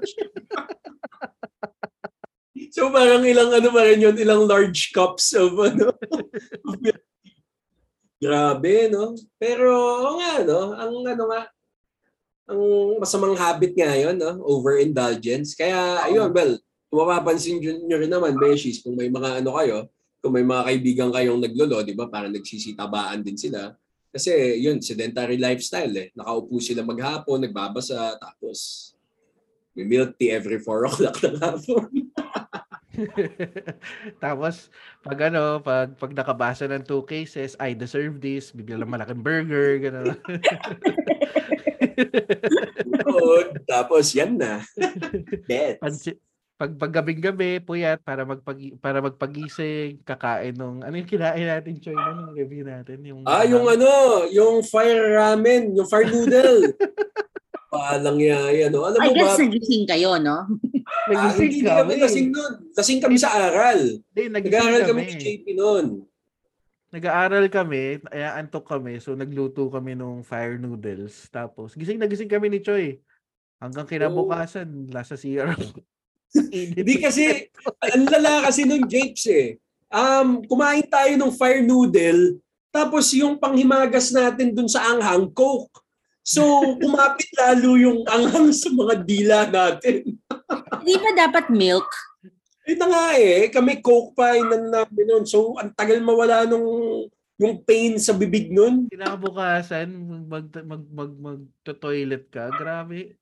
so 2.76 2.92
parang 2.92 3.24
ilang 3.24 3.48
ano 3.56 3.72
pa 3.72 3.80
rin 3.88 4.04
yun, 4.04 4.12
ilang 4.20 4.44
large 4.44 4.92
cups 4.92 5.32
of 5.32 5.56
ano. 5.56 5.88
Grabe, 8.20 8.92
no? 8.92 9.16
Pero, 9.40 9.72
oo 9.72 10.20
nga, 10.20 10.44
no? 10.44 10.76
Ang 10.76 11.16
ano 11.16 11.24
nga, 11.32 11.48
ang 12.50 12.60
masamang 13.00 13.38
habit 13.38 13.72
nga 13.72 13.96
yun, 13.96 14.20
no? 14.20 14.44
Overindulgence. 14.44 15.56
Kaya, 15.56 16.04
ayun, 16.04 16.28
well, 16.28 16.60
kung 16.92 17.08
mapapansin 17.08 17.62
nyo 17.62 17.96
rin 17.96 18.12
naman, 18.12 18.36
Beshies, 18.36 18.84
kung 18.84 19.00
may 19.00 19.08
mga 19.08 19.40
ano 19.40 19.56
kayo, 19.56 19.88
kung 20.20 20.34
may 20.34 20.44
mga 20.44 20.66
kaibigan 20.66 21.10
kayong 21.14 21.40
naglolo, 21.40 21.80
di 21.86 21.96
ba? 21.96 22.10
Parang 22.10 22.34
nagsisitabaan 22.34 23.24
din 23.24 23.38
sila. 23.38 23.72
Kasi 24.08 24.56
yun, 24.60 24.80
sedentary 24.80 25.36
lifestyle 25.36 25.92
eh. 25.96 26.08
Nakaupo 26.16 26.56
sila 26.58 26.80
maghapon, 26.80 27.44
nagbabasa, 27.44 28.16
tapos 28.16 28.90
may 29.76 29.84
milk 29.84 30.16
tea 30.18 30.32
every 30.34 30.58
4 30.58 30.84
o'clock 30.88 31.16
ng 31.22 31.38
hapon. 31.38 31.86
Tapos, 34.24 34.74
pag 35.06 35.30
ano, 35.30 35.62
pag, 35.62 35.94
pag 35.94 36.10
nakabasa 36.10 36.66
ng 36.66 36.82
two 36.82 37.06
cases, 37.06 37.54
I 37.62 37.78
deserve 37.78 38.18
this, 38.18 38.50
bibili 38.50 38.74
lang 38.74 38.90
malaking 38.90 39.22
burger, 39.22 39.78
gano'n. 39.78 40.18
Oo, 43.08 43.54
tapos 43.66 44.14
yan 44.14 44.38
na. 44.38 44.62
Bet. 45.46 45.78
Pansi- 45.82 46.18
pag 46.58 46.74
paggabing 46.74 47.22
gabi, 47.22 47.62
puyat 47.62 48.02
para 48.02 48.26
magpag 48.26 48.74
para 48.82 48.98
magpagising, 48.98 50.02
kakain 50.02 50.58
nung 50.58 50.82
ano 50.82 50.90
yung 50.98 51.06
kinain 51.06 51.46
natin 51.46 51.78
Choy 51.78 51.94
na 51.94 52.10
nung 52.10 52.34
review 52.34 52.66
natin 52.66 52.98
yung 53.06 53.22
Ah, 53.30 53.46
yung 53.46 53.62
ano, 53.62 54.26
yung 54.34 54.66
fire 54.66 55.14
ramen, 55.14 55.78
yung 55.78 55.86
fire 55.86 56.10
noodle. 56.10 56.74
Palang 57.70 58.18
yaya, 58.18 58.66
no? 58.74 58.90
Alam 58.90 58.98
I 58.98 59.06
mo 59.06 59.14
ba, 59.14 59.18
guess 59.22 59.38
nagising 59.38 59.86
kayo, 59.86 60.18
no? 60.18 60.34
ah, 60.42 61.06
nagising 61.06 61.62
hindi 61.62 61.70
kami 61.70 61.92
lasing 62.02 62.28
nun. 62.34 62.52
Lasing 62.74 63.00
kami 63.06 63.16
sa 63.22 63.30
aral. 63.38 63.78
Hindi, 64.10 64.22
nagising 64.26 64.50
Nag-aaral 64.50 64.82
kami 64.82 65.02
kami. 65.06 65.14
ni 65.14 65.22
JP 65.22 65.46
nun. 65.54 65.86
nag-aaral 66.88 67.46
kami, 67.52 68.00
ay 68.10 68.24
antok 68.40 68.64
kami, 68.64 68.96
so 68.98 69.12
nagluto 69.12 69.68
kami 69.70 69.92
nung 69.94 70.26
fire 70.26 70.58
noodles. 70.58 71.28
Tapos, 71.30 71.76
gising 71.78 72.00
na 72.02 72.08
gising 72.10 72.32
kami 72.32 72.50
ni 72.50 72.64
Choi. 72.64 72.98
Hanggang 73.62 73.86
kinabukasan, 73.86 74.90
nasa 74.90 75.14
CR. 75.14 75.54
Hindi 76.52 76.94
kasi, 77.00 77.48
ang 77.80 78.06
lala 78.08 78.48
kasi 78.48 78.68
nung 78.68 78.84
Japes 78.84 79.24
eh. 79.28 79.56
Um, 79.88 80.44
kumain 80.44 80.84
tayo 80.84 81.16
ng 81.16 81.32
fire 81.32 81.64
noodle, 81.64 82.36
tapos 82.68 83.08
yung 83.16 83.40
panghimagas 83.40 84.12
natin 84.12 84.52
dun 84.52 84.68
sa 84.68 84.92
anghang, 84.92 85.32
Coke. 85.32 85.72
So, 86.20 86.44
kumapit 86.82 87.32
lalo 87.32 87.80
yung 87.80 88.04
anghang 88.04 88.52
sa 88.52 88.68
mga 88.68 88.94
dila 89.08 89.38
natin. 89.48 90.20
Hindi 90.84 90.94
ba 91.00 91.10
dapat 91.16 91.48
milk? 91.48 91.88
Eh 92.68 92.76
na 92.76 92.84
nga 92.84 93.06
eh, 93.16 93.48
kami 93.48 93.80
Coke 93.80 94.12
pa 94.12 94.36
inan 94.36 94.68
namin 94.68 95.04
nun. 95.08 95.24
So, 95.24 95.56
ang 95.56 95.72
tagal 95.72 96.04
mawala 96.04 96.44
nung 96.44 96.68
yung 97.38 97.62
pain 97.64 97.96
sa 97.96 98.12
bibig 98.12 98.52
nun. 98.52 98.90
Kinabukasan, 98.92 99.88
mag, 100.28 100.50
mag, 100.52 100.84
mag, 100.90 101.12
mag, 101.16 101.40
toilet 101.80 102.28
ka. 102.28 102.52
Grabe. 102.52 103.16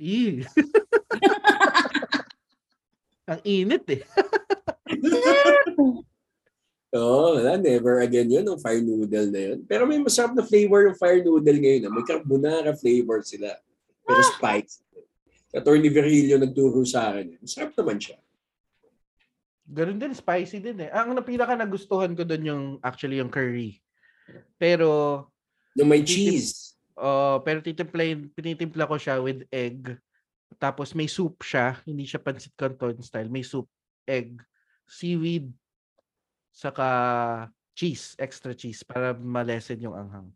Ih. 0.00 0.46
Ang 3.26 3.40
init 3.42 3.84
eh. 3.90 4.02
Oo, 6.96 7.02
oh, 7.02 7.30
wala, 7.36 7.58
never 7.60 8.00
again 8.00 8.30
yun, 8.30 8.46
yung 8.46 8.62
fire 8.62 8.80
noodle 8.80 9.28
na 9.28 9.40
yun. 9.52 9.58
Pero 9.66 9.84
may 9.84 10.00
masarap 10.00 10.32
na 10.32 10.46
flavor 10.46 10.86
yung 10.88 10.96
fire 10.96 11.20
noodle 11.20 11.58
ngayon. 11.58 11.90
ah. 11.90 11.92
May 11.92 12.06
carbonara 12.06 12.72
flavor 12.72 13.20
sila. 13.20 13.52
Pero 14.06 14.20
spice. 14.22 14.80
Attorney 15.52 15.90
Virilio 15.90 16.38
nagturo 16.38 16.86
sa 16.86 17.12
akin. 17.12 17.36
Masarap 17.42 17.74
naman 17.74 17.98
siya. 18.00 18.16
Ganun 19.66 19.98
din, 19.98 20.14
spicy 20.14 20.62
din 20.62 20.78
eh. 20.86 20.90
Ang 20.94 21.18
na- 21.18 21.26
pinaka 21.26 21.58
nagustuhan 21.58 22.14
ko 22.14 22.22
doon 22.22 22.44
yung 22.46 22.64
actually 22.80 23.18
yung 23.18 23.34
curry. 23.34 23.82
Pero 24.56 25.26
Yung 25.74 25.90
may 25.90 26.06
cheese. 26.06 26.78
oh, 26.94 27.42
pero 27.42 27.60
titimplahin, 27.60 28.30
pinitimpla 28.32 28.86
ko 28.88 28.96
siya 28.96 29.18
with 29.20 29.42
egg. 29.50 29.98
Tapos 30.56 30.94
may 30.94 31.10
soup 31.10 31.42
siya, 31.42 31.82
hindi 31.84 32.06
siya 32.06 32.22
pancit 32.22 32.54
canton 32.54 33.02
style. 33.02 33.28
May 33.28 33.42
soup, 33.42 33.66
egg, 34.06 34.38
seaweed, 34.86 35.50
saka 36.54 36.88
cheese, 37.76 38.16
extra 38.16 38.56
cheese 38.56 38.80
para 38.86 39.12
malesen 39.12 39.82
yung 39.82 39.98
anghang. 39.98 40.30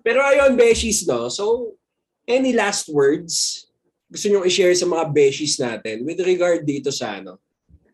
Pero 0.00 0.24
ayun, 0.24 0.56
beshies, 0.56 1.04
no? 1.04 1.28
So, 1.28 1.76
any 2.24 2.56
last 2.56 2.88
words 2.88 3.68
gusto 4.14 4.30
nyo 4.30 4.46
i-share 4.46 4.76
sa 4.78 4.86
mga 4.86 5.10
beshies 5.10 5.58
natin 5.58 6.06
with 6.06 6.22
regard 6.22 6.62
dito 6.62 6.94
sa 6.94 7.18
ano? 7.18 7.42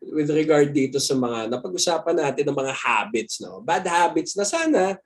With 0.04 0.28
regard 0.28 0.68
dito 0.68 1.00
sa 1.00 1.16
mga 1.16 1.48
napag-usapan 1.48 2.16
natin 2.20 2.44
ng 2.44 2.56
mga 2.60 2.74
habits, 2.76 3.40
no? 3.40 3.64
Bad 3.64 3.88
habits 3.88 4.36
na 4.36 4.44
sana 4.44 5.00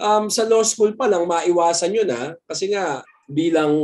um, 0.00 0.32
sa 0.32 0.48
law 0.48 0.64
school 0.64 0.96
pa 0.96 1.04
lang 1.04 1.28
maiwasan 1.28 1.92
yun, 1.92 2.08
ha? 2.08 2.32
Kasi 2.48 2.72
nga, 2.72 3.04
bilang 3.28 3.76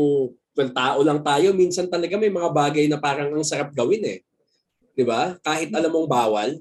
well, 0.60 0.72
tao 0.76 1.00
lang 1.00 1.24
tayo, 1.24 1.56
minsan 1.56 1.88
talaga 1.88 2.20
may 2.20 2.28
mga 2.28 2.52
bagay 2.52 2.84
na 2.84 3.00
parang 3.00 3.32
ang 3.32 3.40
sarap 3.40 3.72
gawin, 3.72 4.04
eh. 4.04 4.20
'Di 4.92 5.08
ba? 5.08 5.40
Kahit 5.40 5.72
alam 5.72 5.88
mong 5.88 6.04
bawal, 6.04 6.60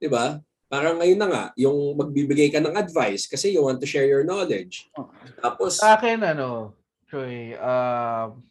'di 0.00 0.08
ba? 0.08 0.40
Parang 0.72 0.96
ngayon 0.96 1.20
na 1.20 1.28
nga, 1.28 1.44
yung 1.60 1.92
magbibigay 1.92 2.48
ka 2.48 2.64
ng 2.64 2.72
advice 2.72 3.28
kasi 3.28 3.52
you 3.52 3.60
want 3.60 3.76
to 3.76 3.86
share 3.86 4.08
your 4.08 4.24
knowledge. 4.24 4.88
Oo. 4.96 5.12
Tapos, 5.38 5.76
Sa 5.78 5.94
akin, 6.00 6.24
ano, 6.24 6.72
Troy, 7.06 7.52
um, 7.60 8.42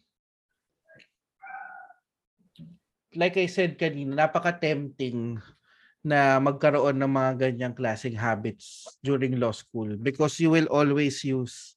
like 3.18 3.34
I 3.36 3.50
said 3.50 3.74
kanina, 3.76 4.24
napaka-tempting 4.24 5.36
na 6.06 6.38
magkaroon 6.38 6.96
ng 6.96 7.12
mga 7.12 7.32
ganyang 7.50 7.74
klaseng 7.74 8.16
habits 8.16 8.86
during 9.02 9.36
law 9.36 9.52
school 9.52 9.98
because 9.98 10.36
you 10.38 10.48
will 10.54 10.68
always 10.70 11.20
use 11.26 11.73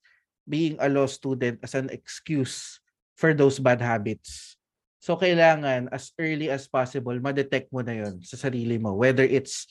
being 0.48 0.80
a 0.80 0.88
law 0.88 1.06
student 1.06 1.60
as 1.62 1.76
an 1.76 1.91
excuse 1.91 2.80
for 3.20 3.36
those 3.36 3.60
bad 3.60 3.84
habits. 3.84 4.56
So 5.04 5.20
kailangan 5.20 5.91
as 5.91 6.16
early 6.18 6.50
as 6.50 6.66
possible 6.66 7.16
ma-detect 7.20 7.70
mo 7.72 7.84
na 7.84 7.95
'yon 8.00 8.24
sa 8.24 8.39
sarili 8.39 8.80
mo 8.80 8.95
whether 8.95 9.24
it's 9.24 9.68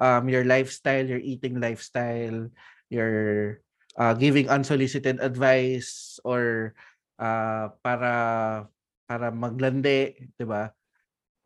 um, 0.00 0.30
your 0.30 0.46
lifestyle, 0.48 1.04
your 1.04 1.20
eating 1.20 1.60
lifestyle, 1.60 2.48
your 2.88 3.14
uh, 3.98 4.14
giving 4.16 4.48
unsolicited 4.48 5.20
advice 5.20 6.18
or 6.24 6.72
uh, 7.20 7.70
para 7.84 8.14
para 9.04 9.28
maglandi, 9.34 10.30
'di 10.38 10.46
ba? 10.46 10.70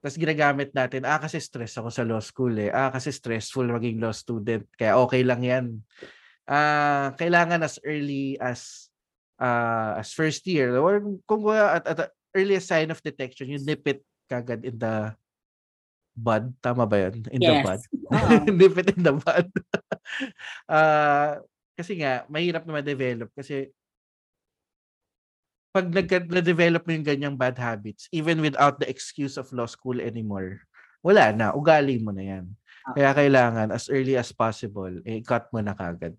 Tapos 0.04 0.20
ginagamit 0.20 0.68
natin, 0.76 1.08
ah 1.08 1.16
kasi 1.16 1.40
stress 1.40 1.80
ako 1.80 1.88
sa 1.88 2.04
law 2.04 2.20
school 2.20 2.52
eh. 2.60 2.68
Ah 2.68 2.92
kasi 2.92 3.08
stressful 3.08 3.64
maging 3.64 4.04
law 4.04 4.12
student. 4.12 4.68
Kaya 4.76 5.00
okay 5.00 5.24
lang 5.24 5.40
'yan. 5.40 5.66
Ah 6.44 7.16
kailangan 7.16 7.64
as 7.64 7.80
early 7.84 8.36
as 8.36 8.92
uh, 9.40 9.96
as 9.96 10.12
first 10.12 10.44
year 10.44 10.76
or 10.76 11.00
kung 11.24 11.40
wala 11.40 11.80
at, 11.80 11.84
at 11.88 11.96
the 11.96 12.08
earliest 12.36 12.68
sign 12.68 12.92
of 12.92 13.00
detection, 13.00 13.48
you 13.48 13.60
nip 13.62 13.84
it 13.88 14.04
kagad 14.28 14.64
in 14.64 14.76
the 14.76 15.14
bud. 16.12 16.52
Tama 16.60 16.84
ba 16.84 17.08
'yun? 17.08 17.24
In 17.32 17.40
the 17.40 17.54
Yes. 17.58 17.64
bud. 17.64 17.80
Oo. 18.12 18.34
nip 18.60 18.76
it 18.76 18.88
in 18.92 19.02
the 19.02 19.14
bud. 19.16 19.48
Ah, 20.68 21.40
kasi 21.74 21.96
nga 21.98 22.28
mahirap 22.28 22.62
na 22.68 22.78
ma-develop 22.80 23.32
kasi 23.32 23.72
pag 25.74 25.90
nag- 25.90 26.30
na-develop 26.30 26.86
mo 26.86 26.90
yung 26.94 27.02
ganyang 27.08 27.34
bad 27.34 27.58
habits, 27.58 28.06
even 28.14 28.38
without 28.38 28.78
the 28.78 28.86
excuse 28.86 29.34
of 29.34 29.50
law 29.50 29.66
school 29.66 29.98
anymore, 29.98 30.62
wala 31.02 31.34
na, 31.34 31.50
ugali 31.50 31.98
mo 31.98 32.14
na 32.14 32.22
yan. 32.22 32.46
Kaya 32.94 33.10
kailangan, 33.10 33.74
as 33.74 33.90
early 33.90 34.14
as 34.14 34.30
possible, 34.30 34.92
eh, 35.02 35.18
cut 35.26 35.50
mo 35.50 35.58
na 35.58 35.74
kagad. 35.74 36.14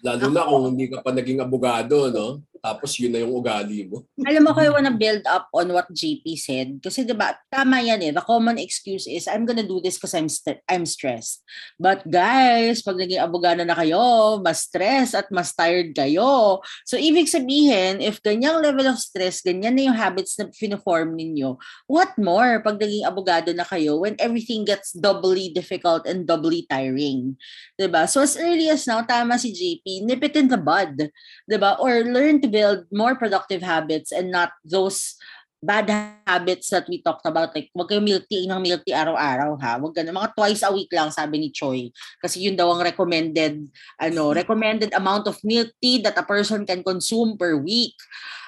Lalo 0.00 0.26
na 0.32 0.48
kung 0.48 0.64
hindi 0.74 0.88
ka 0.88 1.04
pa 1.04 1.12
naging 1.12 1.40
abogado, 1.44 2.08
no? 2.08 2.40
Tapos 2.60 2.92
yun 3.00 3.16
na 3.16 3.24
yung 3.24 3.32
ugali 3.32 3.88
mo. 3.88 4.04
Alam 4.28 4.44
mo 4.44 4.50
ko, 4.52 4.60
I 4.60 4.68
wanna 4.68 4.92
build 4.92 5.24
up 5.24 5.48
on 5.56 5.72
what 5.72 5.88
JP 5.88 6.36
said. 6.36 6.76
Kasi 6.84 7.08
diba, 7.08 7.32
tama 7.48 7.80
yan 7.80 8.04
eh. 8.04 8.12
The 8.12 8.20
common 8.20 8.60
excuse 8.60 9.08
is, 9.08 9.24
I'm 9.24 9.48
gonna 9.48 9.64
do 9.64 9.80
this 9.80 9.96
because 9.96 10.12
I'm, 10.12 10.28
st- 10.28 10.60
I'm 10.68 10.84
stressed. 10.84 11.40
But 11.80 12.04
guys, 12.04 12.84
pag 12.84 13.00
naging 13.00 13.24
abogado 13.24 13.64
na 13.64 13.72
kayo, 13.72 14.36
mas 14.44 14.68
stress 14.68 15.16
at 15.16 15.32
mas 15.32 15.56
tired 15.56 15.96
kayo. 15.96 16.60
So, 16.84 17.00
ibig 17.00 17.32
sabihin, 17.32 18.04
if 18.04 18.20
ganyang 18.20 18.60
level 18.60 18.92
of 18.92 19.00
stress, 19.00 19.40
ganyan 19.40 19.80
na 19.80 19.88
yung 19.88 19.96
habits 19.96 20.36
na 20.36 20.52
finiform 20.52 21.16
ninyo, 21.16 21.56
what 21.88 22.12
more 22.20 22.60
pag 22.60 22.76
naging 22.76 23.08
abogado 23.08 23.56
na 23.56 23.64
kayo 23.64 24.04
when 24.04 24.20
everything 24.20 24.68
gets 24.68 24.92
doubly 24.92 25.48
difficult 25.48 26.04
and 26.04 26.28
doubly 26.28 26.68
tiring? 26.68 27.40
'Di 27.80 27.88
ba? 27.88 28.04
So, 28.04 28.20
as 28.20 28.36
early 28.36 28.68
as 28.68 28.84
now, 28.84 29.00
tama 29.00 29.40
si 29.40 29.56
JP, 29.56 30.04
nip 30.04 30.20
it 30.20 30.36
in 30.36 30.52
the 30.52 30.60
bud. 30.60 31.08
'di 31.48 31.56
ba? 31.56 31.80
Or 31.80 32.04
learn 32.04 32.44
to 32.44 32.49
build 32.50 32.90
more 32.90 33.14
productive 33.14 33.62
habits 33.62 34.10
and 34.10 34.34
not 34.34 34.50
those 34.66 35.14
bad 35.60 35.92
habits 36.24 36.72
that 36.72 36.88
we 36.88 37.04
talked 37.04 37.28
about. 37.28 37.52
Like, 37.52 37.68
wag 37.76 37.92
kayo 37.92 38.00
milk 38.00 38.24
tea 38.26 38.48
ng 38.48 38.64
milk 38.64 38.80
tea 38.82 38.96
araw-araw 38.96 39.60
ha. 39.60 39.76
Wag 39.76 39.92
ganun. 39.92 40.16
Mga 40.16 40.32
twice 40.32 40.62
a 40.64 40.72
week 40.72 40.88
lang, 40.90 41.12
sabi 41.12 41.36
ni 41.36 41.48
Choi. 41.52 41.92
Kasi 42.18 42.48
yun 42.48 42.56
daw 42.56 42.72
ang 42.72 42.80
recommended, 42.80 43.68
ano, 44.00 44.32
recommended 44.32 44.90
amount 44.96 45.28
of 45.28 45.36
milk 45.44 45.68
tea 45.78 46.00
that 46.00 46.16
a 46.16 46.24
person 46.24 46.64
can 46.64 46.80
consume 46.80 47.36
per 47.36 47.60
week. 47.60 47.94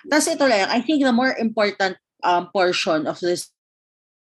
Tapos 0.09 0.26
ito 0.26 0.44
lang, 0.48 0.72
I 0.72 0.80
think 0.80 1.05
the 1.05 1.12
more 1.12 1.36
important 1.36 2.00
um, 2.24 2.48
portion 2.48 3.05
of 3.05 3.20
this 3.20 3.53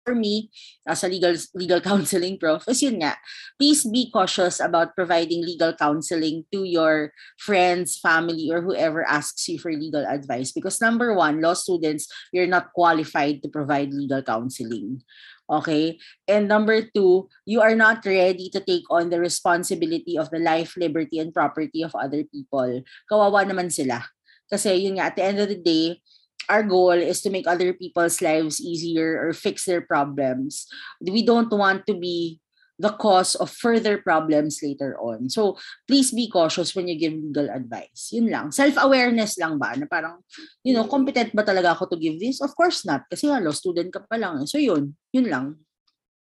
for 0.05 0.15
me 0.15 0.53
as 0.87 1.03
a 1.03 1.09
legal 1.09 1.35
legal 1.57 1.81
counseling 1.89 2.37
prof 2.37 2.63
is 2.69 2.85
yun 2.85 3.01
nga 3.01 3.17
please 3.57 3.89
be 3.89 4.13
cautious 4.13 4.61
about 4.61 4.93
providing 4.93 5.41
legal 5.41 5.73
counseling 5.73 6.45
to 6.53 6.65
your 6.65 7.11
friends, 7.39 7.99
family, 7.99 8.51
or 8.51 8.61
whoever 8.63 9.07
asks 9.07 9.49
you 9.49 9.59
for 9.59 9.73
legal 9.73 10.05
advice. 10.07 10.53
Because 10.53 10.81
number 10.81 11.15
one, 11.15 11.41
law 11.41 11.55
students, 11.55 12.11
you're 12.33 12.51
not 12.51 12.73
qualified 12.75 13.43
to 13.43 13.49
provide 13.49 13.95
legal 13.95 14.23
counseling. 14.23 15.03
Okay? 15.49 15.99
And 16.27 16.49
number 16.49 16.83
two, 16.83 17.29
you 17.47 17.61
are 17.61 17.75
not 17.75 18.05
ready 18.05 18.51
to 18.51 18.61
take 18.61 18.85
on 18.91 19.11
the 19.11 19.21
responsibility 19.21 20.19
of 20.19 20.31
the 20.31 20.41
life, 20.41 20.75
liberty, 20.77 21.19
and 21.19 21.33
property 21.35 21.83
of 21.83 21.95
other 21.95 22.25
people. 22.25 22.83
Kawawa 23.11 23.47
naman 23.47 23.71
sila. 23.71 24.03
Kasi 24.51 24.77
yun 24.85 25.01
nga, 25.01 25.09
at 25.09 25.17
the 25.17 25.25
end 25.25 25.41
of 25.41 25.49
the 25.49 25.61
day, 25.61 26.01
our 26.49 26.63
goal 26.63 26.93
is 26.93 27.21
to 27.23 27.31
make 27.31 27.47
other 27.47 27.73
people's 27.73 28.21
lives 28.23 28.61
easier 28.61 29.21
or 29.21 29.33
fix 29.33 29.65
their 29.65 29.81
problems. 29.81 30.67
We 31.01 31.25
don't 31.25 31.51
want 31.53 31.87
to 31.87 31.95
be 31.95 32.41
the 32.79 32.91
cause 32.91 33.35
of 33.39 33.51
further 33.51 33.99
problems 33.99 34.59
later 34.63 34.99
on. 34.99 35.31
So, 35.31 35.59
please 35.87 36.11
be 36.11 36.27
cautious 36.27 36.75
when 36.75 36.89
you 36.89 36.99
give 36.99 37.15
legal 37.15 37.51
advice. 37.51 38.11
Yun 38.11 38.31
lang. 38.31 38.51
Self-awareness 38.51 39.39
lang 39.39 39.59
ba? 39.59 39.79
Na 39.79 39.87
parang, 39.87 40.19
you 40.67 40.75
know, 40.75 40.87
competent 40.91 41.31
ba 41.35 41.47
talaga 41.47 41.79
ako 41.79 41.95
to 41.95 41.97
give 41.97 42.19
this? 42.19 42.43
Of 42.43 42.55
course 42.59 42.83
not. 42.83 43.07
Kasi 43.07 43.31
law 43.31 43.55
student 43.55 43.95
ka 43.95 44.03
pa 44.03 44.19
lang. 44.19 44.43
So, 44.51 44.59
yun. 44.59 44.99
Yun 45.15 45.31
lang. 45.31 45.47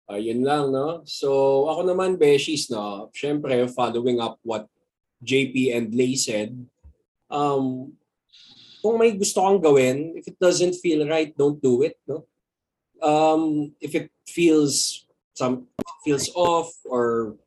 Ayun 0.07 0.39
lang, 0.39 0.71
no? 0.71 1.03
So, 1.03 1.67
ako 1.67 1.83
naman, 1.83 2.15
Beshies, 2.15 2.71
no? 2.71 3.11
Siyempre, 3.11 3.67
following 3.75 4.23
up 4.23 4.39
what 4.39 4.71
JP 5.19 5.75
and 5.75 5.91
Lay 5.91 6.15
said, 6.15 6.55
um, 7.27 7.91
kung 8.81 8.97
may 8.97 9.13
gusto 9.13 9.41
kang 9.41 9.61
gawin, 9.61 10.13
if 10.15 10.27
it 10.27 10.37
doesn't 10.39 10.77
feel 10.81 11.05
right, 11.07 11.33
don't 11.35 11.61
do 11.61 11.81
it, 11.81 11.97
no? 12.07 12.25
Um, 12.97 13.73
if 13.81 13.93
it 13.93 14.09
feels 14.25 15.05
some 15.37 15.69
feels 16.01 16.33
off 16.33 16.73
or 16.89 17.37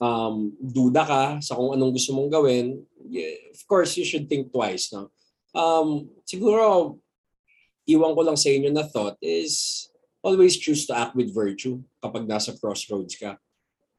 um, 0.00 0.56
duda 0.56 1.04
ka 1.04 1.22
sa 1.44 1.52
kung 1.52 1.76
anong 1.76 1.92
gusto 2.00 2.16
mong 2.16 2.32
gawin, 2.32 2.80
yeah, 3.04 3.36
of 3.52 3.60
course, 3.68 3.96
you 4.00 4.06
should 4.08 4.24
think 4.28 4.48
twice. 4.48 4.88
No? 4.94 5.12
Um, 5.52 6.08
siguro, 6.24 6.96
iwan 7.84 8.16
ko 8.16 8.20
lang 8.24 8.38
sa 8.40 8.48
inyo 8.48 8.72
na 8.72 8.88
thought 8.88 9.20
is 9.20 9.88
always 10.24 10.56
choose 10.56 10.86
to 10.88 10.96
act 10.96 11.16
with 11.16 11.34
virtue 11.34 11.80
kapag 12.00 12.28
nasa 12.28 12.56
crossroads 12.56 13.16
ka. 13.16 13.36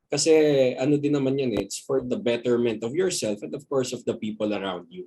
Kasi 0.09 0.33
ano 0.73 0.97
din 0.97 1.13
naman 1.13 1.37
yan, 1.37 1.53
it's 1.53 1.77
for 1.77 2.01
the 2.01 2.17
betterment 2.17 2.81
of 2.81 2.97
yourself 2.97 3.45
and 3.45 3.53
of 3.53 3.61
course 3.69 3.93
of 3.93 4.01
the 4.09 4.17
people 4.17 4.49
around 4.57 4.89
you. 4.89 5.05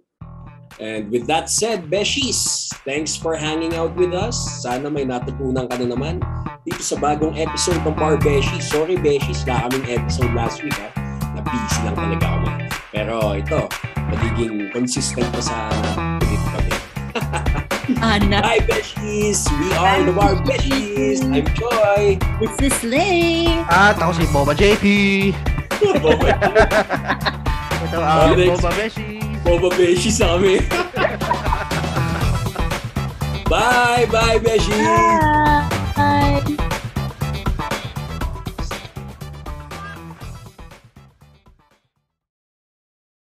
And 0.81 1.11
with 1.11 1.27
that 1.27 1.51
said, 1.51 1.91
Beshies, 1.91 2.70
thanks 2.85 3.16
for 3.16 3.37
hanging 3.37 3.75
out 3.75 3.95
with 3.97 4.14
us. 4.14 4.37
Sana 4.62 4.89
may 4.89 5.05
natutunan 5.05 5.68
ka 5.68 5.77
na 5.77 5.87
naman 5.93 6.20
dito 6.64 6.81
sa 6.81 6.97
bagong 6.97 7.37
episode 7.37 7.81
ng 7.85 7.95
Par 7.97 8.16
Beshies. 8.16 8.70
Sorry 8.70 8.97
Beshies, 8.97 9.45
na 9.45 9.66
kaming 9.68 9.87
episode 9.89 10.33
last 10.33 10.62
week 10.64 10.77
ha. 10.79 10.89
Na 11.37 11.41
busy 11.45 11.81
lang 11.85 11.97
talaga 11.97 12.27
kami. 12.27 12.51
Pero 12.93 13.14
ito, 13.37 13.61
magiging 14.12 14.73
consistent 14.73 15.29
pa 15.33 15.41
sa 15.43 15.57
pilit 16.23 16.45
kami. 16.53 16.73
Ana, 18.03 18.41
Hi 18.43 18.59
Beshies! 18.64 19.45
We 19.61 19.68
are 19.77 20.03
the 20.03 20.14
Bar 20.14 20.39
Beshies! 20.43 21.20
I'm 21.27 21.47
Joy! 21.55 22.16
this 22.41 22.57
is 22.59 22.77
Lay. 22.87 23.47
At 23.68 24.01
ako 24.01 24.12
si 24.16 24.25
Boba 24.31 24.55
JP. 24.57 24.85
Ito 27.83 27.99
ang. 27.99 28.39
Boba 28.39 28.70
Beshi. 28.79 29.32
Boba 29.45 29.68
Beshies 29.76 30.18
na 30.20 30.26
kami. 30.38 30.61
bye! 33.51 34.07
Bye 34.11 34.38
Beshies! 34.38 34.70
Bye. 34.70 35.51